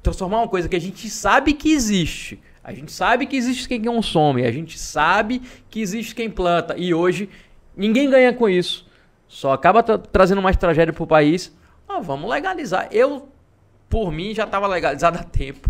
transformar 0.02 0.38
uma 0.38 0.48
coisa 0.48 0.68
que 0.68 0.76
a 0.76 0.80
gente 0.80 1.08
sabe 1.10 1.52
que 1.52 1.72
existe, 1.72 2.40
a 2.62 2.72
gente 2.72 2.90
sabe 2.90 3.26
que 3.26 3.36
existe 3.36 3.68
quem 3.68 3.82
consome, 3.82 4.44
a 4.44 4.50
gente 4.50 4.78
sabe 4.78 5.42
que 5.68 5.80
existe 5.80 6.14
quem 6.14 6.30
planta 6.30 6.74
e 6.78 6.94
hoje 6.94 7.28
ninguém 7.76 8.08
ganha 8.08 8.32
com 8.32 8.48
isso. 8.48 8.86
Só 9.28 9.52
acaba 9.52 9.82
tra 9.82 9.98
trazendo 9.98 10.40
mais 10.40 10.56
tragédia 10.56 10.92
para 10.92 11.02
o 11.02 11.06
país. 11.06 11.52
Ah, 11.88 12.00
vamos 12.00 12.30
legalizar. 12.30 12.88
Eu, 12.90 13.28
por 13.88 14.10
mim, 14.10 14.34
já 14.34 14.44
estava 14.44 14.66
legalizado 14.66 15.18
há 15.18 15.22
tempo. 15.22 15.68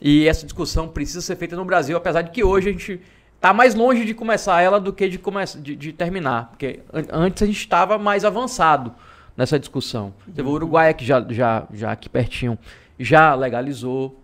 E 0.00 0.26
essa 0.26 0.46
discussão 0.46 0.88
precisa 0.88 1.20
ser 1.20 1.36
feita 1.36 1.54
no 1.54 1.64
Brasil, 1.64 1.96
apesar 1.96 2.22
de 2.22 2.30
que 2.30 2.42
hoje 2.42 2.70
a 2.70 2.72
gente 2.72 3.00
tá 3.42 3.52
mais 3.52 3.74
longe 3.74 4.04
de 4.04 4.14
começar 4.14 4.62
ela 4.62 4.80
do 4.80 4.92
que 4.92 5.08
de, 5.08 5.18
começar, 5.18 5.58
de, 5.58 5.74
de 5.74 5.92
terminar. 5.92 6.50
Porque 6.50 6.80
antes 7.10 7.42
a 7.42 7.46
gente 7.46 7.58
estava 7.58 7.98
mais 7.98 8.24
avançado 8.24 8.94
nessa 9.36 9.58
discussão. 9.58 10.14
Uhum. 10.38 10.46
O 10.46 10.50
Uruguai, 10.50 10.94
que 10.94 11.04
já, 11.04 11.20
já, 11.28 11.66
já 11.72 11.90
aqui 11.92 12.08
pertinho, 12.08 12.56
já 12.98 13.34
legalizou. 13.34 14.22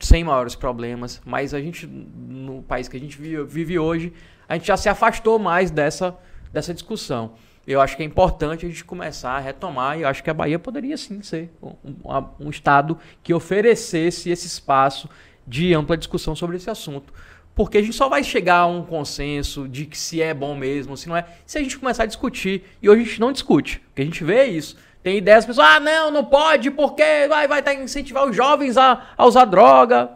sem 0.00 0.24
maiores 0.24 0.54
problemas, 0.54 1.20
mas 1.24 1.52
a 1.52 1.60
gente, 1.60 1.86
no 1.86 2.62
país 2.62 2.88
que 2.88 2.96
a 2.96 3.00
gente 3.00 3.16
vive, 3.18 3.44
vive 3.44 3.78
hoje, 3.78 4.12
a 4.48 4.54
gente 4.54 4.66
já 4.66 4.76
se 4.76 4.88
afastou 4.88 5.38
mais 5.38 5.70
dessa, 5.70 6.16
dessa 6.50 6.72
discussão. 6.72 7.32
Eu 7.66 7.80
acho 7.80 7.94
que 7.94 8.02
é 8.02 8.06
importante 8.06 8.64
a 8.64 8.68
gente 8.68 8.84
começar 8.84 9.32
a 9.32 9.38
retomar, 9.38 9.98
e 9.98 10.02
eu 10.02 10.08
acho 10.08 10.24
que 10.24 10.30
a 10.30 10.34
Bahia 10.34 10.58
poderia 10.58 10.96
sim 10.96 11.22
ser 11.22 11.50
um, 11.62 11.74
um, 11.84 12.46
um 12.46 12.50
estado 12.50 12.98
que 13.22 13.34
oferecesse 13.34 14.30
esse 14.30 14.46
espaço 14.46 15.08
de 15.46 15.74
ampla 15.74 15.96
discussão 15.96 16.34
sobre 16.34 16.56
esse 16.56 16.70
assunto. 16.70 17.12
Porque 17.54 17.78
a 17.78 17.82
gente 17.82 17.94
só 17.94 18.08
vai 18.08 18.24
chegar 18.24 18.58
a 18.58 18.66
um 18.66 18.84
consenso 18.84 19.68
de 19.68 19.86
que 19.86 19.96
se 19.96 20.20
é 20.20 20.34
bom 20.34 20.56
mesmo, 20.56 20.96
se 20.96 21.08
não 21.08 21.16
é, 21.16 21.24
se 21.46 21.56
a 21.56 21.62
gente 21.62 21.78
começar 21.78 22.02
a 22.02 22.06
discutir. 22.06 22.64
E 22.82 22.88
hoje 22.88 23.02
a 23.02 23.04
gente 23.04 23.20
não 23.20 23.32
discute. 23.32 23.78
Porque 23.78 24.02
a 24.02 24.04
gente 24.04 24.24
vê 24.24 24.44
isso. 24.46 24.76
Tem 25.02 25.18
ideias, 25.18 25.44
pessoas, 25.44 25.68
ah, 25.68 25.80
não, 25.80 26.10
não 26.10 26.24
pode, 26.24 26.70
porque 26.70 27.28
vai, 27.28 27.46
vai 27.46 27.62
incentivar 27.82 28.26
os 28.26 28.34
jovens 28.34 28.76
a, 28.76 29.12
a 29.16 29.26
usar 29.26 29.44
droga. 29.44 30.10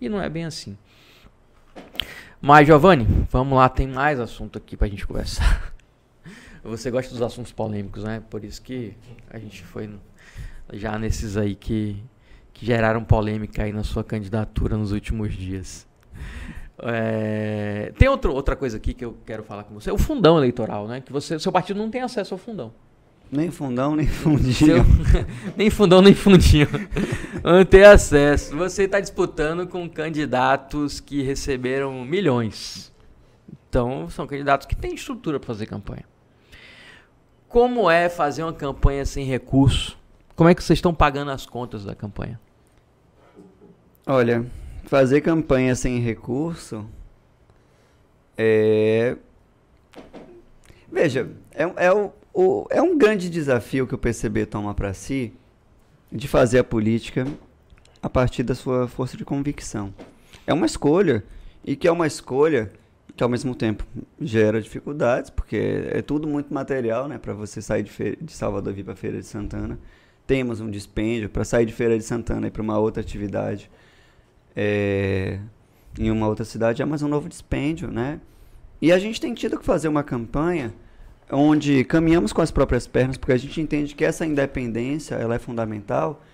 E 0.00 0.08
não 0.08 0.20
é 0.20 0.28
bem 0.28 0.44
assim. 0.44 0.76
Mas, 2.40 2.66
Giovanni, 2.66 3.06
vamos 3.30 3.58
lá, 3.58 3.68
tem 3.68 3.88
mais 3.88 4.20
assunto 4.20 4.58
aqui 4.58 4.76
pra 4.76 4.86
gente 4.86 5.06
conversar. 5.06 5.72
Você 6.62 6.90
gosta 6.90 7.10
dos 7.10 7.22
assuntos 7.22 7.50
polêmicos, 7.50 8.04
né? 8.04 8.22
Por 8.30 8.44
isso 8.44 8.62
que 8.62 8.94
a 9.30 9.38
gente 9.38 9.64
foi 9.64 9.90
já 10.72 10.96
nesses 10.98 11.36
aí 11.36 11.54
que, 11.54 12.00
que 12.52 12.64
geraram 12.64 13.02
polêmica 13.02 13.64
aí 13.64 13.72
na 13.72 13.82
sua 13.82 14.04
candidatura 14.04 14.76
nos 14.76 14.92
últimos 14.92 15.34
dias. 15.34 15.88
É, 16.80 17.92
tem 17.98 18.08
outro, 18.08 18.32
outra 18.32 18.54
coisa 18.54 18.76
aqui 18.76 18.94
que 18.94 19.04
eu 19.04 19.16
quero 19.26 19.42
falar 19.42 19.64
com 19.64 19.74
você. 19.74 19.90
O 19.90 19.98
fundão 19.98 20.36
eleitoral, 20.38 20.86
né? 20.86 21.00
Que 21.00 21.12
você, 21.12 21.38
seu 21.38 21.50
partido 21.50 21.78
não 21.78 21.90
tem 21.90 22.02
acesso 22.02 22.34
ao 22.34 22.38
fundão. 22.38 22.72
Nem 23.30 23.50
fundão, 23.50 23.94
nem 23.94 24.06
fundinho. 24.06 24.54
Seu, 24.54 24.84
nem 25.56 25.68
fundão, 25.68 26.00
nem 26.00 26.14
fundinho. 26.14 26.68
Não 27.44 27.64
tem 27.64 27.84
acesso. 27.84 28.56
Você 28.56 28.84
está 28.84 29.00
disputando 29.00 29.66
com 29.66 29.88
candidatos 29.88 30.98
que 30.98 31.22
receberam 31.22 32.04
milhões. 32.04 32.92
Então, 33.68 34.08
são 34.08 34.26
candidatos 34.26 34.66
que 34.66 34.74
têm 34.74 34.94
estrutura 34.94 35.38
para 35.38 35.46
fazer 35.46 35.66
campanha. 35.66 36.04
Como 37.48 37.90
é 37.90 38.08
fazer 38.08 38.42
uma 38.42 38.52
campanha 38.52 39.04
sem 39.04 39.24
recurso? 39.26 39.98
Como 40.34 40.48
é 40.48 40.54
que 40.54 40.62
vocês 40.62 40.78
estão 40.78 40.94
pagando 40.94 41.30
as 41.30 41.44
contas 41.44 41.84
da 41.84 41.94
campanha? 41.94 42.40
Olha, 44.06 44.46
fazer 44.88 45.20
campanha 45.20 45.74
sem 45.74 46.00
recurso 46.00 46.86
é. 48.36 49.16
Veja, 50.90 51.28
é, 51.52 51.64
é, 51.76 51.92
o, 51.92 52.12
o, 52.32 52.66
é 52.70 52.80
um 52.80 52.96
grande 52.96 53.28
desafio 53.28 53.86
que 53.86 53.94
o 53.94 53.98
PCB 53.98 54.46
toma 54.46 54.72
para 54.72 54.94
si 54.94 55.32
de 56.10 56.26
fazer 56.26 56.60
a 56.60 56.64
política 56.64 57.26
a 58.00 58.08
partir 58.08 58.42
da 58.42 58.54
sua 58.54 58.88
força 58.88 59.16
de 59.16 59.24
convicção. 59.24 59.92
É 60.46 60.54
uma 60.54 60.64
escolha, 60.64 61.22
e 61.64 61.76
que 61.76 61.86
é 61.86 61.92
uma 61.92 62.06
escolha 62.06 62.70
que 63.14 63.22
ao 63.22 63.28
mesmo 63.28 63.54
tempo 63.54 63.84
gera 64.20 64.62
dificuldades, 64.62 65.28
porque 65.28 65.88
é 65.90 66.00
tudo 66.00 66.26
muito 66.28 66.54
material, 66.54 67.08
né, 67.08 67.18
para 67.18 67.34
você 67.34 67.60
sair 67.60 67.82
de, 67.82 67.90
feira, 67.90 68.16
de 68.20 68.32
Salvador 68.32 68.72
vir 68.72 68.84
para 68.84 68.94
Feira 68.94 69.18
de 69.18 69.26
Santana. 69.26 69.78
Temos 70.26 70.60
um 70.60 70.70
dispêndio 70.70 71.28
para 71.28 71.44
sair 71.44 71.66
de 71.66 71.72
Feira 71.72 71.98
de 71.98 72.04
Santana 72.04 72.46
e 72.46 72.50
para 72.50 72.62
uma 72.62 72.78
outra 72.78 73.02
atividade 73.02 73.68
é, 74.60 75.38
em 75.96 76.10
uma 76.10 76.26
outra 76.26 76.44
cidade 76.44 76.82
é 76.82 76.84
mais 76.84 77.00
um 77.00 77.06
novo 77.06 77.28
dispêndio, 77.28 77.92
né? 77.92 78.20
E 78.82 78.90
a 78.90 78.98
gente 78.98 79.20
tem 79.20 79.32
tido 79.32 79.56
que 79.56 79.64
fazer 79.64 79.86
uma 79.86 80.02
campanha 80.02 80.74
onde 81.30 81.84
caminhamos 81.84 82.32
com 82.32 82.42
as 82.42 82.50
próprias 82.50 82.84
pernas, 82.84 83.16
porque 83.16 83.32
a 83.32 83.36
gente 83.36 83.60
entende 83.60 83.94
que 83.94 84.04
essa 84.04 84.26
independência 84.26 85.14
ela 85.14 85.36
é 85.36 85.38
fundamental. 85.38 86.24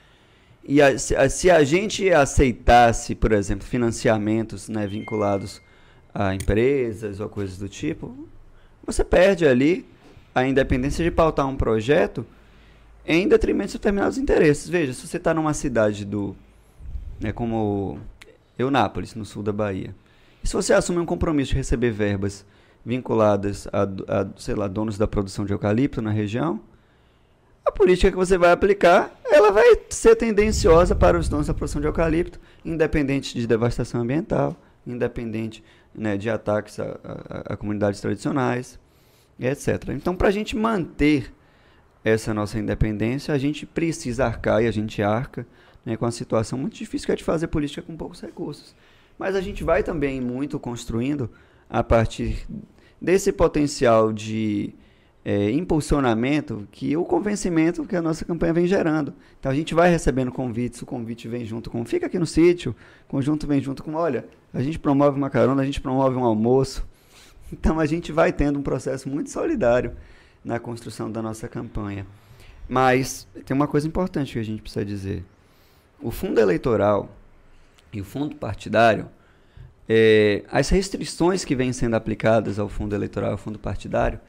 E 0.67 0.81
a, 0.81 0.99
se, 0.99 1.15
a, 1.15 1.29
se, 1.29 1.51
a, 1.51 1.63
gente 1.65 2.11
aceitasse, 2.11 3.15
por 3.15 3.33
exemplo, 3.33 3.67
financiamentos 3.67 4.71
né, 4.71 4.87
vinculados 4.87 5.61
a 6.15 6.35
empresas 6.35 7.21
ou 7.21 7.29
coisas 7.29 7.59
do 7.59 7.69
tipo, 7.69 8.27
você 8.87 9.05
perde 9.05 9.47
ali 9.47 9.87
a 10.35 10.47
independência 10.47 11.05
de 11.05 11.11
pautar 11.11 11.47
um 11.47 11.57
projeto 11.57 12.25
em 13.07 13.29
detrimento 13.29 13.73
de 13.73 13.75
determinados 13.75 14.17
interesses. 14.17 14.67
Veja, 14.67 14.95
se 14.95 15.07
você 15.07 15.19
está 15.19 15.35
numa 15.35 15.53
cidade 15.53 16.07
do. 16.07 16.35
Né, 17.21 17.31
como 17.33 18.01
Eunápolis, 18.59 19.15
no 19.15 19.25
sul 19.25 19.43
da 19.43 19.53
Bahia. 19.53 19.95
E 20.43 20.49
se 20.49 20.55
você 20.55 20.73
assume 20.73 20.99
um 20.99 21.07
compromisso 21.07 21.51
de 21.53 21.57
receber 21.57 21.91
verbas 21.91 22.45
vinculadas 22.85 23.67
a, 23.73 23.83
a, 23.83 24.27
sei 24.37 24.55
lá, 24.55 24.69
donos 24.69 24.99
da 24.99 25.07
produção 25.07 25.45
de 25.45 25.53
eucalipto 25.53 26.03
na 26.03 26.11
região, 26.11 26.61
a 27.65 27.73
política 27.73 28.11
que 28.11 28.17
você 28.17 28.37
vai 28.37 28.53
aplicar, 28.53 29.11
ela 29.25 29.51
vai 29.51 29.65
ser 29.89 30.15
tendenciosa 30.17 30.95
para 30.95 31.19
os 31.19 31.29
donos 31.29 31.47
da 31.47 31.55
produção 31.55 31.81
de 31.81 31.87
eucalipto, 31.87 32.39
independente 32.63 33.35
de 33.35 33.47
devastação 33.47 34.03
ambiental, 34.03 34.55
independente 34.87 35.65
né, 35.95 36.19
de 36.19 36.29
ataques 36.29 36.79
a, 36.79 36.99
a, 37.03 37.55
a 37.55 37.57
comunidades 37.57 38.01
tradicionais, 38.01 38.79
etc. 39.41 39.89
Então, 39.91 40.15
para 40.15 40.29
a 40.29 40.31
gente 40.31 40.55
manter 40.55 41.33
essa 42.05 42.35
nossa 42.35 42.59
independência, 42.59 43.33
a 43.33 43.39
gente 43.39 43.65
precisa 43.65 44.27
arcar 44.27 44.63
e 44.63 44.67
a 44.67 44.71
gente 44.71 45.03
arca 45.03 45.47
né, 45.85 45.97
com 45.97 46.07
a 46.07 46.11
situação 46.11 46.59
muito 46.59 46.77
difícil 46.77 47.07
que 47.07 47.13
é 47.13 47.17
de 47.17 47.25
fazer 47.25 47.49
política 47.49 47.83
com 47.83 47.97
poucos 47.97 48.21
recursos. 48.21 48.75
Mas 49.19 49.37
a 49.37 49.41
gente 49.41 49.63
vai 49.63 49.83
também 49.83 50.21
muito 50.21 50.59
construindo 50.59 51.31
a 51.69 51.83
partir 51.83 52.47
desse 53.01 53.33
potencial 53.33 54.13
de 54.13 54.75
é, 55.25 55.51
impulsionamento 55.51 56.67
que 56.71 56.97
o 56.97 57.05
convencimento 57.05 57.85
que 57.85 57.97
a 57.97 58.03
nossa 58.03 58.25
campanha 58.25 58.53
vem 58.53 58.67
gerando. 58.67 59.15
Então 59.39 59.51
a 59.51 59.55
gente 59.55 59.75
vai 59.75 59.91
recebendo 59.91 60.31
convites, 60.31 60.83
o 60.83 60.87
convite 60.87 61.29
vem 61.29 61.45
junto 61.45 61.71
com 61.71 61.85
fica 61.85 62.07
aqui 62.07 62.19
no 62.19 62.27
sítio, 62.27 62.75
conjunto 63.09 63.47
vem 63.47 63.61
junto 63.61 63.83
com 63.83 63.95
olha, 63.95 64.27
a 64.53 64.63
gente 64.63 64.79
promove 64.79 65.17
uma 65.17 65.31
carona, 65.31 65.63
a 65.63 65.65
gente 65.65 65.81
promove 65.81 66.17
um 66.17 66.25
almoço. 66.25 66.87
Então 67.53 67.79
a 67.79 67.87
gente 67.87 68.11
vai 68.11 68.33
tendo 68.33 68.59
um 68.59 68.63
processo 68.63 69.09
muito 69.09 69.31
solidário 69.31 69.93
na 70.45 70.59
construção 70.59 71.11
da 71.11 71.23
nossa 71.23 71.47
campanha. 71.47 72.07
Mas 72.69 73.29
tem 73.45 73.55
uma 73.55 73.69
coisa 73.69 73.87
importante 73.87 74.33
que 74.33 74.39
a 74.39 74.43
gente 74.43 74.63
precisa 74.63 74.85
dizer 74.85 75.25
o 76.01 76.11
fundo 76.11 76.41
eleitoral 76.41 77.11
e 77.93 78.01
o 78.01 78.05
fundo 78.05 78.35
partidário, 78.37 79.09
é, 79.89 80.45
as 80.51 80.69
restrições 80.69 81.45
que 81.45 81.55
vêm 81.55 81.73
sendo 81.73 81.95
aplicadas 81.95 82.59
ao 82.59 82.69
fundo 82.69 82.95
eleitoral 82.95 83.31
e 83.31 83.33
ao 83.33 83.39
fundo 83.39 83.59
partidário, 83.59 84.21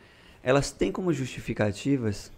elas 0.43 0.71
têm 0.71 0.91
como 0.91 1.11
justificativas, 1.11 2.31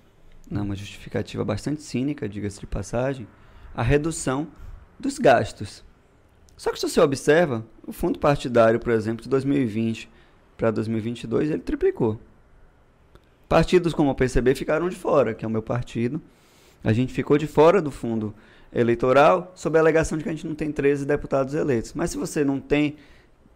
não, 0.50 0.64
uma 0.64 0.76
justificativa 0.76 1.44
bastante 1.44 1.82
cínica, 1.82 2.30
diga-se 2.30 2.60
de 2.60 2.68
passagem, 2.68 3.28
a 3.76 3.84
redução 3.84 4.48
dos 5.00 5.20
gastos. 5.20 5.84
Só 6.56 6.72
que 6.72 6.80
se 6.80 6.90
você 6.90 7.00
observa, 7.00 7.66
o 7.86 7.92
fundo 7.92 8.18
partidário, 8.18 8.80
por 8.80 8.92
exemplo, 8.92 9.24
de 9.24 9.30
2020 9.30 10.10
para 10.58 10.72
2022, 10.72 11.52
ele 11.52 11.62
triplicou. 11.62 12.20
Partidos 13.48 13.94
como 13.94 14.10
o 14.10 14.16
PCB 14.16 14.56
ficaram 14.56 14.90
de 14.90 14.96
fora, 14.96 15.34
que 15.34 15.46
é 15.46 15.48
o 15.48 15.52
meu 15.52 15.62
partido. 15.62 16.22
A 16.84 16.92
gente 16.92 17.14
ficou 17.14 17.38
de 17.38 17.48
fora 17.48 17.82
do 17.82 17.92
fundo 17.92 18.34
eleitoral 18.74 19.51
sob 19.55 19.78
a 19.78 19.82
alegação 19.82 20.18
de 20.18 20.24
que 20.24 20.30
a 20.30 20.34
gente 20.34 20.47
não 20.47 20.55
tem 20.55 20.72
13 20.72 21.05
deputados 21.05 21.53
eleitos. 21.53 21.93
Mas 21.93 22.11
se 22.11 22.18
você 22.18 22.43
não 22.43 22.59
tem 22.59 22.95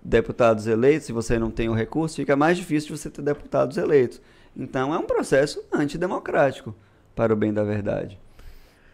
deputados 0.03 0.67
eleitos, 0.67 1.05
se 1.05 1.11
você 1.11 1.37
não 1.37 1.51
tem 1.51 1.69
o 1.69 1.73
recurso, 1.73 2.15
fica 2.15 2.35
mais 2.35 2.57
difícil 2.57 2.93
de 2.93 2.99
você 2.99 3.09
ter 3.09 3.21
deputados 3.21 3.77
eleitos. 3.77 4.21
Então 4.55 4.93
é 4.93 4.97
um 4.97 5.05
processo 5.05 5.63
antidemocrático, 5.71 6.75
para 7.15 7.33
o 7.33 7.35
bem 7.35 7.53
da 7.53 7.63
verdade. 7.63 8.19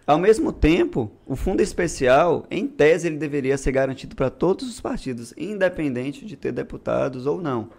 Ao 0.06 0.18
mesmo 0.18 0.54
tempo, 0.54 1.12
o 1.26 1.36
fundo 1.36 1.62
especial, 1.62 2.46
em 2.50 2.66
tese, 2.66 3.08
ele 3.08 3.18
deveria 3.18 3.58
ser 3.58 3.74
garantido 3.74 4.16
para 4.16 4.30
todos 4.30 4.70
os 4.70 4.80
partidos, 4.80 5.34
independente 5.36 6.26
de 6.26 6.38
ter 6.38 6.54
deputados 6.54 7.26
ou 7.26 7.42
não. 7.42 7.70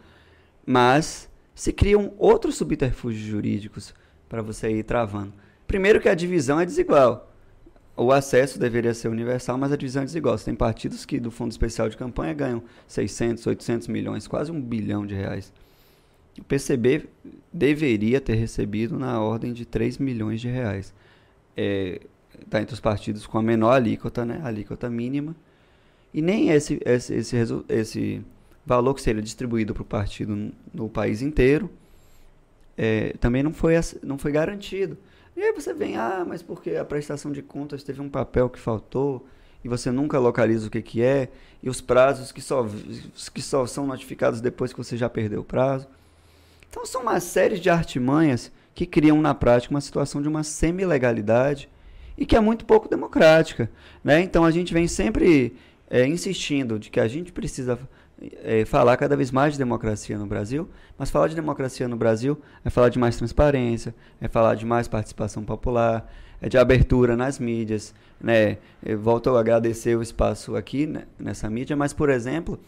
Mas 0.67 1.29
se 1.55 1.73
criam 1.73 2.13
outros 2.19 2.57
subterfúgios 2.57 3.27
jurídicos 3.27 3.95
para 4.29 4.43
você 4.43 4.71
ir 4.71 4.83
travando. 4.83 5.33
Primeiro 5.67 6.01
que 6.01 6.09
a 6.09 6.15
divisão 6.15 6.61
é 6.61 6.67
desigual 6.67 7.33
o 7.99 8.13
acesso 8.13 8.59
deveria 8.59 8.95
ser 8.95 9.09
universal, 9.09 9.59
mas 9.59 9.73
a 9.73 9.77
divisão 9.77 10.03
é 10.03 10.05
desigual. 10.05 10.39
Você 10.39 10.45
tem 10.45 10.55
partidos 10.55 11.05
que 11.05 11.19
do 11.19 11.31
Fundo 11.33 11.51
Especial 11.51 11.89
de 11.89 11.97
Campanha 11.97 12.33
ganham 12.33 12.63
600, 12.87 13.45
800 13.47 13.89
milhões, 13.89 14.29
quase 14.29 14.53
um 14.53 14.61
bilhão 14.61 15.05
de 15.05 15.15
reais. 15.15 15.53
O 16.39 16.45
PCB 16.45 17.09
deveria 17.53 18.21
ter 18.21 18.35
recebido 18.35 18.97
na 18.97 19.21
ordem 19.21 19.53
de 19.53 19.67
3 19.67 19.99
milhões 19.99 20.41
de 20.41 20.49
reais. 20.49 20.95
Está 21.57 21.63
é, 21.63 22.01
tá 22.49 22.63
entre 22.63 22.75
os 22.75 22.81
partidos 22.81 23.27
com 23.27 23.37
a 23.37 23.43
menor 23.43 23.73
alíquota, 23.73 24.25
né, 24.25 24.41
alíquota 24.45 24.89
mínima. 24.89 25.35
E 26.15 26.23
nem 26.23 26.51
esse, 26.51 26.81
esse, 26.85 27.15
esse, 27.15 27.37
esse 27.69 28.23
valor 28.65 28.95
que 28.95 29.03
seria 29.03 29.21
distribuído 29.21 29.75
para 29.75 29.83
o 29.83 29.87
partido 29.87 30.53
no 30.73 30.89
país 30.89 31.21
inteiro 31.21 31.69
é, 32.77 33.15
também 33.19 33.43
não 33.43 33.53
foi, 33.53 33.75
não 34.05 34.17
foi 34.17 34.31
garantido. 34.31 34.97
E 35.39 35.41
aí 35.41 35.53
você 35.53 35.73
vem, 35.73 35.97
ah, 35.97 36.25
mas 36.27 36.43
porque 36.43 36.75
a 36.75 36.85
prestação 36.85 37.31
de 37.31 37.43
contas 37.43 37.85
teve 37.85 38.01
um 38.01 38.09
papel 38.09 38.51
que 38.51 38.59
faltou 38.59 39.25
e 39.65 39.69
você 39.69 39.89
nunca 39.89 40.19
localiza 40.19 40.67
o 40.67 40.71
que, 40.71 40.83
que 40.83 41.01
é, 41.01 41.29
e 41.63 41.71
os 41.71 41.81
prazos 41.81 42.33
que 42.33 42.41
só, 42.41 42.67
que 43.33 43.41
só 43.41 43.65
são 43.65 43.87
notificados 43.87 44.41
depois 44.41 44.73
que 44.73 44.79
você 44.79 44.97
já 44.97 45.09
perdeu 45.09 45.43
o 45.43 45.45
prazo. 45.45 45.87
Então 46.69 46.85
são 46.85 47.03
uma 47.03 47.21
série 47.21 47.57
de 47.61 47.71
artimanhas 47.71 48.51
que 48.75 48.85
criam 48.85 49.23
na 49.23 49.33
prática 49.33 49.73
uma 49.73 49.81
situação 49.81 50.21
de 50.21 50.27
uma 50.27 50.43
semi-legalidade 50.43 51.69
e 52.17 52.27
que 52.27 52.35
é 52.35 52.41
muito 52.41 52.65
pouco 52.65 52.89
democrática. 52.89 53.71
Né? 54.03 54.21
Então 54.21 54.45
a 54.45 54.51
gente 54.51 54.75
vem 54.75 54.89
sempre 54.89 55.55
é, 55.89 56.05
insistindo 56.05 56.81
de 56.81 56.91
que 56.91 56.99
a 56.99 57.07
gente 57.07 57.31
precisa 57.31 57.79
é, 58.43 58.65
falar 58.65 58.97
cada 58.97 59.17
vez 59.17 59.31
mais 59.31 59.53
de 59.53 59.59
democracia 59.59 60.19
no 60.19 60.27
Brasil, 60.27 60.69
mas 60.97 61.11
falar 61.11 61.29
de 61.29 61.35
democracia 61.35 61.87
no 61.87 61.97
Brasil 61.97 62.39
é 62.65 62.71
falar 62.71 62.89
de 62.89 62.99
mais 62.99 63.17
transparência, 63.17 63.95
é 64.21 64.29
falar 64.29 64.55
de 64.55 64.67
mais 64.67 64.89
participação 64.89 65.45
popular, 65.45 66.11
é 66.41 66.49
de 66.49 66.59
abertura 66.59 67.17
nas 67.17 67.39
mídias. 67.39 67.95
Né? 68.21 68.59
Eu 68.85 68.99
volto 68.99 69.35
a 69.35 69.41
agradecer 69.41 69.97
o 69.97 70.03
espaço 70.03 70.57
aqui 70.57 70.87
né, 70.87 71.05
nessa 71.19 71.49
mídia, 71.49 71.77
mas, 71.77 71.93
por 71.93 72.11
exemplo, 72.11 72.59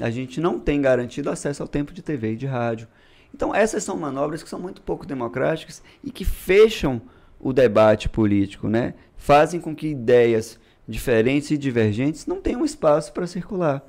a 0.00 0.10
gente 0.10 0.40
não 0.40 0.58
tem 0.58 0.80
garantido 0.80 1.30
acesso 1.30 1.62
ao 1.62 1.68
tempo 1.68 1.92
de 1.92 2.02
TV 2.02 2.32
e 2.32 2.36
de 2.36 2.46
rádio. 2.46 2.88
Então, 3.34 3.54
essas 3.54 3.84
são 3.84 3.96
manobras 3.96 4.42
que 4.42 4.48
são 4.48 4.60
muito 4.60 4.80
pouco 4.82 5.06
democráticas 5.06 5.82
e 6.02 6.10
que 6.10 6.24
fecham 6.24 7.00
o 7.40 7.52
debate 7.52 8.08
político, 8.08 8.68
né? 8.68 8.94
fazem 9.18 9.60
com 9.60 9.74
que 9.74 9.88
ideias 9.88 10.58
diferentes 10.86 11.50
e 11.50 11.58
divergentes 11.58 12.24
não 12.24 12.40
tenham 12.40 12.64
espaço 12.64 13.12
para 13.12 13.26
circular. 13.26 13.86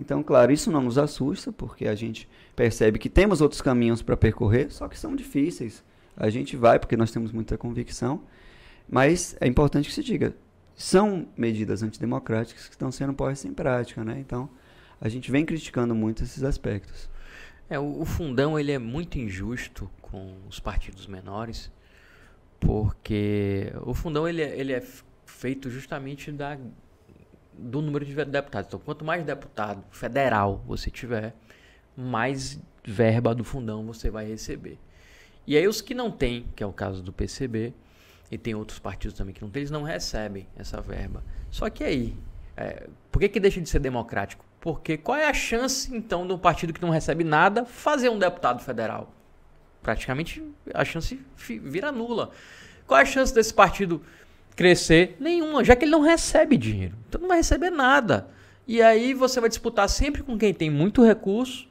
Então, 0.00 0.22
claro, 0.22 0.50
isso 0.50 0.72
não 0.72 0.82
nos 0.82 0.96
assusta, 0.96 1.52
porque 1.52 1.86
a 1.86 1.94
gente 1.94 2.26
percebe 2.56 2.98
que 2.98 3.10
temos 3.10 3.42
outros 3.42 3.60
caminhos 3.60 4.00
para 4.00 4.16
percorrer, 4.16 4.72
só 4.72 4.88
que 4.88 4.98
são 4.98 5.14
difíceis. 5.14 5.84
A 6.16 6.30
gente 6.30 6.56
vai 6.56 6.78
porque 6.78 6.96
nós 6.96 7.10
temos 7.10 7.30
muita 7.32 7.58
convicção, 7.58 8.22
mas 8.88 9.36
é 9.40 9.46
importante 9.46 9.90
que 9.90 9.94
se 9.94 10.02
diga, 10.02 10.34
são 10.74 11.28
medidas 11.36 11.82
antidemocráticas 11.82 12.64
que 12.64 12.72
estão 12.72 12.90
sendo 12.90 13.12
postas 13.12 13.44
em 13.44 13.52
prática, 13.52 14.02
né? 14.02 14.18
Então, 14.18 14.48
a 14.98 15.08
gente 15.10 15.30
vem 15.30 15.44
criticando 15.44 15.94
muito 15.94 16.22
esses 16.24 16.42
aspectos. 16.42 17.10
É, 17.68 17.78
o, 17.78 18.00
o 18.00 18.04
fundão 18.06 18.58
ele 18.58 18.72
é 18.72 18.78
muito 18.78 19.18
injusto 19.18 19.90
com 20.00 20.34
os 20.48 20.58
partidos 20.58 21.06
menores, 21.06 21.70
porque 22.58 23.70
o 23.82 23.92
fundão 23.92 24.26
ele 24.26 24.40
é, 24.40 24.58
ele 24.58 24.72
é 24.72 24.82
feito 25.26 25.68
justamente 25.68 26.32
da, 26.32 26.58
do 27.60 27.82
número 27.82 28.04
de 28.04 28.14
deputados. 28.24 28.68
Então, 28.68 28.80
quanto 28.80 29.04
mais 29.04 29.24
deputado 29.24 29.84
federal 29.90 30.62
você 30.66 30.90
tiver, 30.90 31.34
mais 31.96 32.58
verba 32.82 33.34
do 33.34 33.44
fundão 33.44 33.84
você 33.84 34.10
vai 34.10 34.26
receber. 34.26 34.78
E 35.46 35.56
aí 35.56 35.66
os 35.66 35.80
que 35.80 35.94
não 35.94 36.10
têm, 36.10 36.46
que 36.54 36.62
é 36.62 36.66
o 36.66 36.72
caso 36.72 37.02
do 37.02 37.12
PCB, 37.12 37.74
e 38.30 38.38
tem 38.38 38.54
outros 38.54 38.78
partidos 38.78 39.16
também 39.16 39.34
que 39.34 39.42
não 39.42 39.50
têm, 39.50 39.60
eles 39.60 39.70
não 39.70 39.82
recebem 39.82 40.46
essa 40.56 40.80
verba. 40.80 41.22
Só 41.50 41.68
que 41.68 41.82
aí, 41.82 42.16
é, 42.56 42.88
por 43.10 43.18
que, 43.18 43.28
que 43.28 43.40
deixa 43.40 43.60
de 43.60 43.68
ser 43.68 43.80
democrático? 43.80 44.44
Porque 44.60 44.96
qual 44.96 45.18
é 45.18 45.26
a 45.26 45.34
chance, 45.34 45.94
então, 45.94 46.26
de 46.26 46.32
um 46.32 46.38
partido 46.38 46.72
que 46.72 46.82
não 46.82 46.90
recebe 46.90 47.24
nada 47.24 47.64
fazer 47.64 48.08
um 48.08 48.18
deputado 48.18 48.62
federal? 48.62 49.12
Praticamente 49.82 50.44
a 50.72 50.84
chance 50.84 51.18
vira 51.36 51.90
nula. 51.90 52.30
Qual 52.86 52.98
é 52.98 53.02
a 53.02 53.06
chance 53.06 53.34
desse 53.34 53.52
partido 53.52 54.02
crescer? 54.56 55.16
Nenhuma, 55.18 55.64
já 55.64 55.74
que 55.74 55.84
ele 55.84 55.92
não 55.92 56.00
recebe 56.00 56.56
dinheiro. 56.56 56.96
Então 57.08 57.20
não 57.20 57.28
vai 57.28 57.38
receber 57.38 57.70
nada. 57.70 58.28
E 58.66 58.80
aí 58.80 59.14
você 59.14 59.40
vai 59.40 59.48
disputar 59.48 59.88
sempre 59.88 60.22
com 60.22 60.38
quem 60.38 60.54
tem 60.54 60.70
muito 60.70 61.02
recurso. 61.04 61.68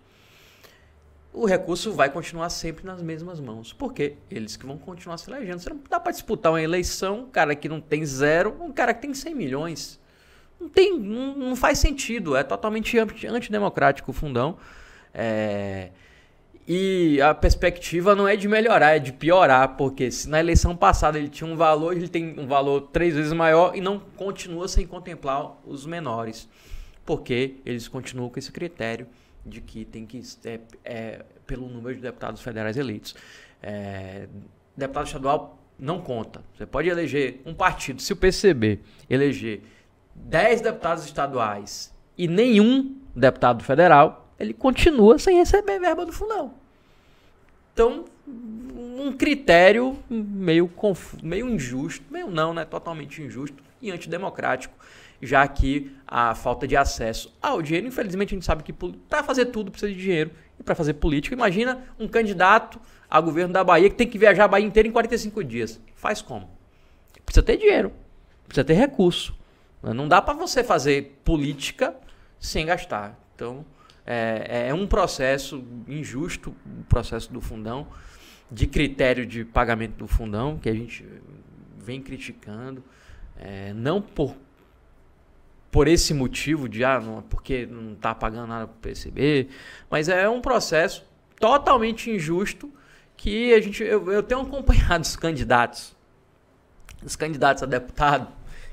O 1.31 1.45
recurso 1.45 1.93
vai 1.93 2.09
continuar 2.09 2.49
sempre 2.49 2.85
nas 2.85 3.01
mesmas 3.01 3.39
mãos. 3.39 3.71
Porque 3.71 4.15
eles 4.29 4.57
que 4.57 4.65
vão 4.65 4.77
continuar 4.77 5.17
se 5.17 5.29
elegendo. 5.29 5.59
Você 5.59 5.69
não 5.69 5.79
dá 5.89 5.99
para 5.99 6.11
disputar 6.11 6.51
uma 6.51 6.61
eleição, 6.61 7.21
um 7.21 7.29
cara 7.29 7.55
que 7.55 7.69
não 7.69 7.79
tem 7.79 8.05
zero, 8.05 8.55
um 8.59 8.71
cara 8.71 8.93
que 8.93 9.01
tem 9.01 9.13
100 9.13 9.35
milhões. 9.35 9.99
Não 10.59 10.67
tem, 10.67 10.99
não, 10.99 11.35
não 11.37 11.55
faz 11.55 11.79
sentido. 11.79 12.35
É 12.35 12.43
totalmente 12.43 12.97
antidemocrático 12.97 14.11
o 14.11 14.13
fundão. 14.13 14.57
É, 15.13 15.91
e 16.71 17.19
a 17.19 17.33
perspectiva 17.33 18.13
não 18.13 18.27
é 18.27 18.35
de 18.35 18.47
melhorar, 18.47 18.91
é 18.91 18.99
de 18.99 19.11
piorar, 19.11 19.75
porque 19.75 20.11
se 20.11 20.29
na 20.29 20.39
eleição 20.39 20.75
passada 20.75 21.17
ele 21.17 21.27
tinha 21.27 21.49
um 21.49 21.55
valor, 21.55 21.97
ele 21.97 22.07
tem 22.07 22.39
um 22.39 22.45
valor 22.45 22.81
três 22.93 23.15
vezes 23.15 23.33
maior 23.33 23.75
e 23.75 23.81
não 23.81 23.99
continua 23.99 24.67
sem 24.67 24.85
contemplar 24.85 25.57
os 25.65 25.87
menores, 25.87 26.47
porque 27.03 27.55
eles 27.65 27.87
continuam 27.87 28.29
com 28.29 28.37
esse 28.37 28.51
critério 28.51 29.07
de 29.43 29.61
que 29.61 29.83
tem 29.83 30.05
que 30.05 30.21
é, 30.45 30.59
é 30.85 31.25
pelo 31.47 31.67
número 31.67 31.95
de 31.95 32.03
deputados 32.03 32.39
federais 32.39 32.77
eleitos. 32.77 33.15
É, 33.63 34.27
deputado 34.77 35.07
estadual 35.07 35.59
não 35.79 35.99
conta. 35.99 36.43
Você 36.55 36.67
pode 36.67 36.87
eleger 36.87 37.41
um 37.47 37.53
partido, 37.55 37.99
se 37.99 38.13
o 38.13 38.15
PCB 38.15 38.79
eleger 39.09 39.63
10 40.13 40.61
deputados 40.61 41.03
estaduais 41.03 41.91
e 42.15 42.27
nenhum 42.27 42.95
deputado 43.15 43.63
federal, 43.63 44.31
ele 44.39 44.53
continua 44.53 45.17
sem 45.17 45.37
receber 45.37 45.79
verba 45.79 46.05
do 46.05 46.13
fundão. 46.13 46.58
Então, 47.79 48.03
um 48.27 49.13
critério 49.13 49.97
meio, 50.09 50.67
confuso, 50.67 51.25
meio 51.25 51.47
injusto, 51.47 52.03
meio 52.11 52.29
não, 52.29 52.53
né? 52.53 52.65
Totalmente 52.65 53.21
injusto 53.21 53.63
e 53.81 53.89
antidemocrático, 53.89 54.75
já 55.21 55.47
que 55.47 55.95
a 56.05 56.35
falta 56.35 56.67
de 56.67 56.75
acesso 56.75 57.33
ao 57.41 57.61
dinheiro, 57.61 57.87
infelizmente 57.87 58.33
a 58.33 58.35
gente 58.35 58.45
sabe 58.45 58.63
que 58.63 58.73
para 58.73 59.23
fazer 59.23 59.45
tudo 59.45 59.71
precisa 59.71 59.93
de 59.93 59.97
dinheiro 59.97 60.31
e 60.59 60.63
para 60.63 60.75
fazer 60.75 60.95
política, 60.95 61.33
imagina 61.33 61.81
um 61.97 62.05
candidato 62.05 62.81
a 63.09 63.21
governo 63.21 63.53
da 63.53 63.63
Bahia 63.63 63.89
que 63.89 63.95
tem 63.95 64.09
que 64.09 64.17
viajar 64.17 64.43
a 64.43 64.47
Bahia 64.49 64.67
inteira 64.67 64.89
em 64.89 64.91
45 64.91 65.41
dias. 65.41 65.79
Faz 65.95 66.21
como? 66.21 66.49
Precisa 67.25 67.43
ter 67.43 67.55
dinheiro, 67.55 67.93
precisa 68.45 68.65
ter 68.65 68.73
recurso. 68.73 69.33
Não 69.81 70.05
dá 70.05 70.21
para 70.21 70.33
você 70.33 70.65
fazer 70.65 71.21
política 71.23 71.95
sem 72.41 72.65
gastar. 72.65 73.17
Então, 73.35 73.65
é, 74.11 74.69
é 74.69 74.73
um 74.73 74.87
processo 74.87 75.63
injusto, 75.87 76.49
o 76.65 76.83
processo 76.85 77.31
do 77.31 77.39
fundão, 77.39 77.85
de 78.51 78.65
critério 78.65 79.23
de 79.23 79.45
pagamento 79.45 79.97
do 79.97 80.07
fundão, 80.07 80.57
que 80.57 80.67
a 80.67 80.73
gente 80.73 81.05
vem 81.77 82.01
criticando, 82.01 82.83
é, 83.37 83.71
não 83.71 84.01
por, 84.01 84.35
por 85.69 85.87
esse 85.87 86.11
motivo 86.11 86.67
de, 86.67 86.83
ah, 86.83 86.99
não, 86.99 87.21
porque 87.21 87.67
não 87.67 87.93
está 87.93 88.15
pagando 88.15 88.47
nada 88.47 88.65
para 88.65 88.75
o 88.75 88.79
PCB, 88.79 89.47
mas 89.91 90.09
é 90.09 90.27
um 90.27 90.41
processo 90.41 91.05
totalmente 91.39 92.09
injusto 92.09 92.73
que 93.15 93.53
a 93.53 93.61
gente, 93.61 93.83
eu, 93.83 94.11
eu 94.11 94.23
tenho 94.23 94.41
acompanhado 94.41 95.03
os 95.03 95.15
candidatos, 95.15 95.95
os 97.03 97.15
candidatos 97.15 97.61
a 97.61 97.67
deputado, 97.67 98.27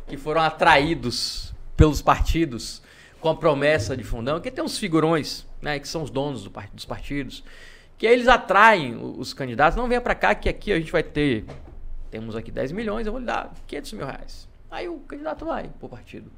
que 0.09 0.16
foram 0.16 0.41
atraídos 0.41 1.53
pelos 1.76 2.01
partidos 2.01 2.82
com 3.27 3.31
a 3.31 3.35
promessa 3.35 3.97
de 3.97 4.05
fundão, 4.05 4.41
que 4.41 4.53
tem 4.53 4.62
uns 4.62 4.79
figurões, 4.79 5.45
né, 5.61 5.81
que 5.81 5.89
são 5.89 6.05
os 6.05 6.11
donos 6.11 6.45
do, 6.45 6.53
dos 6.72 6.85
partidos, 6.85 7.43
que 7.99 8.07
aí 8.07 8.12
eles 8.12 8.29
atraem 8.29 8.97
os 9.18 9.35
candidatos, 9.35 9.77
não 9.77 9.89
venha 9.89 10.01
para 10.01 10.14
cá 10.14 10.33
que 10.33 10.49
aqui 10.49 10.72
a 10.72 10.79
gente 10.79 10.93
vai 10.93 11.03
ter, 11.03 11.45
temos 12.09 12.37
aqui 12.37 12.53
10 12.53 12.70
milhões, 12.70 13.05
eu 13.05 13.12
vou 13.12 13.18
lhe 13.18 13.27
dar 13.27 13.53
500 13.66 13.93
mil 13.95 14.07
reais. 14.07 14.49
Aí 14.70 14.89
o 14.89 15.01
candidato 15.01 15.45
vai 15.45 15.68
pro 15.81 15.89
partido. 15.89 16.31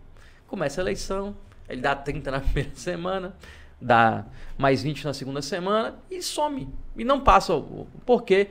Começa 0.47 0.81
a 0.81 0.83
eleição, 0.83 1.37
ele 1.69 1.83
dá 1.83 1.95
30 1.95 2.31
na 2.31 2.41
primeira 2.41 2.71
semana, 2.75 3.37
dá 3.79 4.25
mais 4.57 4.83
20 4.83 5.05
na 5.05 5.13
segunda 5.13 5.43
semana 5.43 5.99
e 6.11 6.23
some. 6.23 6.73
E 6.97 7.05
não 7.05 7.21
passa. 7.21 7.53
Por 8.07 8.23
quê? 8.23 8.49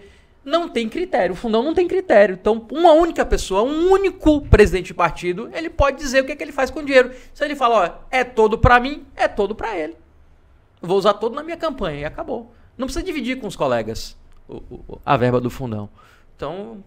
Não 0.47 0.69
tem 0.69 0.87
critério. 0.87 1.33
O 1.33 1.35
fundão 1.35 1.61
não 1.61 1.73
tem 1.73 1.87
critério. 1.89 2.37
Então, 2.39 2.65
uma 2.71 2.93
única 2.93 3.25
pessoa, 3.25 3.63
um 3.63 3.91
único 3.91 4.41
presidente 4.47 4.87
de 4.87 4.93
partido, 4.93 5.49
ele 5.53 5.69
pode 5.69 5.97
dizer 5.97 6.21
o 6.21 6.25
que, 6.25 6.31
é 6.31 6.35
que 6.37 6.43
ele 6.43 6.53
faz 6.53 6.71
com 6.71 6.79
o 6.79 6.85
dinheiro. 6.85 7.11
Se 7.33 7.43
ele 7.43 7.53
fala, 7.53 7.75
ó, 7.75 8.05
é 8.09 8.23
todo 8.23 8.57
para 8.57 8.79
mim, 8.79 9.05
é 9.13 9.27
todo 9.27 9.53
para 9.53 9.77
ele. 9.77 9.95
Eu 10.81 10.87
vou 10.87 10.97
usar 10.97 11.15
todo 11.15 11.35
na 11.35 11.43
minha 11.43 11.57
campanha 11.57 11.99
e 11.99 12.05
acabou. 12.05 12.53
Não 12.77 12.87
precisa 12.87 13.05
dividir 13.05 13.41
com 13.41 13.47
os 13.47 13.57
colegas 13.57 14.15
a 15.05 15.17
verba 15.17 15.41
do 15.41 15.49
fundão. 15.49 15.89
Então, 16.37 16.81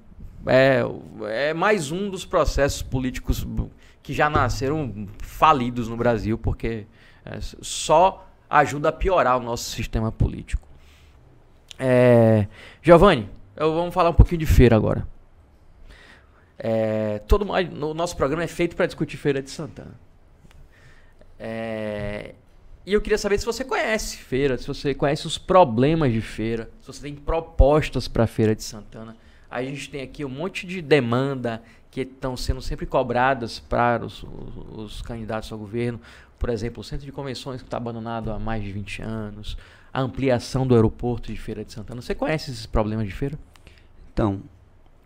é, 0.46 0.80
é 1.28 1.52
mais 1.52 1.92
um 1.92 2.08
dos 2.08 2.24
processos 2.24 2.80
políticos 2.80 3.46
que 4.02 4.14
já 4.14 4.30
nasceram 4.30 5.06
falidos 5.18 5.86
no 5.86 5.98
Brasil, 5.98 6.38
porque 6.38 6.86
é, 7.26 7.38
só 7.60 8.26
ajuda 8.48 8.88
a 8.88 8.92
piorar 8.92 9.36
o 9.36 9.42
nosso 9.42 9.64
sistema 9.64 10.10
político. 10.10 10.66
É, 11.78 12.46
Giovanni, 12.80 13.28
eu, 13.60 13.74
vamos 13.74 13.94
falar 13.94 14.10
um 14.10 14.14
pouquinho 14.14 14.38
de 14.38 14.46
feira 14.46 14.74
agora. 14.74 15.06
É, 16.58 17.20
todo 17.20 17.46
o 17.50 17.94
nosso 17.94 18.16
programa 18.16 18.42
é 18.42 18.46
feito 18.46 18.74
para 18.74 18.86
discutir 18.86 19.16
Feira 19.16 19.42
de 19.42 19.50
Santana. 19.50 19.94
É, 21.38 22.34
e 22.86 22.92
eu 22.92 23.00
queria 23.00 23.18
saber 23.18 23.38
se 23.38 23.44
você 23.44 23.62
conhece 23.62 24.16
feira, 24.16 24.56
se 24.56 24.66
você 24.66 24.94
conhece 24.94 25.26
os 25.26 25.36
problemas 25.36 26.12
de 26.12 26.20
feira, 26.20 26.70
se 26.80 26.86
você 26.86 27.02
tem 27.02 27.14
propostas 27.14 28.08
para 28.08 28.26
Feira 28.26 28.54
de 28.54 28.62
Santana. 28.62 29.14
A 29.50 29.62
gente 29.62 29.90
tem 29.90 30.02
aqui 30.02 30.24
um 30.24 30.28
monte 30.28 30.66
de 30.66 30.80
demanda 30.80 31.62
que 31.90 32.02
estão 32.02 32.36
sendo 32.36 32.62
sempre 32.62 32.86
cobradas 32.86 33.58
para 33.58 34.04
os, 34.04 34.22
os, 34.22 34.78
os, 34.78 35.02
candidatos 35.02 35.52
ao 35.52 35.58
governo. 35.58 36.00
Por 36.38 36.48
exemplo, 36.48 36.80
o 36.80 36.84
centro 36.84 37.04
de 37.04 37.12
convenções 37.12 37.60
que 37.60 37.66
está 37.66 37.76
abandonado 37.76 38.32
há 38.32 38.38
mais 38.38 38.62
de 38.62 38.72
20 38.72 39.02
anos, 39.02 39.58
a 39.92 40.00
ampliação 40.00 40.66
do 40.66 40.74
aeroporto 40.74 41.32
de 41.32 41.38
Feira 41.38 41.64
de 41.64 41.72
Santana. 41.72 42.00
Você 42.00 42.14
conhece 42.14 42.50
esses 42.50 42.64
problemas 42.64 43.06
de 43.06 43.12
feira? 43.12 43.38
Então, 44.20 44.42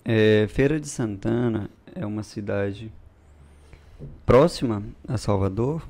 é, 0.05 0.45
Feira 0.49 0.81
de 0.81 0.89
Santana 0.89 1.71
é 1.95 2.05
uma 2.05 2.25
cidade 2.25 2.93
próxima 4.27 4.83
a 5.07 5.17
Salvador, 5.17 5.89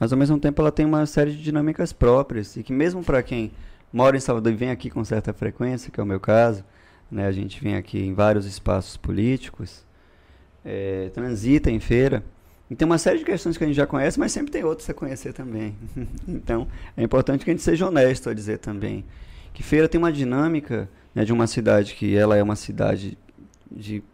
mas 0.00 0.10
ao 0.10 0.18
mesmo 0.18 0.40
tempo 0.40 0.62
ela 0.62 0.72
tem 0.72 0.86
uma 0.86 1.04
série 1.04 1.32
de 1.32 1.42
dinâmicas 1.42 1.92
próprias 1.92 2.56
e 2.56 2.62
que 2.62 2.72
mesmo 2.72 3.04
para 3.04 3.22
quem 3.22 3.52
mora 3.92 4.16
em 4.16 4.20
Salvador 4.20 4.54
e 4.54 4.56
vem 4.56 4.70
aqui 4.70 4.88
com 4.88 5.04
certa 5.04 5.34
frequência, 5.34 5.90
que 5.92 6.00
é 6.00 6.02
o 6.02 6.06
meu 6.06 6.18
caso, 6.18 6.64
né, 7.10 7.26
a 7.26 7.30
gente 7.30 7.62
vem 7.62 7.76
aqui 7.76 7.98
em 7.98 8.14
vários 8.14 8.46
espaços 8.46 8.96
políticos, 8.96 9.84
é, 10.64 11.10
transita 11.12 11.70
em 11.70 11.78
feira, 11.78 12.24
E 12.70 12.74
tem 12.74 12.86
uma 12.86 12.96
série 12.96 13.18
de 13.18 13.24
questões 13.26 13.58
que 13.58 13.64
a 13.64 13.66
gente 13.66 13.76
já 13.76 13.86
conhece, 13.86 14.18
mas 14.18 14.32
sempre 14.32 14.50
tem 14.50 14.64
outras 14.64 14.88
a 14.88 14.94
conhecer 14.94 15.34
também. 15.34 15.76
então, 16.26 16.66
é 16.96 17.02
importante 17.02 17.44
que 17.44 17.50
a 17.50 17.52
gente 17.52 17.62
seja 17.62 17.86
honesto 17.86 18.30
a 18.30 18.34
dizer 18.34 18.60
também 18.60 19.04
que 19.56 19.62
Feira 19.62 19.88
tem 19.88 19.98
uma 19.98 20.12
dinâmica 20.12 20.86
né, 21.14 21.24
de 21.24 21.32
uma 21.32 21.46
cidade 21.46 21.94
que 21.94 22.14
ela 22.14 22.36
é 22.36 22.42
uma 22.42 22.56
cidade 22.56 23.16
de, 23.72 24.04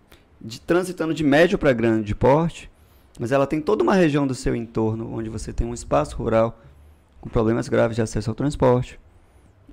de 0.41 0.61
transitando 0.61 1.13
de 1.13 1.25
médio 1.25 1.59
para 1.59 1.73
grande 1.73 2.15
porte, 2.15 2.71
mas 3.19 3.33
ela 3.33 3.45
tem 3.45 3.61
toda 3.61 3.83
uma 3.83 3.93
região 3.93 4.25
do 4.25 4.37
seu 4.37 4.55
entorno 4.55 5.13
onde 5.13 5.29
você 5.29 5.53
tem 5.53 5.67
um 5.67 5.75
espaço 5.75 6.17
rural 6.17 6.63
com 7.21 7.29
problemas 7.29 7.69
graves 7.69 7.97
de 7.97 8.03
acesso 8.03 8.31
ao 8.31 8.37
transporte, 8.37 9.01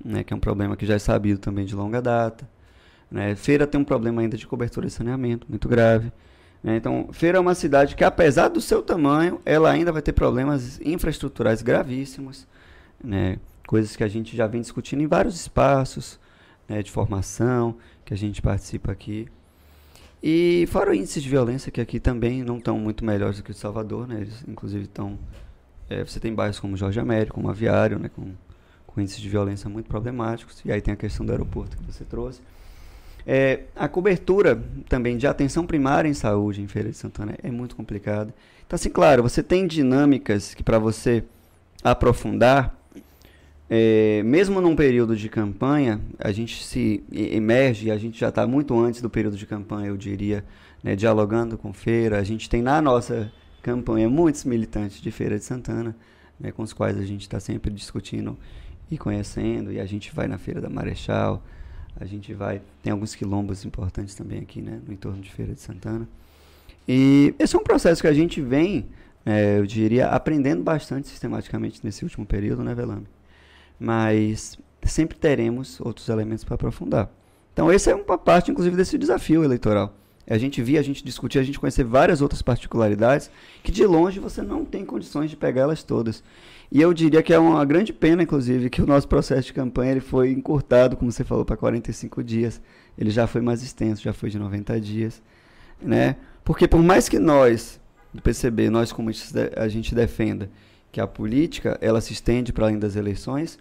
né, 0.04 0.24
que 0.24 0.32
é 0.32 0.36
um 0.36 0.40
problema 0.40 0.76
que 0.76 0.84
já 0.84 0.94
é 0.94 0.98
sabido 0.98 1.38
também 1.38 1.64
de 1.64 1.76
longa 1.76 2.02
data. 2.02 2.48
Né. 3.08 3.36
Feira 3.36 3.64
tem 3.64 3.80
um 3.80 3.84
problema 3.84 4.22
ainda 4.22 4.36
de 4.36 4.48
cobertura 4.48 4.88
de 4.88 4.92
saneamento 4.92 5.46
muito 5.48 5.68
grave. 5.68 6.10
Né. 6.64 6.74
Então, 6.78 7.10
Feira 7.12 7.38
é 7.38 7.40
uma 7.40 7.54
cidade 7.54 7.94
que, 7.94 8.02
apesar 8.02 8.48
do 8.48 8.60
seu 8.60 8.82
tamanho, 8.82 9.40
ela 9.46 9.70
ainda 9.70 9.92
vai 9.92 10.02
ter 10.02 10.14
problemas 10.14 10.80
infraestruturais 10.80 11.62
gravíssimos, 11.62 12.44
né, 13.04 13.38
coisas 13.70 13.94
que 13.94 14.02
a 14.02 14.08
gente 14.08 14.36
já 14.36 14.48
vem 14.48 14.60
discutindo 14.60 15.00
em 15.00 15.06
vários 15.06 15.36
espaços 15.36 16.18
né, 16.68 16.82
de 16.82 16.90
formação 16.90 17.76
que 18.04 18.12
a 18.12 18.16
gente 18.16 18.42
participa 18.42 18.90
aqui. 18.90 19.28
E 20.20 20.66
fora 20.72 20.90
o 20.90 20.94
índice 20.94 21.20
de 21.20 21.28
violência, 21.28 21.70
que 21.70 21.80
aqui 21.80 22.00
também 22.00 22.42
não 22.42 22.58
estão 22.58 22.76
muito 22.80 23.04
melhores 23.04 23.36
do 23.36 23.44
que 23.44 23.52
o 23.52 23.54
de 23.54 23.60
Salvador, 23.60 24.08
né? 24.08 24.22
Eles, 24.22 24.44
inclusive, 24.48 24.86
estão... 24.86 25.16
É, 25.88 26.02
você 26.02 26.18
tem 26.18 26.34
bairros 26.34 26.58
como 26.58 26.76
Jorge 26.76 26.98
Américo, 26.98 27.36
como 27.36 27.48
Aviário, 27.48 27.96
né? 28.00 28.08
Com, 28.08 28.32
com 28.88 29.00
índices 29.00 29.20
de 29.20 29.28
violência 29.28 29.70
muito 29.70 29.86
problemáticos. 29.86 30.60
E 30.64 30.72
aí 30.72 30.80
tem 30.80 30.92
a 30.92 30.96
questão 30.96 31.24
do 31.24 31.30
aeroporto 31.30 31.76
que 31.76 31.84
você 31.84 32.04
trouxe. 32.04 32.40
É, 33.24 33.66
a 33.76 33.86
cobertura 33.86 34.60
também 34.88 35.16
de 35.16 35.28
atenção 35.28 35.64
primária 35.64 36.08
em 36.08 36.14
saúde 36.14 36.60
em 36.60 36.66
Feira 36.66 36.90
de 36.90 36.96
Santana 36.96 37.36
é 37.40 37.52
muito 37.52 37.76
complicada. 37.76 38.34
Então, 38.66 38.74
assim, 38.74 38.90
claro, 38.90 39.22
você 39.22 39.44
tem 39.44 39.64
dinâmicas 39.64 40.54
que 40.54 40.64
para 40.64 40.80
você 40.80 41.22
aprofundar, 41.84 42.79
é, 43.72 44.20
mesmo 44.24 44.60
num 44.60 44.74
período 44.74 45.14
de 45.14 45.28
campanha, 45.28 46.00
a 46.18 46.32
gente 46.32 46.64
se 46.64 47.04
emerge, 47.12 47.88
a 47.88 47.96
gente 47.96 48.18
já 48.18 48.28
está 48.28 48.44
muito 48.44 48.76
antes 48.76 49.00
do 49.00 49.08
período 49.08 49.36
de 49.36 49.46
campanha, 49.46 49.86
eu 49.86 49.96
diria, 49.96 50.44
né, 50.82 50.96
dialogando 50.96 51.56
com 51.56 51.72
feira. 51.72 52.18
A 52.18 52.24
gente 52.24 52.50
tem 52.50 52.62
na 52.62 52.82
nossa 52.82 53.32
campanha 53.62 54.10
muitos 54.10 54.44
militantes 54.44 55.00
de 55.00 55.08
Feira 55.12 55.38
de 55.38 55.44
Santana, 55.44 55.94
né, 56.38 56.50
com 56.50 56.64
os 56.64 56.72
quais 56.72 56.98
a 56.98 57.04
gente 57.04 57.20
está 57.20 57.38
sempre 57.38 57.70
discutindo 57.70 58.36
e 58.90 58.98
conhecendo. 58.98 59.72
E 59.72 59.78
a 59.78 59.86
gente 59.86 60.12
vai 60.12 60.26
na 60.26 60.36
Feira 60.36 60.60
da 60.60 60.68
Marechal, 60.68 61.40
a 61.94 62.04
gente 62.04 62.34
vai. 62.34 62.60
Tem 62.82 62.90
alguns 62.90 63.14
quilombos 63.14 63.64
importantes 63.64 64.16
também 64.16 64.40
aqui, 64.40 64.60
né, 64.60 64.80
no 64.84 64.92
entorno 64.92 65.20
de 65.22 65.30
Feira 65.30 65.54
de 65.54 65.60
Santana. 65.60 66.08
E 66.88 67.32
esse 67.38 67.54
é 67.54 67.58
um 67.58 67.62
processo 67.62 68.02
que 68.02 68.08
a 68.08 68.12
gente 68.12 68.40
vem, 68.40 68.86
é, 69.24 69.60
eu 69.60 69.66
diria, 69.66 70.08
aprendendo 70.08 70.60
bastante 70.60 71.06
sistematicamente 71.06 71.78
nesse 71.84 72.02
último 72.02 72.26
período, 72.26 72.64
né, 72.64 72.74
Velame? 72.74 73.06
Mas 73.80 74.58
sempre 74.84 75.18
teremos 75.18 75.80
outros 75.80 76.08
elementos 76.10 76.44
para 76.44 76.54
aprofundar. 76.54 77.10
Então, 77.52 77.70
essa 77.70 77.90
é 77.90 77.94
uma 77.94 78.18
parte, 78.18 78.50
inclusive, 78.50 78.76
desse 78.76 78.98
desafio 78.98 79.42
eleitoral. 79.42 79.96
É 80.26 80.34
a 80.34 80.38
gente 80.38 80.62
via, 80.62 80.78
a 80.78 80.82
gente 80.82 81.02
discutir, 81.02 81.38
a 81.38 81.42
gente 81.42 81.58
conhecer 81.58 81.82
várias 81.82 82.22
outras 82.22 82.40
particularidades 82.40 83.30
que 83.64 83.72
de 83.72 83.84
longe 83.84 84.20
você 84.20 84.42
não 84.42 84.64
tem 84.64 84.84
condições 84.84 85.30
de 85.30 85.36
pegá-las 85.36 85.82
todas. 85.82 86.22
E 86.70 86.80
eu 86.80 86.94
diria 86.94 87.22
que 87.22 87.32
é 87.32 87.38
uma 87.38 87.64
grande 87.64 87.92
pena, 87.92 88.22
inclusive, 88.22 88.70
que 88.70 88.80
o 88.80 88.86
nosso 88.86 89.08
processo 89.08 89.48
de 89.48 89.52
campanha 89.52 89.90
ele 89.90 90.00
foi 90.00 90.30
encurtado, 90.30 90.96
como 90.96 91.10
você 91.10 91.24
falou, 91.24 91.44
para 91.44 91.56
45 91.56 92.22
dias. 92.22 92.60
Ele 92.96 93.10
já 93.10 93.26
foi 93.26 93.40
mais 93.40 93.62
extenso, 93.62 94.02
já 94.02 94.12
foi 94.12 94.30
de 94.30 94.38
90 94.38 94.80
dias. 94.80 95.20
Né? 95.82 96.14
Porque 96.44 96.68
por 96.68 96.80
mais 96.80 97.08
que 97.08 97.18
nós, 97.18 97.80
do 98.14 98.22
PCB, 98.22 98.70
nós 98.70 98.92
como 98.92 99.10
a 99.56 99.68
gente 99.68 99.94
defenda 99.94 100.48
que 100.92 101.00
a 101.00 101.06
política 101.06 101.76
ela 101.80 102.00
se 102.00 102.12
estende 102.12 102.52
para 102.52 102.66
além 102.66 102.78
das 102.78 102.94
eleições, 102.94 103.58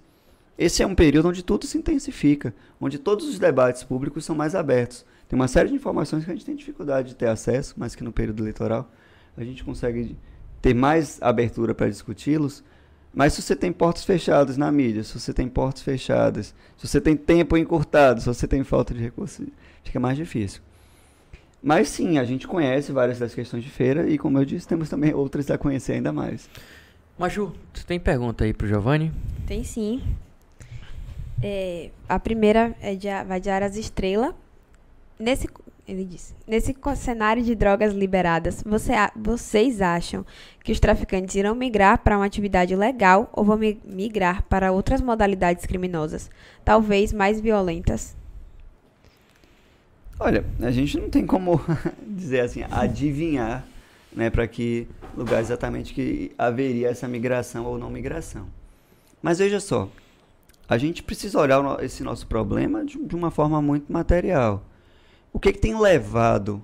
esse 0.60 0.84
é 0.84 0.86
um 0.86 0.94
período 0.94 1.30
onde 1.30 1.42
tudo 1.42 1.66
se 1.66 1.78
intensifica, 1.78 2.54
onde 2.82 3.00
todos 3.00 3.30
os 3.30 3.40
debates 3.40 3.82
públicos 3.82 4.26
são 4.26 4.36
mais 4.36 4.54
abertos. 4.54 5.06
Tem 5.30 5.40
uma 5.40 5.48
série 5.48 5.70
de 5.70 5.76
informações 5.76 6.26
que 6.26 6.32
a 6.32 6.34
gente 6.34 6.46
tem 6.46 6.54
dificuldade 6.54 7.08
de 7.08 7.16
ter 7.16 7.30
acesso, 7.30 7.76
mas 7.78 7.96
que 7.96 8.04
no 8.04 8.12
período 8.12 8.44
eleitoral 8.44 8.92
a 9.38 9.44
gente 9.46 9.64
consegue 9.64 10.18
ter 10.62 10.76
mais 10.76 11.18
abertura 11.22 11.74
para 11.74 11.88
discuti-los. 11.88 12.62
Mas 13.14 13.32
se 13.32 13.42
você 13.42 13.56
tem 13.56 13.72
portas 13.72 14.04
fechadas 14.04 14.58
na 14.58 14.70
mídia, 14.70 15.02
se 15.02 15.18
você 15.18 15.34
tem 15.34 15.48
portas 15.48 15.82
fechadas, 15.82 16.54
se 16.76 16.86
você 16.86 17.00
tem 17.00 17.16
tempo 17.16 17.56
encurtado, 17.56 18.20
se 18.20 18.28
você 18.28 18.46
tem 18.46 18.62
falta 18.62 18.94
de 18.94 19.00
recursos, 19.00 19.48
fica 19.82 19.98
mais 19.98 20.18
difícil. 20.18 20.62
Mas 21.64 21.88
sim, 21.88 22.18
a 22.18 22.26
gente 22.26 22.46
conhece 22.46 22.92
várias 22.92 23.18
das 23.18 23.34
questões 23.34 23.64
de 23.64 23.70
feira 23.70 24.10
e, 24.10 24.18
como 24.18 24.38
eu 24.38 24.44
disse, 24.44 24.68
temos 24.68 24.90
também 24.90 25.14
outras 25.14 25.50
a 25.50 25.58
conhecer 25.58 25.94
ainda 25.94 26.12
mais. 26.12 26.50
Maju, 27.18 27.54
você 27.74 27.86
tem 27.86 27.98
pergunta 27.98 28.44
aí 28.44 28.54
para 28.54 28.66
o 28.66 28.68
Giovanni? 28.68 29.14
Tem 29.48 29.64
sim. 29.64 30.02
É, 31.42 31.90
a 32.08 32.20
primeira 32.20 32.76
é 32.82 32.96
de, 32.96 33.08
vai 33.26 33.40
de 33.40 33.50
Aras 33.50 33.76
Estrela. 33.78 34.36
Nesse, 35.18 35.48
ele 35.88 36.06
disse, 36.06 36.34
nesse 36.48 36.76
cenário 36.96 37.44
de 37.44 37.56
drogas 37.56 37.94
liberadas, 37.94 38.64
você, 38.66 38.94
vocês 39.16 39.82
acham 39.82 40.26
que 40.64 40.72
os 40.72 40.80
traficantes 40.80 41.36
irão 41.36 41.56
migrar 41.56 42.00
para 42.00 42.18
uma 42.18 42.26
atividade 42.26 42.76
legal 42.76 43.30
ou 43.34 43.44
vão 43.44 43.58
migrar 43.58 44.44
para 44.44 44.72
outras 44.72 45.02
modalidades 45.02 45.66
criminosas, 45.66 46.30
talvez 46.64 47.12
mais 47.12 47.42
violentas? 47.42 48.16
Olha, 50.20 50.46
a 50.62 50.72
gente 50.72 51.00
não 51.00 51.10
tem 51.10 51.26
como 51.26 51.62
dizer 52.06 52.42
assim, 52.42 52.64
adivinhar, 52.70 53.66
né, 54.14 54.30
para 54.30 54.48
que 54.48 54.88
lugar 55.16 55.42
exatamente 55.42 55.94
que 55.94 56.32
haveria 56.38 56.90
essa 56.90 57.08
migração 57.08 57.66
ou 57.66 57.78
não 57.78 57.90
migração. 57.90 58.48
Mas 59.22 59.40
veja 59.40 59.60
só, 59.60 59.90
a 60.70 60.78
gente 60.78 61.02
precisa 61.02 61.40
olhar 61.40 61.84
esse 61.84 62.04
nosso 62.04 62.28
problema 62.28 62.86
de, 62.86 63.16
uma 63.16 63.32
forma 63.32 63.60
muito 63.60 63.92
material. 63.92 64.64
O 65.34 65.40
que, 65.40 65.52
que 65.52 65.60
tem 65.60 65.78
levado 65.80 66.62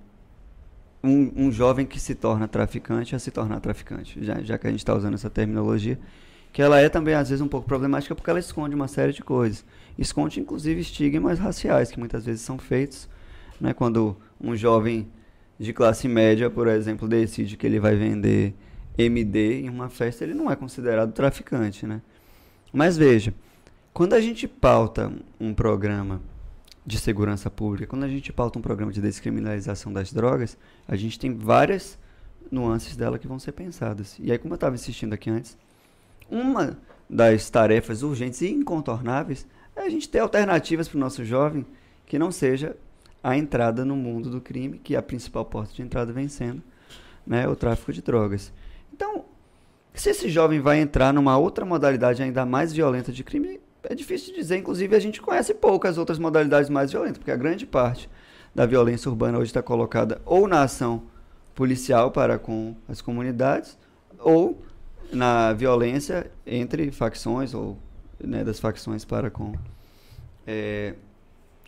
um, 1.04 1.32
um, 1.36 1.52
jovem 1.52 1.88
que 1.88 2.00
se 2.00 2.14
torna 2.14 2.48
traficante 2.48 3.16
a 3.16 3.20
se 3.20 3.32
tornar 3.32 3.60
traficante? 3.60 4.24
Já, 4.24 4.40
já 4.42 4.60
que 4.60 4.68
a 4.68 4.70
gente 4.70 4.82
está 4.82 4.94
usando 4.94 5.16
essa 5.16 5.30
terminologia, 5.30 6.00
que 6.54 6.62
ela 6.62 6.80
é 6.80 6.88
também 6.88 7.16
às 7.16 7.30
vezes 7.30 7.42
um 7.42 7.48
pouco 7.48 7.68
problemática 7.68 8.14
porque 8.14 8.30
ela 8.30 8.40
esconde 8.40 8.76
uma 8.76 8.88
série 8.88 9.12
de 9.12 9.24
coisas. 9.24 9.66
Esconde 9.98 10.40
inclusive 10.40 10.82
estigmas 10.82 11.40
raciais 11.40 11.90
que 11.90 11.98
muitas 11.98 12.24
vezes 12.24 12.42
são 12.42 12.60
feitos, 12.60 13.10
né, 13.60 13.74
quando 13.74 14.16
um 14.40 14.56
jovem 14.56 15.08
de 15.58 15.74
classe 15.74 16.08
média, 16.08 16.48
por 16.48 16.68
exemplo, 16.68 17.08
decide 17.08 17.58
que 17.58 17.66
ele 17.66 17.80
vai 17.80 17.96
vender 17.96 18.54
MD 18.98 19.62
em 19.62 19.70
uma 19.70 19.90
festa, 19.90 20.24
ele 20.24 20.36
não 20.36 20.52
é 20.52 20.56
considerado 20.56 21.12
traficante, 21.12 21.88
né? 21.88 22.02
Mas 22.72 22.98
veja, 22.98 23.34
quando 23.96 24.12
a 24.12 24.20
gente 24.20 24.46
pauta 24.46 25.10
um 25.40 25.54
programa 25.54 26.22
de 26.86 27.00
segurança 27.00 27.50
pública, 27.50 27.88
quando 27.88 28.04
a 28.04 28.10
gente 28.10 28.34
pauta 28.34 28.60
um 28.60 28.62
programa 28.62 28.92
de 28.92 29.00
descriminalização 29.00 29.94
das 29.94 30.12
drogas, 30.12 30.58
a 30.86 30.98
gente 30.98 31.18
tem 31.18 31.34
várias 31.34 31.98
nuances 32.52 32.98
dela 32.98 33.18
que 33.18 33.26
vão 33.26 33.40
ser 33.40 33.54
pensadas. 33.54 34.18
E 34.20 34.34
aí, 34.34 34.38
como 34.38 34.54
eu 34.54 34.56
estava 34.56 34.76
insistindo 34.76 35.14
aqui 35.14 35.30
antes, 35.30 35.58
uma 36.30 36.78
das 37.10 37.50
tarefas 37.50 38.04
urgentes 38.04 38.42
e 38.42 38.50
incontornáveis 38.50 39.48
é 39.74 39.84
a 39.84 39.90
gente 39.90 40.10
ter 40.10 40.20
alternativas 40.20 40.90
para 40.90 40.98
o 40.98 41.00
nosso 41.00 41.24
jovem 41.24 41.66
que 42.06 42.20
não 42.20 42.34
seja 42.34 42.76
a 43.24 43.38
entrada 43.38 43.86
no 43.86 43.96
mundo 43.96 44.30
do 44.30 44.42
crime, 44.42 44.78
que 44.78 44.98
a 44.98 45.02
principal 45.02 45.46
porta 45.46 45.74
de 45.74 45.82
entrada 45.82 46.12
vem 46.12 46.28
sendo 46.28 46.62
né, 47.26 47.48
o 47.48 47.56
tráfico 47.56 47.94
de 47.94 48.02
drogas. 48.02 48.52
Então, 48.94 49.24
se 49.94 50.10
esse 50.10 50.28
jovem 50.28 50.60
vai 50.60 50.82
entrar 50.82 51.14
numa 51.14 51.38
outra 51.38 51.64
modalidade 51.64 52.22
ainda 52.22 52.46
mais 52.46 52.74
violenta 52.74 53.14
de 53.14 53.24
crime, 53.24 53.62
é 53.90 53.96
difícil 53.96 54.34
de 54.34 54.40
dizer. 54.40 54.58
Inclusive, 54.58 54.96
a 54.96 55.00
gente 55.00 55.22
conhece 55.22 55.54
poucas 55.54 55.98
outras 55.98 56.20
modalidades 56.20 56.70
mais 56.70 56.92
violentas, 56.92 57.18
porque 57.18 57.32
a 57.32 57.36
grande 57.36 57.66
parte 57.66 58.10
da 58.54 58.66
violência 58.66 59.10
urbana 59.10 59.38
hoje 59.38 59.50
está 59.50 59.62
colocada 59.62 60.22
ou 60.26 60.48
na 60.48 60.62
ação 60.62 61.04
policial 61.54 62.12
para 62.12 62.38
com 62.38 62.76
as 62.88 63.02
comunidades, 63.02 63.78
ou 64.20 64.62
na 65.12 65.54
violência 65.54 66.30
entre 66.46 66.92
facções, 66.92 67.54
ou 67.54 67.78
né, 68.20 68.44
das 68.44 68.60
facções 68.60 69.06
para 69.06 69.30
com 69.30 69.54
é, 70.46 70.94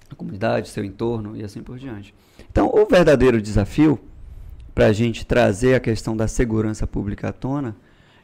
a 0.09 0.15
comunidade, 0.15 0.69
seu 0.69 0.83
entorno 0.83 1.35
e 1.35 1.43
assim 1.43 1.61
por 1.61 1.77
diante. 1.77 2.13
Então, 2.51 2.69
o 2.73 2.85
verdadeiro 2.85 3.41
desafio 3.41 3.99
para 4.73 4.87
a 4.87 4.93
gente 4.93 5.25
trazer 5.25 5.75
a 5.75 5.79
questão 5.79 6.15
da 6.15 6.27
segurança 6.27 6.85
pública 6.85 7.29
à 7.29 7.33
tona 7.33 7.75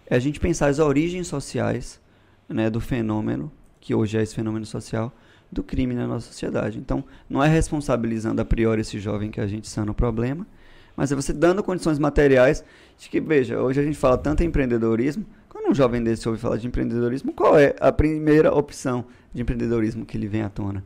é 0.05 0.15
a 0.15 0.19
gente 0.19 0.39
pensar 0.39 0.67
as 0.67 0.79
origens 0.79 1.27
sociais 1.27 1.99
né, 2.47 2.69
do 2.69 2.79
fenômeno 2.79 3.51
que 3.83 3.93
hoje 3.93 4.17
é 4.17 4.23
esse 4.23 4.33
fenômeno 4.33 4.65
social, 4.65 5.13
do 5.51 5.61
crime 5.61 5.93
na 5.93 6.07
nossa 6.07 6.27
sociedade. 6.27 6.79
Então, 6.79 7.03
não 7.29 7.43
é 7.43 7.49
responsabilizando 7.49 8.41
a 8.41 8.45
priori 8.45 8.79
esse 8.79 8.97
jovem 8.97 9.29
que 9.29 9.41
a 9.41 9.45
gente 9.45 9.67
sana 9.67 9.91
o 9.91 9.93
problema, 9.93 10.47
mas 10.95 11.11
é 11.11 11.15
você 11.15 11.33
dando 11.33 11.61
condições 11.61 11.99
materiais 11.99 12.63
de 12.97 13.09
que, 13.09 13.19
veja, 13.19 13.59
hoje 13.59 13.81
a 13.81 13.83
gente 13.83 13.97
fala 13.97 14.17
tanto 14.17 14.41
em 14.41 14.47
empreendedorismo, 14.47 15.25
quando 15.49 15.69
um 15.69 15.75
jovem 15.75 16.01
desse 16.01 16.27
ouve 16.29 16.39
falar 16.39 16.55
de 16.55 16.65
empreendedorismo, 16.65 17.33
qual 17.33 17.59
é 17.59 17.75
a 17.77 17.91
primeira 17.91 18.53
opção 18.55 19.03
de 19.33 19.41
empreendedorismo 19.41 20.05
que 20.05 20.15
ele 20.15 20.27
vem 20.27 20.43
à 20.43 20.49
tona? 20.49 20.81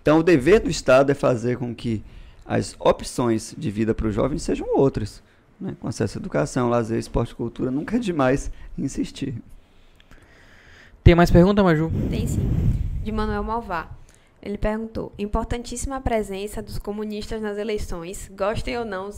Então, 0.00 0.20
o 0.20 0.22
dever 0.22 0.60
do 0.60 0.70
Estado 0.70 1.10
é 1.10 1.14
fazer 1.14 1.58
com 1.58 1.74
que 1.74 2.00
as 2.46 2.76
opções 2.78 3.56
de 3.58 3.72
vida 3.72 3.92
para 3.92 4.06
o 4.06 4.12
jovem 4.12 4.38
sejam 4.38 4.68
outras. 4.76 5.20
né, 5.60 5.74
com 5.80 5.88
acesso 5.88 6.18
à 6.18 6.20
educação, 6.20 6.68
lazer, 6.68 6.98
esporte 6.98 7.34
cultura, 7.34 7.72
nunca 7.72 7.96
é 7.96 7.98
demais 7.98 8.52
insistir. 8.78 9.34
Tem 11.06 11.14
mais 11.14 11.30
pergunta, 11.30 11.62
Maju? 11.62 11.88
Tem 12.10 12.26
sim. 12.26 12.40
De 13.04 13.12
Manuel 13.12 13.44
Malvá. 13.44 13.88
Ele 14.42 14.58
perguntou: 14.58 15.12
importantíssima 15.16 15.94
a 15.94 16.00
presença 16.00 16.60
dos 16.60 16.80
comunistas 16.80 17.40
nas 17.40 17.58
eleições, 17.58 18.28
gostem 18.36 18.76
ou 18.76 18.84
não, 18.84 19.08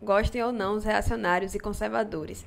gostem 0.00 0.42
ou 0.42 0.50
não 0.50 0.74
os 0.74 0.84
reacionários 0.84 1.54
e 1.54 1.58
conservadores. 1.58 2.46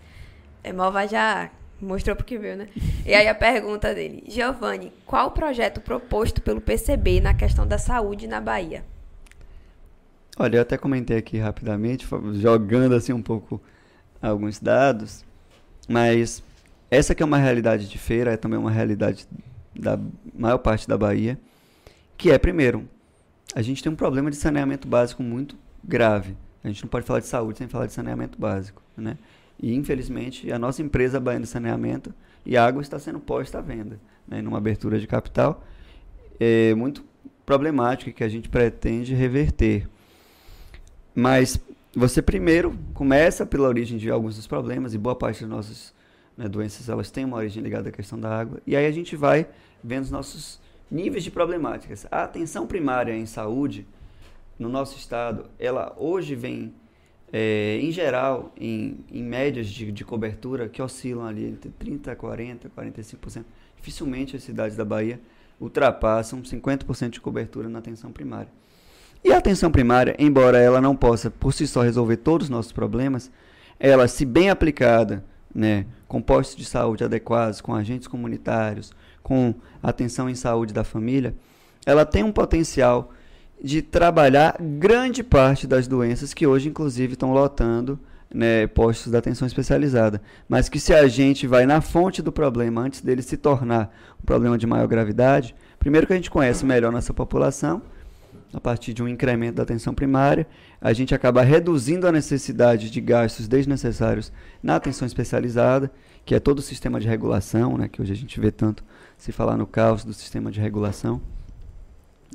É, 0.63 0.73
Malvá 0.73 1.05
já 1.05 1.51
mostrou 1.79 2.15
porque 2.15 2.39
viu, 2.39 2.57
né? 2.57 2.69
E 3.05 3.13
aí 3.13 3.27
a 3.27 3.35
pergunta 3.35 3.93
dele: 3.93 4.23
Giovanni, 4.27 4.91
qual 5.05 5.27
o 5.27 5.31
projeto 5.31 5.79
proposto 5.79 6.41
pelo 6.41 6.59
PCB 6.59 7.21
na 7.21 7.35
questão 7.35 7.67
da 7.67 7.77
saúde 7.77 8.25
na 8.25 8.41
Bahia? 8.41 8.83
Olha, 10.39 10.57
eu 10.57 10.61
até 10.63 10.75
comentei 10.75 11.17
aqui 11.17 11.37
rapidamente, 11.37 12.07
jogando 12.33 12.95
assim 12.95 13.13
um 13.13 13.21
pouco 13.21 13.61
alguns 14.19 14.59
dados, 14.59 15.23
mas 15.87 16.41
essa 16.89 17.13
que 17.13 17.21
é 17.21 17.25
uma 17.25 17.38
realidade 17.38 17.88
de 17.88 17.97
feira, 17.97 18.33
é 18.33 18.38
também 18.38 18.57
uma 18.57 18.71
realidade 18.71 19.27
da 19.75 19.99
maior 20.38 20.57
parte 20.57 20.88
da 20.88 20.97
Bahia, 20.97 21.39
que 22.17 22.31
é, 22.31 22.38
primeiro, 22.38 22.88
a 23.55 23.61
gente 23.61 23.83
tem 23.83 23.91
um 23.91 23.95
problema 23.95 24.29
de 24.29 24.38
saneamento 24.38 24.88
básico 24.88 25.21
muito 25.21 25.55
grave. 25.83 26.35
A 26.63 26.67
gente 26.67 26.83
não 26.83 26.89
pode 26.89 27.05
falar 27.05 27.19
de 27.19 27.27
saúde 27.27 27.57
sem 27.57 27.67
falar 27.67 27.85
de 27.85 27.93
saneamento 27.93 28.38
básico, 28.39 28.81
né? 28.95 29.17
E, 29.61 29.73
infelizmente, 29.73 30.51
a 30.51 30.59
nossa 30.59 30.81
empresa 30.81 31.19
Baiana 31.19 31.45
de 31.45 31.49
Saneamento 31.49 32.13
e 32.45 32.55
Água 32.55 32.81
está 32.81 32.99
sendo 32.99 33.19
posta 33.19 33.57
à 33.57 33.61
venda, 33.61 33.99
né? 34.27 34.41
numa 34.41 34.57
abertura 34.57 34.99
de 34.99 35.07
capital 35.07 35.63
é 36.39 36.73
muito 36.75 37.03
problemática 37.45 38.11
que 38.11 38.23
a 38.23 38.29
gente 38.29 38.49
pretende 38.49 39.13
reverter. 39.13 39.88
Mas 41.15 41.59
você 41.95 42.21
primeiro 42.21 42.77
começa 42.93 43.45
pela 43.45 43.67
origem 43.67 43.97
de 43.97 44.09
alguns 44.09 44.35
dos 44.35 44.45
problemas 44.45 44.93
e 44.93 44.97
boa 44.97 45.15
parte 45.15 45.41
das 45.41 45.49
nossas 45.49 45.93
né, 46.38 46.47
doenças 46.47 46.88
elas 46.88 47.09
têm 47.09 47.25
uma 47.25 47.38
origem 47.38 47.63
ligada 47.63 47.89
à 47.89 47.91
questão 47.91 48.19
da 48.19 48.29
água 48.29 48.61
e 48.65 48.75
aí 48.75 48.85
a 48.85 48.91
gente 48.91 49.15
vai 49.15 49.47
vendo 49.83 50.03
os 50.03 50.11
nossos 50.11 50.59
níveis 50.89 51.23
de 51.23 51.31
problemáticas. 51.31 52.05
A 52.11 52.23
atenção 52.23 52.67
primária 52.67 53.13
em 53.15 53.25
saúde 53.25 53.85
no 54.57 54.69
nosso 54.69 54.97
estado, 54.97 55.45
ela 55.59 55.93
hoje 55.97 56.35
vem 56.35 56.73
é, 57.31 57.79
em 57.81 57.91
geral 57.91 58.53
em, 58.57 58.99
em 59.11 59.21
médias 59.21 59.67
de, 59.67 59.91
de, 59.91 60.05
cobertura 60.05 60.69
que 60.69 60.81
oscilam 60.81 61.25
ali 61.25 61.45
entre 61.45 61.69
30, 61.71 62.15
40, 62.15 62.69
45%. 62.69 63.43
Dificilmente 63.75 64.35
as 64.35 64.43
cidades 64.43 64.77
da 64.77 64.85
Bahia 64.85 65.19
ultrapassam 65.59 66.41
50% 66.41 67.09
de 67.09 67.21
cobertura 67.21 67.67
na 67.67 67.79
atenção 67.79 68.11
primária. 68.11 68.49
E 69.23 69.31
a 69.31 69.38
atenção 69.38 69.71
primária, 69.71 70.15
embora 70.17 70.57
ela 70.57 70.79
não 70.79 70.95
possa 70.95 71.29
por 71.29 71.53
si 71.53 71.67
só 71.67 71.81
resolver 71.81 72.17
todos 72.17 72.45
os 72.45 72.49
nossos 72.49 72.71
problemas, 72.71 73.31
ela, 73.79 74.07
se 74.07 74.25
bem 74.25 74.49
aplicada, 74.49 75.23
né, 75.53 75.85
com 76.07 76.21
postos 76.21 76.57
de 76.57 76.65
saúde 76.65 77.03
adequados, 77.03 77.61
com 77.61 77.73
agentes 77.73 78.07
comunitários, 78.07 78.91
com 79.23 79.53
atenção 79.81 80.29
em 80.29 80.35
saúde 80.35 80.73
da 80.73 80.83
família, 80.83 81.35
ela 81.85 82.05
tem 82.05 82.23
um 82.23 82.31
potencial 82.31 83.11
de 83.61 83.81
trabalhar 83.81 84.55
grande 84.59 85.23
parte 85.23 85.65
das 85.65 85.87
doenças 85.87 86.33
que 86.33 86.45
hoje, 86.45 86.69
inclusive, 86.69 87.13
estão 87.13 87.33
lotando 87.33 87.99
né, 88.33 88.67
postos 88.67 89.11
de 89.11 89.17
atenção 89.17 89.47
especializada. 89.47 90.21
Mas 90.47 90.69
que 90.69 90.79
se 90.79 90.93
a 90.93 91.07
gente 91.07 91.47
vai 91.47 91.65
na 91.65 91.81
fonte 91.81 92.21
do 92.21 92.31
problema 92.31 92.81
antes 92.81 93.01
dele 93.01 93.21
se 93.21 93.37
tornar 93.37 93.93
um 94.21 94.25
problema 94.25 94.57
de 94.57 94.67
maior 94.67 94.87
gravidade, 94.87 95.55
primeiro 95.79 96.05
que 96.05 96.13
a 96.13 96.15
gente 96.15 96.29
conhece 96.29 96.65
melhor 96.65 96.91
nossa 96.91 97.13
população, 97.13 97.81
a 98.53 98.59
partir 98.59 98.93
de 98.93 99.03
um 99.03 99.07
incremento 99.07 99.55
da 99.55 99.63
atenção 99.63 99.93
primária, 99.93 100.47
a 100.79 100.93
gente 100.93 101.13
acaba 101.13 101.41
reduzindo 101.41 102.07
a 102.07 102.11
necessidade 102.11 102.89
de 102.89 103.01
gastos 103.01 103.47
desnecessários 103.47 104.31
na 104.63 104.75
atenção 104.75 105.05
especializada, 105.05 105.91
que 106.25 106.33
é 106.33 106.39
todo 106.39 106.59
o 106.59 106.61
sistema 106.61 106.99
de 106.99 107.07
regulação, 107.07 107.77
né, 107.77 107.87
que 107.87 108.01
hoje 108.01 108.13
a 108.13 108.15
gente 108.15 108.39
vê 108.39 108.51
tanto 108.51 108.83
se 109.17 109.31
falar 109.31 109.57
no 109.57 109.67
caos 109.67 110.03
do 110.03 110.13
sistema 110.13 110.51
de 110.51 110.59
regulação. 110.59 111.21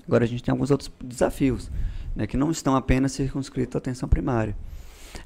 Agora 0.07 0.25
a 0.25 0.29
gente 0.29 0.43
tem 0.43 0.53
alguns 0.53 0.71
outros 0.71 0.91
desafios, 1.03 1.71
né, 2.15 2.27
que 2.27 2.37
não 2.37 2.51
estão 2.51 2.77
apenas 2.77 3.13
circunscritos 3.13 3.77
à 3.77 3.79
atenção 3.79 4.09
primária. 4.09 4.57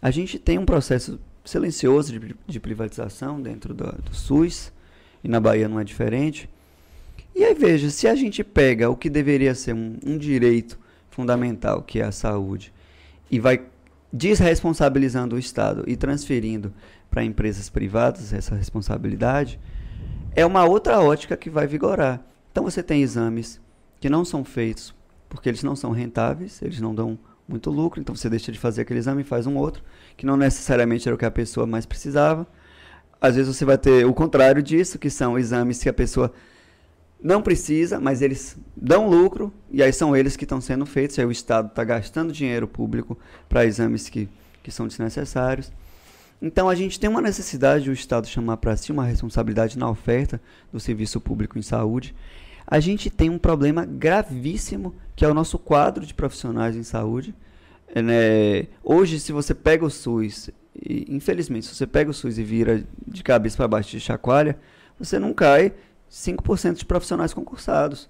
A 0.01 0.11
gente 0.11 0.39
tem 0.39 0.59
um 0.59 0.65
processo 0.65 1.19
silencioso 1.45 2.19
de, 2.19 2.35
de 2.47 2.61
privatização 2.61 3.41
dentro 3.41 3.73
do, 3.73 3.85
do 4.03 4.15
SUS, 4.15 4.73
e 5.23 5.29
na 5.29 5.41
Bahia 5.41 5.69
não 5.69 5.81
é 5.81 5.85
diferente, 5.85 6.49
e 7.37 7.45
aí 7.45 7.55
veja, 7.55 7.91
se 7.91 8.09
a 8.09 8.15
gente 8.15 8.43
pega 8.43 8.89
o 8.89 8.97
que 8.97 9.11
deveria 9.11 9.55
ser 9.55 9.75
um, 9.75 9.99
um 10.05 10.17
direito 10.17 10.79
fundamental, 11.11 11.83
que 11.83 12.01
é 12.01 12.05
a 12.05 12.13
saúde, 12.13 12.73
e 13.31 13.39
vai 13.39 13.63
desresponsabilizando 14.13 15.37
o 15.37 15.39
Estado 15.39 15.85
e 15.87 15.97
transferindo 15.97 16.73
para 17.11 17.23
empresas 17.23 17.69
privadas 17.69 18.33
essa 18.33 18.55
responsabilidade, 18.55 19.61
é 20.35 20.45
uma 20.47 20.65
outra 20.65 21.01
ótica 21.01 21.37
que 21.37 21.51
vai 21.51 21.67
vigorar. 21.67 22.25
Então 22.51 22.65
você 22.65 22.83
tem 22.83 23.03
exames 23.03 23.61
que 24.01 24.09
não 24.09 24.25
são 24.25 24.43
feitos 24.43 24.95
porque 25.29 25.49
eles 25.49 25.63
não 25.63 25.77
são 25.77 25.91
rentáveis, 25.91 26.63
eles 26.63 26.81
não 26.81 26.95
dão 26.95 27.19
muito 27.49 27.71
lucro, 27.71 28.01
então 28.01 28.15
você 28.15 28.29
deixa 28.29 28.51
de 28.51 28.59
fazer 28.59 28.83
aquele 28.83 28.99
exame 28.99 29.23
e 29.23 29.25
faz 29.25 29.47
um 29.47 29.57
outro, 29.57 29.83
que 30.17 30.27
não 30.27 30.37
necessariamente 30.37 31.09
era 31.09 31.15
o 31.15 31.19
que 31.19 31.25
a 31.25 31.31
pessoa 31.31 31.67
mais 31.67 31.87
precisava. 31.87 32.47
Às 33.21 33.37
vezes 33.37 33.55
você 33.55 33.65
vai 33.65 33.79
ter 33.79 34.07
o 34.07 34.15
contrário 34.15 34.63
disso, 34.63 34.99
que 34.99 35.11
são 35.11 35.39
exames 35.39 35.83
que 35.83 35.89
a 35.89 35.93
pessoa 35.93 36.33
não 37.23 37.43
precisa, 37.43 37.99
mas 37.99 38.23
eles 38.23 38.57
dão 38.77 39.09
lucro 39.09 39.53
e 39.71 39.83
aí 39.83 39.93
são 39.93 40.15
eles 40.15 40.37
que 40.37 40.45
estão 40.45 40.61
sendo 40.61 40.85
feitos. 40.87 41.19
Aí 41.19 41.25
o 41.25 41.31
Estado 41.31 41.69
está 41.69 41.83
gastando 41.83 42.33
dinheiro 42.33 42.69
público 42.69 43.19
para 43.49 43.65
exames 43.65 44.09
que, 44.09 44.29
que 44.63 44.71
são 44.71 44.87
desnecessários. 44.87 45.73
Então 46.41 46.69
a 46.69 46.75
gente 46.75 47.01
tem 47.01 47.09
uma 47.09 47.23
necessidade 47.23 47.85
de 47.85 47.91
o 47.91 47.95
Estado 47.95 48.27
chamar 48.27 48.59
para 48.59 48.77
si 48.77 48.93
uma 48.93 49.05
responsabilidade 49.05 49.79
na 49.79 49.89
oferta 49.89 50.41
do 50.71 50.79
serviço 50.79 51.21
público 51.21 51.59
em 51.59 51.63
saúde. 51.63 52.15
A 52.67 52.81
gente 52.81 53.09
tem 53.09 53.31
um 53.31 53.39
problema 53.39 53.85
gravíssimo 53.85 54.95
que 55.15 55.25
é 55.25 55.29
o 55.29 55.35
nosso 55.35 55.59
quadro 55.59 56.05
de 56.05 56.13
profissionais 56.13 56.77
em 56.77 56.83
saúde. 56.83 57.35
É, 57.89 58.03
né? 58.03 58.67
Hoje, 58.83 59.19
se 59.19 59.33
você 59.33 59.55
pega 59.55 59.85
o 59.85 59.91
SUS, 59.91 60.51
e, 60.75 61.07
infelizmente, 61.09 61.67
se 61.67 61.75
você 61.75 61.87
pega 61.87 62.11
o 62.11 62.15
SUS 62.15 62.37
e 62.39 62.45
vira 62.45 62.85
de 63.07 63.23
cabeça 63.23 63.57
para 63.57 63.69
baixo 63.69 63.91
de 63.93 64.01
chacoalha, 64.01 64.59
você 64.99 65.19
não 65.19 65.33
cai 65.33 65.73
5% 66.11 66.75
de 66.75 66.85
profissionais 66.85 67.35
concursados, 67.35 68.09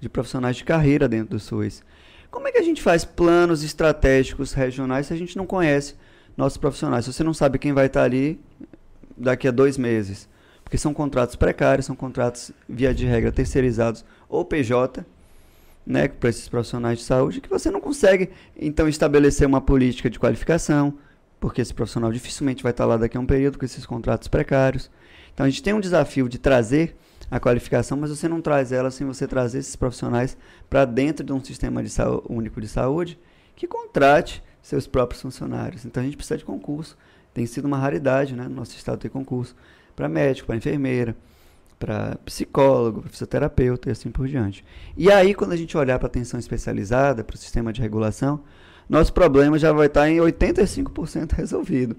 de 0.00 0.08
profissionais 0.08 0.56
de 0.56 0.64
carreira 0.64 1.08
dentro 1.08 1.30
do 1.36 1.40
SUS. 1.40 1.82
Como 2.30 2.48
é 2.48 2.52
que 2.52 2.58
a 2.58 2.62
gente 2.62 2.82
faz 2.82 3.04
planos 3.04 3.62
estratégicos 3.62 4.52
regionais 4.52 5.06
se 5.06 5.12
a 5.12 5.16
gente 5.16 5.36
não 5.36 5.46
conhece 5.46 5.94
nossos 6.36 6.56
profissionais? 6.56 7.04
Se 7.04 7.12
você 7.12 7.22
não 7.22 7.34
sabe 7.34 7.58
quem 7.58 7.72
vai 7.72 7.86
estar 7.86 8.02
ali 8.02 8.40
daqui 9.16 9.46
a 9.46 9.50
dois 9.50 9.76
meses. 9.78 10.28
Porque 10.64 10.78
são 10.78 10.94
contratos 10.94 11.36
precários, 11.36 11.86
são 11.86 11.94
contratos, 11.94 12.50
via 12.68 12.94
de 12.94 13.04
regra, 13.04 13.30
terceirizados 13.30 14.04
ou 14.28 14.44
PJ, 14.44 15.04
né, 15.84 16.08
para 16.08 16.30
esses 16.30 16.48
profissionais 16.48 16.98
de 16.98 17.04
saúde, 17.04 17.40
que 17.40 17.50
você 17.50 17.70
não 17.70 17.80
consegue, 17.80 18.30
então, 18.56 18.88
estabelecer 18.88 19.46
uma 19.46 19.60
política 19.60 20.08
de 20.08 20.18
qualificação, 20.18 20.94
porque 21.40 21.60
esse 21.60 21.74
profissional 21.74 22.12
dificilmente 22.12 22.62
vai 22.62 22.70
estar 22.70 22.86
lá 22.86 22.96
daqui 22.96 23.16
a 23.16 23.20
um 23.20 23.26
período 23.26 23.58
com 23.58 23.64
esses 23.64 23.84
contratos 23.84 24.28
precários. 24.28 24.90
Então, 25.34 25.44
a 25.44 25.50
gente 25.50 25.62
tem 25.62 25.74
um 25.74 25.80
desafio 25.80 26.28
de 26.28 26.38
trazer 26.38 26.96
a 27.32 27.40
qualificação, 27.40 27.96
mas 27.96 28.10
você 28.10 28.28
não 28.28 28.42
traz 28.42 28.72
ela 28.72 28.90
sem 28.90 29.06
você 29.06 29.26
trazer 29.26 29.60
esses 29.60 29.74
profissionais 29.74 30.36
para 30.68 30.84
dentro 30.84 31.24
de 31.24 31.32
um 31.32 31.42
sistema 31.42 31.82
de 31.82 31.90
único 32.28 32.60
de 32.60 32.68
saúde 32.68 33.18
que 33.56 33.66
contrate 33.66 34.44
seus 34.60 34.86
próprios 34.86 35.22
funcionários. 35.22 35.86
Então 35.86 36.02
a 36.02 36.04
gente 36.04 36.14
precisa 36.18 36.36
de 36.36 36.44
concurso. 36.44 36.94
Tem 37.32 37.46
sido 37.46 37.64
uma 37.64 37.78
raridade, 37.78 38.36
né? 38.36 38.42
No 38.44 38.56
nosso 38.56 38.76
estado 38.76 38.98
ter 38.98 39.08
concurso 39.08 39.56
para 39.96 40.10
médico, 40.10 40.48
para 40.48 40.56
enfermeira, 40.56 41.16
para 41.78 42.16
psicólogo, 42.16 43.00
para 43.00 43.10
fisioterapeuta 43.10 43.88
e 43.88 43.92
assim 43.92 44.10
por 44.10 44.28
diante. 44.28 44.62
E 44.94 45.10
aí, 45.10 45.34
quando 45.34 45.52
a 45.52 45.56
gente 45.56 45.74
olhar 45.74 45.98
para 45.98 46.08
atenção 46.08 46.38
especializada, 46.38 47.24
para 47.24 47.34
o 47.34 47.38
sistema 47.38 47.72
de 47.72 47.80
regulação, 47.80 48.44
nosso 48.86 49.10
problema 49.10 49.58
já 49.58 49.72
vai 49.72 49.86
estar 49.86 50.06
em 50.06 50.18
85% 50.18 51.32
resolvido. 51.32 51.96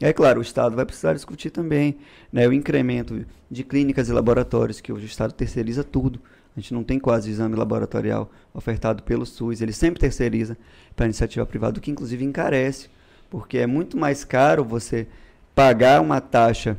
Aí, 0.00 0.12
claro, 0.12 0.40
o 0.40 0.42
Estado 0.42 0.76
vai 0.76 0.84
precisar 0.84 1.14
discutir 1.14 1.50
também 1.50 1.96
né, 2.30 2.46
o 2.46 2.52
incremento 2.52 3.24
de 3.50 3.64
clínicas 3.64 4.08
e 4.08 4.12
laboratórios, 4.12 4.80
que 4.80 4.92
hoje 4.92 5.04
o 5.04 5.06
Estado 5.06 5.32
terceiriza 5.32 5.82
tudo. 5.82 6.20
A 6.54 6.60
gente 6.60 6.74
não 6.74 6.84
tem 6.84 6.98
quase 6.98 7.30
exame 7.30 7.56
laboratorial 7.56 8.30
ofertado 8.52 9.02
pelo 9.02 9.24
SUS, 9.24 9.60
ele 9.60 9.72
sempre 9.72 10.00
terceiriza 10.00 10.56
para 10.94 11.04
a 11.04 11.08
iniciativa 11.08 11.44
privada, 11.46 11.78
o 11.78 11.82
que 11.82 11.90
inclusive 11.90 12.24
encarece, 12.24 12.88
porque 13.30 13.58
é 13.58 13.66
muito 13.66 13.96
mais 13.96 14.24
caro 14.24 14.64
você 14.64 15.06
pagar 15.54 16.00
uma 16.00 16.20
taxa 16.20 16.78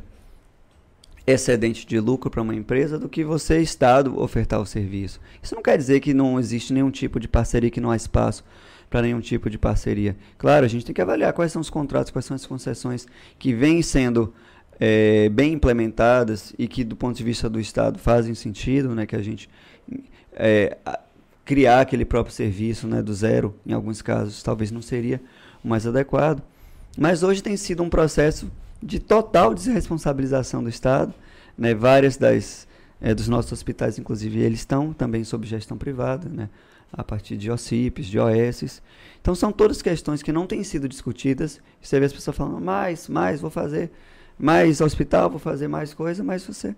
excedente 1.26 1.86
de 1.86 2.00
lucro 2.00 2.30
para 2.30 2.40
uma 2.40 2.54
empresa 2.54 2.98
do 2.98 3.08
que 3.08 3.22
você, 3.22 3.60
Estado, 3.60 4.18
ofertar 4.20 4.60
o 4.60 4.66
serviço. 4.66 5.20
Isso 5.42 5.54
não 5.54 5.62
quer 5.62 5.76
dizer 5.76 6.00
que 6.00 6.14
não 6.14 6.38
existe 6.38 6.72
nenhum 6.72 6.90
tipo 6.90 7.20
de 7.20 7.28
parceria, 7.28 7.70
que 7.70 7.80
não 7.80 7.90
há 7.90 7.96
espaço 7.96 8.44
para 8.88 9.02
nenhum 9.02 9.20
tipo 9.20 9.50
de 9.50 9.58
parceria. 9.58 10.16
Claro, 10.36 10.64
a 10.64 10.68
gente 10.68 10.84
tem 10.84 10.94
que 10.94 11.02
avaliar 11.02 11.32
quais 11.32 11.52
são 11.52 11.60
os 11.60 11.70
contratos, 11.70 12.10
quais 12.10 12.24
são 12.24 12.34
as 12.34 12.46
concessões 12.46 13.06
que 13.38 13.52
vêm 13.52 13.82
sendo 13.82 14.32
é, 14.80 15.28
bem 15.28 15.52
implementadas 15.52 16.54
e 16.58 16.66
que, 16.66 16.84
do 16.84 16.96
ponto 16.96 17.16
de 17.16 17.24
vista 17.24 17.48
do 17.48 17.60
Estado, 17.60 17.98
fazem 17.98 18.34
sentido, 18.34 18.94
né, 18.94 19.06
que 19.06 19.16
a 19.16 19.22
gente 19.22 19.48
é, 20.32 20.76
criar 21.44 21.80
aquele 21.80 22.04
próprio 22.04 22.34
serviço 22.34 22.86
né, 22.86 23.02
do 23.02 23.12
zero, 23.12 23.54
em 23.66 23.72
alguns 23.72 24.00
casos, 24.02 24.42
talvez 24.42 24.70
não 24.70 24.82
seria 24.82 25.20
o 25.62 25.68
mais 25.68 25.86
adequado. 25.86 26.42
Mas 26.96 27.22
hoje 27.22 27.42
tem 27.42 27.56
sido 27.56 27.82
um 27.82 27.88
processo 27.88 28.50
de 28.82 28.98
total 28.98 29.54
desresponsabilização 29.54 30.62
do 30.62 30.68
Estado. 30.68 31.12
Né? 31.56 31.74
Várias 31.74 32.16
das 32.16 32.66
é, 33.00 33.14
dos 33.14 33.28
nossos 33.28 33.52
hospitais, 33.52 33.98
inclusive, 33.98 34.40
eles 34.40 34.60
estão 34.60 34.92
também 34.92 35.22
sob 35.24 35.46
gestão 35.46 35.76
privada, 35.76 36.28
né? 36.28 36.48
A 36.92 37.04
partir 37.04 37.36
de 37.36 37.50
OCIPs, 37.50 38.06
de 38.06 38.18
OS. 38.18 38.82
Então 39.20 39.34
são 39.34 39.52
todas 39.52 39.82
questões 39.82 40.22
que 40.22 40.32
não 40.32 40.46
têm 40.46 40.62
sido 40.62 40.88
discutidas. 40.88 41.60
Você 41.80 41.98
vê 42.00 42.06
as 42.06 42.12
pessoas 42.12 42.36
falando, 42.36 42.60
mais, 42.60 43.08
mais, 43.08 43.40
vou 43.40 43.50
fazer 43.50 43.90
mais 44.38 44.80
hospital, 44.80 45.28
vou 45.28 45.38
fazer 45.38 45.68
mais 45.68 45.92
coisa, 45.92 46.22
mas 46.22 46.46
você. 46.46 46.74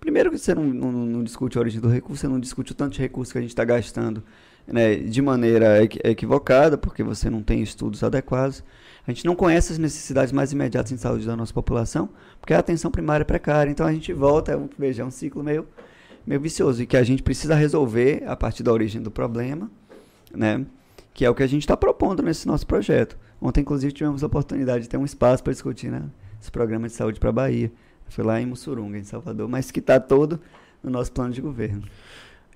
Primeiro 0.00 0.30
que 0.30 0.38
você 0.38 0.54
não, 0.54 0.64
não, 0.64 0.92
não, 0.92 1.22
discute 1.22 1.56
a 1.56 1.60
origem 1.60 1.80
do 1.80 1.88
recurso, 1.88 2.20
você 2.20 2.28
não 2.28 2.40
discute 2.40 2.72
o 2.72 2.74
tanto 2.74 2.94
de 2.94 3.00
recurso 3.00 3.30
que 3.30 3.38
a 3.38 3.40
gente 3.40 3.50
está 3.50 3.64
gastando 3.64 4.24
né, 4.66 4.96
de 4.96 5.22
maneira 5.22 5.82
equivocada, 5.82 6.76
porque 6.76 7.02
você 7.02 7.30
não 7.30 7.42
tem 7.42 7.62
estudos 7.62 8.02
adequados. 8.02 8.64
A 9.06 9.12
gente 9.12 9.24
não 9.24 9.36
conhece 9.36 9.72
as 9.72 9.78
necessidades 9.78 10.32
mais 10.32 10.52
imediatas 10.52 10.90
em 10.90 10.96
saúde 10.96 11.26
da 11.26 11.36
nossa 11.36 11.52
população, 11.52 12.08
porque 12.40 12.54
a 12.54 12.58
atenção 12.58 12.90
primária 12.90 13.22
é 13.22 13.24
precária. 13.24 13.70
Então 13.70 13.86
a 13.86 13.92
gente 13.92 14.12
volta, 14.12 14.52
é 14.52 14.56
um, 14.56 14.68
veja, 14.78 15.02
é 15.02 15.04
um 15.04 15.10
ciclo 15.10 15.44
meio, 15.44 15.66
meio 16.26 16.40
vicioso 16.40 16.82
e 16.82 16.86
que 16.86 16.96
a 16.96 17.02
gente 17.02 17.22
precisa 17.22 17.54
resolver 17.54 18.22
a 18.26 18.36
partir 18.36 18.62
da 18.62 18.72
origem 18.72 19.02
do 19.02 19.10
problema, 19.10 19.70
né? 20.32 20.64
Que 21.12 21.24
é 21.24 21.30
o 21.30 21.34
que 21.34 21.42
a 21.42 21.46
gente 21.46 21.62
está 21.62 21.76
propondo 21.76 22.22
nesse 22.22 22.46
nosso 22.46 22.66
projeto. 22.66 23.16
Ontem, 23.40 23.60
inclusive, 23.60 23.92
tivemos 23.92 24.22
a 24.22 24.26
oportunidade 24.26 24.84
de 24.84 24.88
ter 24.88 24.96
um 24.96 25.04
espaço 25.04 25.42
para 25.42 25.52
discutir 25.52 25.90
né, 25.90 26.02
esse 26.40 26.50
programa 26.50 26.88
de 26.88 26.94
saúde 26.94 27.20
para 27.20 27.28
a 27.28 27.32
Bahia. 27.32 27.70
Foi 28.08 28.24
lá 28.24 28.40
em 28.40 28.46
Mussurunga, 28.46 28.98
em 28.98 29.04
Salvador, 29.04 29.48
mas 29.48 29.70
que 29.70 29.80
está 29.80 30.00
todo 30.00 30.40
no 30.82 30.90
nosso 30.90 31.12
plano 31.12 31.32
de 31.32 31.40
governo. 31.40 31.82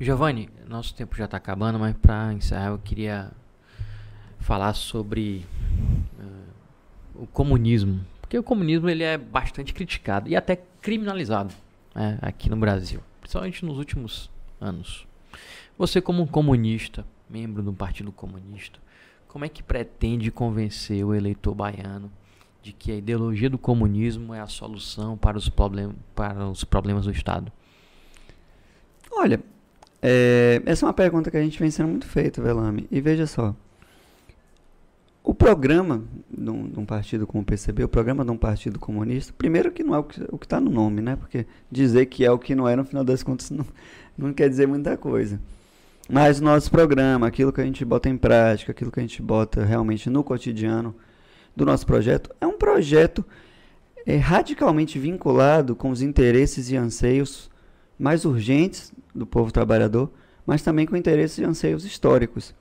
Giovanni, 0.00 0.48
nosso 0.68 0.94
tempo 0.94 1.16
já 1.16 1.24
está 1.24 1.36
acabando, 1.36 1.78
mas 1.78 1.96
para 1.96 2.32
encerrar 2.32 2.68
eu 2.68 2.78
queria 2.78 3.32
falar 4.38 4.72
sobre 4.74 5.44
uh, 6.20 7.22
o 7.22 7.26
comunismo, 7.26 8.00
porque 8.20 8.38
o 8.38 8.42
comunismo 8.42 8.88
ele 8.88 9.02
é 9.02 9.18
bastante 9.18 9.74
criticado 9.74 10.28
e 10.28 10.36
até 10.36 10.56
criminalizado 10.80 11.52
né, 11.94 12.18
aqui 12.22 12.48
no 12.48 12.56
Brasil, 12.56 13.00
principalmente 13.28 13.64
nos 13.64 13.76
últimos 13.76 14.30
anos. 14.58 15.06
Você 15.76 16.00
como 16.00 16.22
um 16.22 16.26
comunista, 16.26 17.06
membro 17.28 17.62
do 17.62 17.74
Partido 17.74 18.10
Comunista, 18.10 18.80
como 19.28 19.44
é 19.44 19.48
que 19.50 19.62
pretende 19.62 20.30
convencer 20.30 21.04
o 21.04 21.14
eleitor 21.14 21.54
baiano 21.54 22.10
de 22.62 22.72
que 22.72 22.90
a 22.90 22.96
ideologia 22.96 23.50
do 23.50 23.58
comunismo 23.58 24.32
é 24.32 24.40
a 24.40 24.46
solução 24.46 25.16
para 25.16 25.36
os, 25.36 25.48
problem 25.50 25.94
para 26.14 26.48
os 26.48 26.64
problemas 26.64 27.04
do 27.04 27.12
Estado? 27.12 27.52
Olha, 29.12 29.40
é, 30.00 30.62
essa 30.64 30.84
é 30.84 30.86
uma 30.86 30.94
pergunta 30.94 31.30
que 31.30 31.36
a 31.36 31.42
gente 31.42 31.58
vem 31.58 31.70
sendo 31.70 31.90
muito 31.90 32.06
feita, 32.06 32.40
Velame. 32.40 32.88
E 32.90 32.98
veja 32.98 33.26
só. 33.26 33.54
O 35.28 35.34
programa 35.34 36.04
de 36.30 36.48
um, 36.48 36.70
de 36.70 36.80
um, 36.80 36.86
partido 36.86 37.26
como 37.26 37.42
o 37.42 37.44
PCB, 37.44 37.84
o 37.84 37.88
programa 37.88 38.24
de 38.24 38.30
um 38.30 38.36
partido 38.38 38.78
comunista, 38.78 39.30
primeiro 39.36 39.70
que 39.70 39.84
não 39.84 39.94
é 39.94 39.98
o 39.98 40.02
que 40.02 40.46
está 40.46 40.58
no 40.58 40.70
nome, 40.70 41.02
né? 41.02 41.16
Porque 41.16 41.44
dizer 41.70 42.06
que 42.06 42.24
é 42.24 42.30
o 42.30 42.38
que 42.38 42.54
não 42.54 42.66
é, 42.66 42.74
no 42.74 42.82
final 42.82 43.04
das 43.04 43.22
contas, 43.22 43.50
não, 43.52 43.66
não 44.16 44.32
quer 44.32 44.48
dizer 44.48 44.66
muita 44.66 44.96
coisa. 44.96 45.38
Mas 46.08 46.40
nosso 46.40 46.70
programa, 46.70 47.26
aquilo 47.26 47.52
que 47.52 47.60
a 47.60 47.64
gente 47.64 47.84
bota 47.84 48.08
em 48.08 48.16
prática, 48.16 48.72
aquilo 48.72 48.90
que 48.90 49.00
a 49.00 49.02
gente 49.02 49.20
bota 49.20 49.66
realmente 49.66 50.08
no 50.08 50.24
cotidiano 50.24 50.96
do 51.54 51.66
nosso 51.66 51.84
projeto, 51.84 52.34
é 52.40 52.46
um 52.46 52.56
projeto 52.56 53.22
é, 54.06 54.16
radicalmente 54.16 54.98
vinculado 54.98 55.76
com 55.76 55.90
os 55.90 56.00
interesses 56.00 56.70
e 56.70 56.76
anseios 56.76 57.50
mais 57.98 58.24
urgentes 58.24 58.94
do 59.14 59.26
povo 59.26 59.52
trabalhador, 59.52 60.10
mas 60.46 60.62
também 60.62 60.86
com 60.86 60.96
interesses 60.96 61.36
e 61.36 61.44
anseios 61.44 61.84
históricos. 61.84 62.54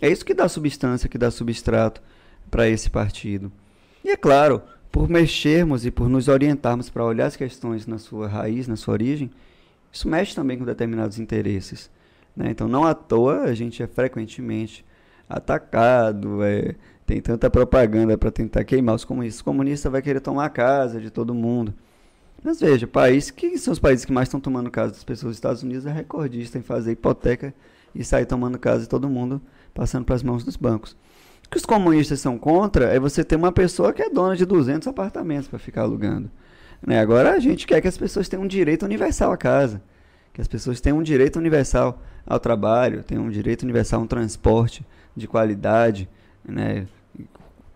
É 0.00 0.08
isso 0.08 0.24
que 0.24 0.34
dá 0.34 0.48
substância, 0.48 1.08
que 1.08 1.18
dá 1.18 1.30
substrato 1.30 2.02
para 2.50 2.68
esse 2.68 2.90
partido. 2.90 3.50
E 4.04 4.10
é 4.10 4.16
claro, 4.16 4.62
por 4.90 5.08
mexermos 5.08 5.86
e 5.86 5.90
por 5.90 6.08
nos 6.08 6.28
orientarmos 6.28 6.90
para 6.90 7.04
olhar 7.04 7.26
as 7.26 7.36
questões 7.36 7.86
na 7.86 7.98
sua 7.98 8.28
raiz, 8.28 8.68
na 8.68 8.76
sua 8.76 8.92
origem, 8.92 9.30
isso 9.92 10.08
mexe 10.08 10.34
também 10.34 10.58
com 10.58 10.64
determinados 10.64 11.18
interesses. 11.18 11.90
Né? 12.36 12.50
Então, 12.50 12.68
não 12.68 12.84
à 12.84 12.94
toa, 12.94 13.42
a 13.42 13.54
gente 13.54 13.82
é 13.82 13.86
frequentemente 13.86 14.84
atacado, 15.28 16.42
é, 16.42 16.74
tem 17.06 17.20
tanta 17.20 17.48
propaganda 17.48 18.16
para 18.18 18.30
tentar 18.30 18.64
queimar 18.64 18.94
os 18.94 19.04
comunistas. 19.04 19.40
O 19.40 19.44
comunista 19.44 19.88
vai 19.88 20.02
querer 20.02 20.20
tomar 20.20 20.46
a 20.46 20.50
casa 20.50 21.00
de 21.00 21.10
todo 21.10 21.34
mundo. 21.34 21.74
Mas 22.42 22.60
veja, 22.60 22.86
país, 22.86 23.30
que 23.30 23.56
são 23.56 23.72
os 23.72 23.78
países 23.78 24.04
que 24.04 24.12
mais 24.12 24.28
estão 24.28 24.38
tomando 24.38 24.70
casa 24.70 24.92
das 24.92 25.02
pessoas? 25.02 25.30
Os 25.30 25.36
Estados 25.36 25.62
Unidos 25.62 25.86
é 25.86 25.92
recordista 25.92 26.58
em 26.58 26.62
fazer 26.62 26.92
hipoteca 26.92 27.54
e 27.94 28.04
sair 28.04 28.26
tomando 28.26 28.58
casa 28.58 28.82
de 28.82 28.88
todo 28.88 29.08
mundo, 29.08 29.40
passando 29.74 30.04
para 30.04 30.14
as 30.14 30.22
mãos 30.22 30.44
dos 30.44 30.56
bancos. 30.56 30.96
O 31.44 31.50
que 31.50 31.58
os 31.58 31.66
comunistas 31.66 32.20
são 32.20 32.38
contra 32.38 32.86
é 32.86 32.98
você 32.98 33.22
ter 33.22 33.36
uma 33.36 33.52
pessoa 33.52 33.92
que 33.92 34.02
é 34.02 34.08
dona 34.08 34.36
de 34.36 34.46
200 34.46 34.88
apartamentos 34.88 35.48
para 35.48 35.58
ficar 35.58 35.82
alugando. 35.82 36.30
Né? 36.86 37.00
Agora 37.00 37.32
a 37.32 37.38
gente 37.38 37.66
quer 37.66 37.80
que 37.80 37.88
as 37.88 37.98
pessoas 37.98 38.28
tenham 38.28 38.44
um 38.44 38.48
direito 38.48 38.84
universal 38.84 39.32
à 39.32 39.36
casa, 39.36 39.82
que 40.32 40.40
as 40.40 40.48
pessoas 40.48 40.80
tenham 40.80 40.98
um 40.98 41.02
direito 41.02 41.38
universal 41.38 42.00
ao 42.26 42.40
trabalho, 42.40 43.02
tenham 43.02 43.24
um 43.24 43.30
direito 43.30 43.62
universal 43.62 44.00
a 44.00 44.04
um 44.04 44.06
transporte 44.06 44.84
de 45.14 45.28
qualidade, 45.28 46.08
né? 46.44 46.86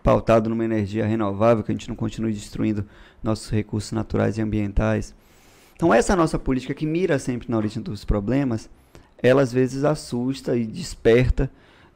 pautado 0.01 0.49
numa 0.49 0.65
energia 0.65 1.05
renovável, 1.05 1.63
que 1.63 1.71
a 1.71 1.75
gente 1.75 1.89
não 1.89 1.95
continue 1.95 2.33
destruindo 2.33 2.85
nossos 3.21 3.49
recursos 3.49 3.91
naturais 3.91 4.37
e 4.37 4.41
ambientais. 4.41 5.13
Então 5.75 5.93
essa 5.93 6.15
nossa 6.15 6.37
política 6.39 6.73
que 6.73 6.85
mira 6.85 7.19
sempre 7.19 7.49
na 7.49 7.57
origem 7.57 7.81
dos 7.81 8.03
problemas, 8.03 8.69
ela 9.21 9.41
às 9.41 9.53
vezes 9.53 9.83
assusta 9.83 10.55
e 10.55 10.65
desperta 10.65 11.49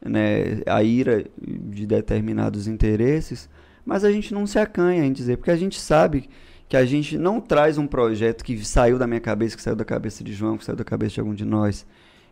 né, 0.06 0.62
a 0.66 0.84
ira 0.84 1.26
de 1.42 1.86
determinados 1.86 2.68
interesses, 2.68 3.50
mas 3.86 4.04
a 4.04 4.12
gente 4.12 4.34
não 4.34 4.48
se 4.48 4.60
acanha 4.60 5.06
em 5.06 5.12
dizer, 5.12 5.38
porque 5.38 5.52
a 5.52 5.56
gente 5.56 5.80
sabe 5.80 6.30
que 6.68 6.78
a 6.78 6.86
gente 6.86 7.18
não 7.18 7.40
traz 7.40 7.78
um 7.78 7.86
projeto 7.86 8.44
que 8.44 8.64
saiu 8.66 8.98
da 8.98 9.06
minha 9.06 9.20
cabeça, 9.20 9.56
que 9.56 9.62
saiu 9.62 9.76
da 9.76 9.86
cabeça 9.86 10.24
de 10.24 10.34
João, 10.34 10.58
que 10.58 10.66
saiu 10.66 10.76
da 10.76 10.84
cabeça 10.84 11.16
de 11.16 11.20
algum 11.20 11.34
de 11.34 11.46
nós. 11.46 11.86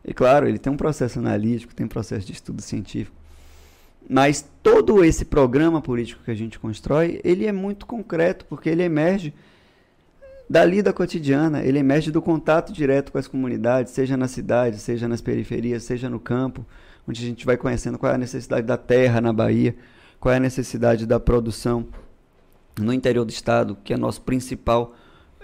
E 0.03 0.13
claro, 0.13 0.47
ele 0.47 0.57
tem 0.57 0.71
um 0.71 0.77
processo 0.77 1.19
analítico, 1.19 1.75
tem 1.75 1.85
um 1.85 1.89
processo 1.89 2.25
de 2.25 2.33
estudo 2.33 2.61
científico. 2.61 3.15
Mas 4.09 4.43
todo 4.63 5.03
esse 5.03 5.25
programa 5.25 5.81
político 5.81 6.23
que 6.23 6.31
a 6.31 6.35
gente 6.35 6.57
constrói, 6.57 7.21
ele 7.23 7.45
é 7.45 7.51
muito 7.51 7.85
concreto, 7.85 8.45
porque 8.45 8.67
ele 8.67 8.81
emerge 8.81 9.33
da 10.49 10.65
lida 10.65 10.91
cotidiana, 10.91 11.63
ele 11.63 11.79
emerge 11.79 12.11
do 12.11 12.21
contato 12.21 12.73
direto 12.73 13.11
com 13.11 13.17
as 13.17 13.27
comunidades, 13.27 13.93
seja 13.93 14.17
na 14.17 14.27
cidade, 14.27 14.79
seja 14.79 15.07
nas 15.07 15.21
periferias, 15.21 15.83
seja 15.83 16.09
no 16.09 16.19
campo, 16.19 16.65
onde 17.07 17.23
a 17.23 17.27
gente 17.27 17.45
vai 17.45 17.57
conhecendo 17.57 17.97
qual 17.97 18.11
é 18.11 18.15
a 18.15 18.17
necessidade 18.17 18.65
da 18.65 18.77
terra 18.77 19.21
na 19.21 19.33
Bahia, 19.33 19.75
qual 20.19 20.33
é 20.33 20.37
a 20.37 20.39
necessidade 20.39 21.05
da 21.05 21.19
produção 21.19 21.87
no 22.79 22.93
interior 22.93 23.25
do 23.25 23.31
estado, 23.31 23.77
que 23.83 23.93
é 23.93 23.97
nosso 23.97 24.21
principal 24.21 24.95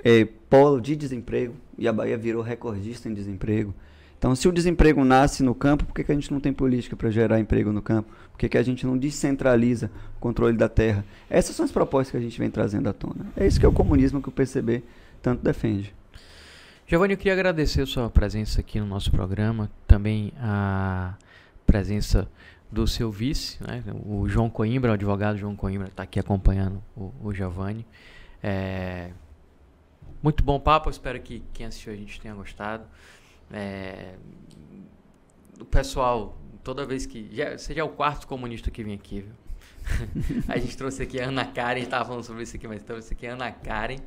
é, 0.03 0.25
polo 0.49 0.79
de 0.79 0.95
desemprego, 0.95 1.55
e 1.77 1.87
a 1.87 1.93
Bahia 1.93 2.17
virou 2.17 2.41
recordista 2.41 3.09
em 3.09 3.13
desemprego. 3.13 3.73
Então, 4.17 4.35
se 4.35 4.47
o 4.47 4.51
desemprego 4.51 5.03
nasce 5.03 5.43
no 5.43 5.53
campo, 5.53 5.85
por 5.85 5.93
que, 5.93 6.03
que 6.03 6.11
a 6.11 6.15
gente 6.15 6.31
não 6.31 6.39
tem 6.39 6.51
política 6.51 6.95
para 6.95 7.11
gerar 7.11 7.39
emprego 7.39 7.71
no 7.71 7.83
campo? 7.83 8.09
Por 8.31 8.39
que, 8.39 8.49
que 8.49 8.57
a 8.57 8.63
gente 8.63 8.85
não 8.85 8.97
descentraliza 8.97 9.91
o 10.15 10.19
controle 10.19 10.57
da 10.57 10.67
terra? 10.67 11.05
Essas 11.29 11.55
são 11.55 11.63
as 11.63 11.71
propostas 11.71 12.11
que 12.11 12.17
a 12.17 12.19
gente 12.19 12.37
vem 12.39 12.49
trazendo 12.49 12.89
à 12.89 12.93
tona. 12.93 13.27
É 13.35 13.45
isso 13.45 13.59
que 13.59 13.65
é 13.65 13.69
o 13.69 13.73
comunismo 13.73 14.21
que 14.21 14.29
o 14.29 14.31
PCB 14.31 14.81
tanto 15.21 15.43
defende. 15.43 15.93
Giovanni, 16.87 17.13
eu 17.13 17.17
queria 17.17 17.33
agradecer 17.33 17.81
a 17.81 17.85
sua 17.85 18.09
presença 18.09 18.59
aqui 18.59 18.79
no 18.79 18.87
nosso 18.87 19.11
programa, 19.11 19.69
também 19.85 20.33
a 20.39 21.13
presença 21.67 22.27
do 22.71 22.87
seu 22.87 23.11
vice, 23.11 23.61
né, 23.63 23.83
o 24.05 24.27
João 24.27 24.49
Coimbra, 24.49 24.91
o 24.91 24.93
advogado 24.95 25.37
João 25.37 25.55
Coimbra, 25.55 25.87
está 25.87 26.03
aqui 26.03 26.19
acompanhando 26.19 26.83
o, 26.95 27.13
o 27.21 27.33
Giovanni. 27.33 27.85
É, 28.41 29.11
muito 30.23 30.43
bom 30.43 30.59
papo, 30.59 30.89
espero 30.89 31.19
que 31.19 31.43
quem 31.53 31.65
assistiu 31.65 31.93
a 31.93 31.95
gente 31.95 32.19
tenha 32.19 32.33
gostado. 32.33 32.85
É, 33.51 34.15
o 35.59 35.65
pessoal, 35.65 36.37
toda 36.63 36.85
vez 36.85 37.05
que. 37.05 37.29
Já, 37.31 37.57
você 37.57 37.73
já 37.73 37.81
é 37.81 37.83
o 37.83 37.89
quarto 37.89 38.27
comunista 38.27 38.71
que 38.71 38.83
vem 38.83 38.93
aqui, 38.93 39.21
viu? 39.21 39.33
a 40.47 40.57
gente 40.57 40.75
trouxe 40.75 41.03
aqui 41.03 41.19
a 41.19 41.27
Ana 41.27 41.45
Karen, 41.45 41.79
estava 41.79 42.05
falando 42.05 42.23
sobre 42.23 42.43
isso 42.43 42.55
aqui, 42.55 42.67
mas 42.67 42.81
trouxe 42.83 43.13
aqui 43.13 43.27
a 43.27 43.33
Ana 43.33 43.51
Karen, 43.51 43.97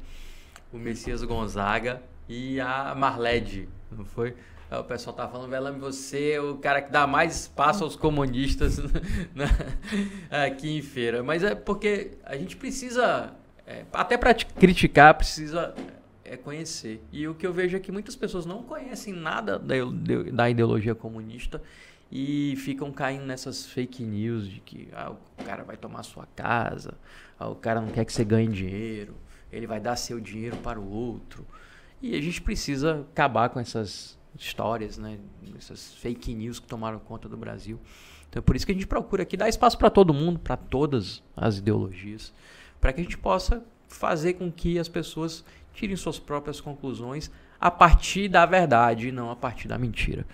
o 0.72 0.78
Messias 0.78 1.22
Gonzaga 1.22 2.02
e 2.28 2.61
a 2.61 2.94
Marlede, 2.94 3.68
não 3.90 4.04
foi? 4.04 4.34
O 4.70 4.84
pessoal 4.84 5.16
tá 5.16 5.26
falando, 5.26 5.50
Velame, 5.50 5.80
você 5.80 6.32
é 6.32 6.40
o 6.40 6.56
cara 6.56 6.80
que 6.80 6.92
dá 6.92 7.06
mais 7.06 7.40
espaço 7.40 7.82
aos 7.82 7.96
comunistas 7.96 8.78
aqui 10.30 10.76
em 10.76 10.80
feira. 10.80 11.22
Mas 11.24 11.42
é 11.42 11.56
porque 11.56 12.12
a 12.24 12.36
gente 12.36 12.56
precisa, 12.56 13.32
é, 13.66 13.84
até 13.92 14.16
para 14.16 14.32
criticar, 14.32 15.14
precisa 15.14 15.74
é 16.30 16.36
conhecer. 16.36 17.02
E 17.10 17.26
o 17.26 17.34
que 17.34 17.44
eu 17.44 17.52
vejo 17.52 17.76
é 17.76 17.80
que 17.80 17.90
muitas 17.90 18.14
pessoas 18.14 18.46
não 18.46 18.62
conhecem 18.62 19.12
nada 19.12 19.58
da, 19.58 19.74
da 20.32 20.48
ideologia 20.48 20.94
comunista 20.94 21.60
e 22.10 22.54
ficam 22.56 22.92
caindo 22.92 23.24
nessas 23.24 23.66
fake 23.66 24.04
news 24.04 24.48
de 24.48 24.60
que 24.60 24.88
ah, 24.92 25.10
o 25.10 25.44
cara 25.44 25.64
vai 25.64 25.76
tomar 25.76 26.04
sua 26.04 26.26
casa, 26.36 26.94
ah, 27.36 27.48
o 27.48 27.56
cara 27.56 27.80
não 27.80 27.88
quer 27.88 28.04
que 28.04 28.12
você 28.12 28.24
ganhe 28.24 28.46
dinheiro, 28.46 29.16
ele 29.50 29.66
vai 29.66 29.80
dar 29.80 29.96
seu 29.96 30.20
dinheiro 30.20 30.56
para 30.58 30.78
o 30.78 30.88
outro. 30.88 31.44
E 32.00 32.14
a 32.14 32.20
gente 32.20 32.40
precisa 32.40 33.00
acabar 33.00 33.48
com 33.48 33.58
essas 33.58 34.16
histórias, 34.41 34.97
né? 34.97 35.18
Essas 35.57 35.93
fake 35.95 36.34
news 36.34 36.59
que 36.59 36.66
tomaram 36.66 36.99
conta 36.99 37.28
do 37.28 37.36
Brasil. 37.36 37.78
Então 38.28 38.41
é 38.41 38.43
por 38.43 38.57
isso 38.57 38.64
que 38.64 38.72
a 38.72 38.74
gente 38.74 38.86
procura 38.86 39.22
aqui 39.22 39.36
dar 39.36 39.49
espaço 39.49 39.76
para 39.76 39.91
todo 39.91 40.14
mundo, 40.14 40.38
para 40.38 40.57
todas 40.57 41.22
as 41.36 41.59
ideologias, 41.59 42.32
para 42.80 42.93
que 42.93 43.01
a 43.01 43.05
gente 43.05 43.18
possa 43.18 43.62
fazer 43.86 44.34
com 44.34 44.51
que 44.51 44.78
as 44.78 44.88
pessoas 44.88 45.45
tirem 45.74 45.95
suas 45.95 46.18
próprias 46.18 46.61
conclusões 46.61 47.30
a 47.61 47.70
partir 47.70 48.28
da 48.28 48.47
verdade 48.47 49.09
e 49.09 49.12
não 49.12 49.30
a 49.30 49.36
partir 49.36 49.68
da 49.68 49.76
mentira. 49.76 50.24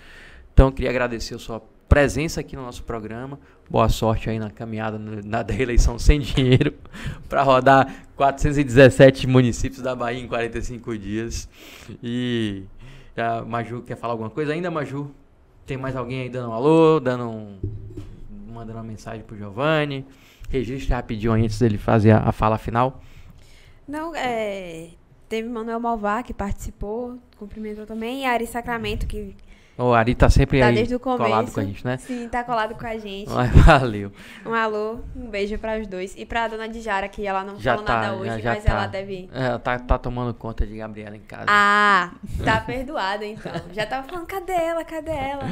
Então 0.53 0.69
eu 0.69 0.73
queria 0.73 0.91
agradecer 0.91 1.35
a 1.35 1.39
sua 1.39 1.61
presença 1.89 2.41
aqui 2.41 2.55
no 2.55 2.63
nosso 2.63 2.85
programa. 2.85 3.41
Boa 3.69 3.89
sorte 3.89 4.31
aí 4.31 4.39
na 4.39 4.51
caminhada 4.51 4.99
na, 4.99 5.43
na 5.43 5.53
reeleição 5.53 5.99
sem 5.99 6.21
dinheiro 6.21 6.75
para 7.29 7.43
rodar 7.43 8.07
417 8.15 9.27
municípios 9.27 9.83
da 9.83 9.95
Bahia 9.97 10.21
em 10.21 10.29
45 10.29 10.97
dias. 10.97 11.49
E 12.03 12.65
a 13.21 13.43
Maju 13.45 13.83
quer 13.83 13.97
falar 13.97 14.15
alguma 14.15 14.31
coisa 14.31 14.53
ainda, 14.53 14.71
Maju? 14.71 15.11
Tem 15.65 15.77
mais 15.77 15.97
alguém 15.97 16.23
aí 16.23 16.29
dando 16.29 16.51
um 16.51 16.53
alô, 16.53 17.01
dando 17.01 17.29
um, 17.29 17.59
mandando 18.53 18.79
uma 18.79 18.85
mensagem 18.85 19.23
pro 19.23 19.37
Giovanni? 19.37 20.05
Registre 20.49 20.95
rapidinho 20.95 21.33
antes 21.33 21.59
dele 21.59 21.79
fazer 21.79 22.13
a, 22.13 22.31
fala 22.31 22.57
final. 22.59 23.01
Não, 23.87 24.15
é, 24.15 24.91
teve 25.29 25.49
Manuel 25.49 25.81
Malvar 25.81 26.23
que 26.25 26.33
participou, 26.33 27.19
cumprimentou 27.39 27.87
também, 27.87 28.23
e 28.23 28.25
Ari 28.27 28.47
Sacramento 28.47 29.07
que 29.07 29.35
o 29.79 29.93
Ari 29.93 30.15
tá 30.15 30.31
sempre 30.31 30.61
tá 30.61 30.69
aí 30.69 30.75
desde 30.75 30.95
o 30.95 31.01
começo. 31.01 31.23
colado 31.23 31.53
com 31.53 31.61
a 31.61 31.65
gente, 31.65 31.85
né? 31.85 31.97
Sim, 31.99 32.29
tá 32.29 32.43
colado 32.43 32.75
com 32.75 32.87
a 32.87 32.97
gente. 32.97 33.31
Mas 33.31 33.51
valeu. 33.53 34.11
Um 34.45 34.55
alô, 34.55 35.01
um 35.15 35.29
beijo 35.29 35.59
para 35.59 35.79
os 35.79 35.87
dois. 35.87 36.15
E 36.17 36.25
pra 36.25 36.49
dona 36.49 36.67
Dijara, 36.69 37.09
que 37.09 37.27
ela 37.27 37.45
não 37.45 37.59
Já 37.61 37.73
falou 37.73 37.87
tá, 37.87 38.01
nada 38.01 38.17
hoje, 38.17 38.31
já, 38.31 38.39
já 38.39 38.55
mas 38.55 38.65
tá. 38.65 38.73
ela 38.73 38.87
deve. 38.87 39.29
É, 39.33 39.47
Ela 39.47 39.59
tá, 39.59 39.79
tá 39.79 39.99
tomando 39.99 40.33
conta 40.33 40.67
de 40.67 40.77
Gabriela 40.77 41.17
em 41.17 41.21
casa. 41.21 41.45
Ah, 41.49 42.13
tá 42.43 42.61
perdoada 42.65 43.25
então. 43.27 43.53
Já 43.73 43.85
tava 43.85 44.09
falando, 44.09 44.27
cadê 44.27 44.53
ela? 44.53 44.85
Cadê 44.85 45.11
ela? 45.11 45.45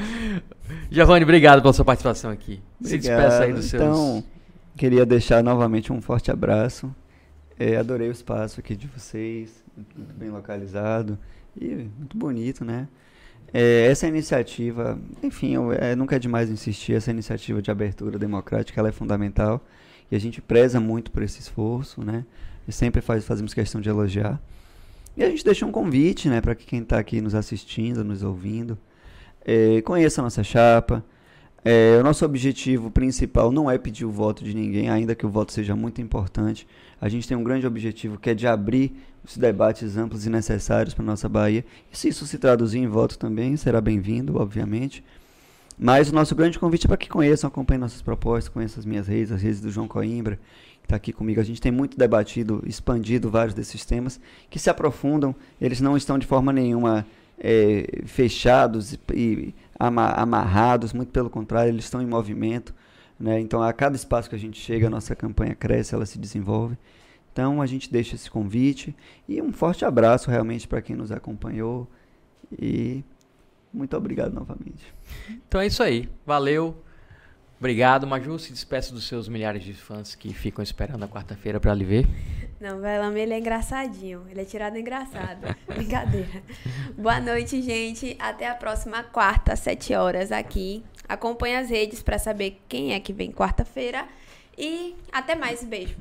Giovanni, 0.90 1.24
obrigado 1.24 1.60
pela 1.60 1.72
sua 1.74 1.84
participação 1.84 2.30
aqui. 2.30 2.62
Se 2.80 2.94
Obrigado. 2.94 3.20
despeça 3.20 3.44
aí 3.44 3.52
dos 3.52 3.66
seus. 3.66 3.82
Então, 3.82 4.24
queria 4.76 5.04
deixar 5.04 5.42
novamente 5.42 5.92
um 5.92 6.00
forte 6.00 6.30
abraço. 6.30 6.94
É, 7.58 7.76
adorei 7.76 8.08
o 8.08 8.12
espaço 8.12 8.58
aqui 8.58 8.74
de 8.74 8.86
vocês, 8.88 9.62
muito 9.76 10.14
bem 10.14 10.30
localizado 10.30 11.18
e 11.56 11.66
muito 11.98 12.16
bonito, 12.16 12.64
né? 12.64 12.88
É, 13.56 13.86
essa 13.86 14.08
iniciativa, 14.08 14.98
enfim, 15.22 15.54
é, 15.78 15.94
nunca 15.94 16.16
é 16.16 16.18
demais 16.18 16.50
insistir, 16.50 16.94
essa 16.94 17.12
iniciativa 17.12 17.62
de 17.62 17.70
abertura 17.70 18.18
democrática 18.18 18.80
ela 18.80 18.88
é 18.88 18.92
fundamental 18.92 19.64
e 20.10 20.16
a 20.16 20.18
gente 20.18 20.42
preza 20.42 20.80
muito 20.80 21.12
por 21.12 21.22
esse 21.22 21.38
esforço, 21.38 22.02
né? 22.02 22.24
E 22.66 22.72
sempre 22.72 23.00
faz, 23.00 23.24
fazemos 23.24 23.54
questão 23.54 23.80
de 23.80 23.88
elogiar. 23.88 24.42
E 25.16 25.22
a 25.22 25.30
gente 25.30 25.44
deixa 25.44 25.64
um 25.64 25.70
convite, 25.70 26.28
né, 26.28 26.40
para 26.40 26.56
que 26.56 26.66
quem 26.66 26.82
está 26.82 26.98
aqui 26.98 27.20
nos 27.20 27.32
assistindo, 27.32 28.02
nos 28.02 28.24
ouvindo, 28.24 28.76
é, 29.44 29.80
conheça 29.82 30.20
a 30.20 30.24
nossa 30.24 30.42
chapa. 30.42 31.04
É, 31.64 31.96
o 31.98 32.02
nosso 32.02 32.26
objetivo 32.26 32.90
principal 32.90 33.50
não 33.50 33.70
é 33.70 33.78
pedir 33.78 34.04
o 34.04 34.10
voto 34.10 34.44
de 34.44 34.52
ninguém, 34.52 34.90
ainda 34.90 35.14
que 35.14 35.24
o 35.24 35.30
voto 35.30 35.50
seja 35.50 35.74
muito 35.74 35.98
importante. 36.02 36.66
A 37.00 37.08
gente 37.08 37.26
tem 37.26 37.34
um 37.34 37.42
grande 37.42 37.66
objetivo 37.66 38.18
que 38.18 38.28
é 38.28 38.34
de 38.34 38.46
abrir 38.46 38.94
os 39.24 39.38
debates 39.38 39.96
amplos 39.96 40.26
e 40.26 40.30
necessários 40.30 40.92
para 40.92 41.02
nossa 41.02 41.26
Bahia. 41.26 41.64
E 41.90 41.96
se 41.96 42.08
isso 42.08 42.26
se 42.26 42.36
traduzir 42.36 42.80
em 42.80 42.86
voto 42.86 43.18
também, 43.18 43.56
será 43.56 43.80
bem-vindo, 43.80 44.36
obviamente. 44.38 45.02
Mas 45.78 46.10
o 46.10 46.14
nosso 46.14 46.34
grande 46.34 46.58
convite 46.58 46.86
é 46.86 46.88
para 46.88 46.98
que 46.98 47.08
conheçam, 47.08 47.48
acompanhem 47.48 47.80
nossas 47.80 48.02
propostas, 48.02 48.52
conheçam 48.52 48.80
as 48.80 48.86
minhas 48.86 49.08
redes, 49.08 49.32
as 49.32 49.40
redes 49.40 49.60
do 49.60 49.70
João 49.70 49.88
Coimbra, 49.88 50.38
que 50.80 50.86
está 50.86 50.96
aqui 50.96 51.14
comigo. 51.14 51.40
A 51.40 51.44
gente 51.44 51.62
tem 51.62 51.72
muito 51.72 51.96
debatido, 51.96 52.62
expandido 52.66 53.30
vários 53.30 53.54
desses 53.54 53.86
temas 53.86 54.20
que 54.50 54.58
se 54.58 54.68
aprofundam, 54.68 55.34
eles 55.58 55.80
não 55.80 55.96
estão 55.96 56.18
de 56.18 56.26
forma 56.26 56.52
nenhuma 56.52 57.06
eh, 57.38 58.02
fechados 58.04 58.92
e, 58.92 59.00
e 59.12 59.54
amarrados, 59.78 60.92
muito 60.92 61.10
pelo 61.10 61.30
contrário, 61.30 61.70
eles 61.70 61.84
estão 61.84 62.00
em 62.00 62.06
movimento. 62.06 62.74
Né? 63.18 63.40
Então, 63.40 63.62
a 63.62 63.72
cada 63.72 63.96
espaço 63.96 64.28
que 64.28 64.34
a 64.34 64.38
gente 64.38 64.60
chega, 64.60 64.86
a 64.86 64.90
nossa 64.90 65.14
campanha 65.14 65.54
cresce, 65.54 65.94
ela 65.94 66.06
se 66.06 66.18
desenvolve. 66.18 66.76
Então, 67.32 67.60
a 67.60 67.66
gente 67.66 67.90
deixa 67.90 68.14
esse 68.14 68.30
convite 68.30 68.94
e 69.28 69.42
um 69.42 69.52
forte 69.52 69.84
abraço 69.84 70.30
realmente 70.30 70.68
para 70.68 70.80
quem 70.80 70.94
nos 70.94 71.10
acompanhou. 71.10 71.88
E 72.56 73.04
muito 73.74 73.96
obrigado 73.96 74.32
novamente. 74.32 74.94
Então 75.48 75.60
é 75.60 75.66
isso 75.66 75.82
aí. 75.82 76.08
Valeu. 76.24 76.83
Obrigado, 77.58 78.06
Maju. 78.06 78.38
Se 78.38 78.52
despeça 78.52 78.92
dos 78.92 79.06
seus 79.06 79.28
milhares 79.28 79.62
de 79.62 79.72
fãs 79.72 80.14
que 80.14 80.32
ficam 80.34 80.62
esperando 80.62 81.02
a 81.02 81.08
quarta-feira 81.08 81.58
para 81.58 81.74
lhe 81.74 81.84
ver. 81.84 82.06
Não, 82.60 82.80
Velame, 82.80 83.20
ele 83.20 83.34
é 83.34 83.38
engraçadinho. 83.38 84.26
Ele 84.30 84.40
é 84.40 84.44
tirado 84.44 84.76
engraçado. 84.78 85.54
Brincadeira. 85.68 86.42
Boa 86.96 87.20
noite, 87.20 87.60
gente. 87.62 88.16
Até 88.18 88.48
a 88.48 88.54
próxima 88.54 89.02
quarta, 89.02 89.52
às 89.52 89.60
7 89.60 89.94
horas 89.94 90.32
aqui. 90.32 90.82
Acompanhe 91.08 91.56
as 91.56 91.68
redes 91.70 92.02
para 92.02 92.18
saber 92.18 92.60
quem 92.68 92.94
é 92.94 93.00
que 93.00 93.12
vem 93.12 93.30
quarta-feira. 93.30 94.06
E 94.56 94.94
até 95.12 95.34
mais. 95.34 95.62
Beijo. 95.64 95.96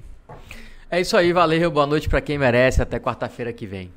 É 0.90 1.02
isso 1.02 1.18
aí, 1.18 1.34
valeu. 1.34 1.72
Boa 1.72 1.88
noite 1.88 2.08
para 2.08 2.22
quem 2.22 2.38
merece. 2.38 2.82
Até 2.82 3.00
quarta-feira 3.00 3.52
que 3.52 3.66
vem. 3.66 3.92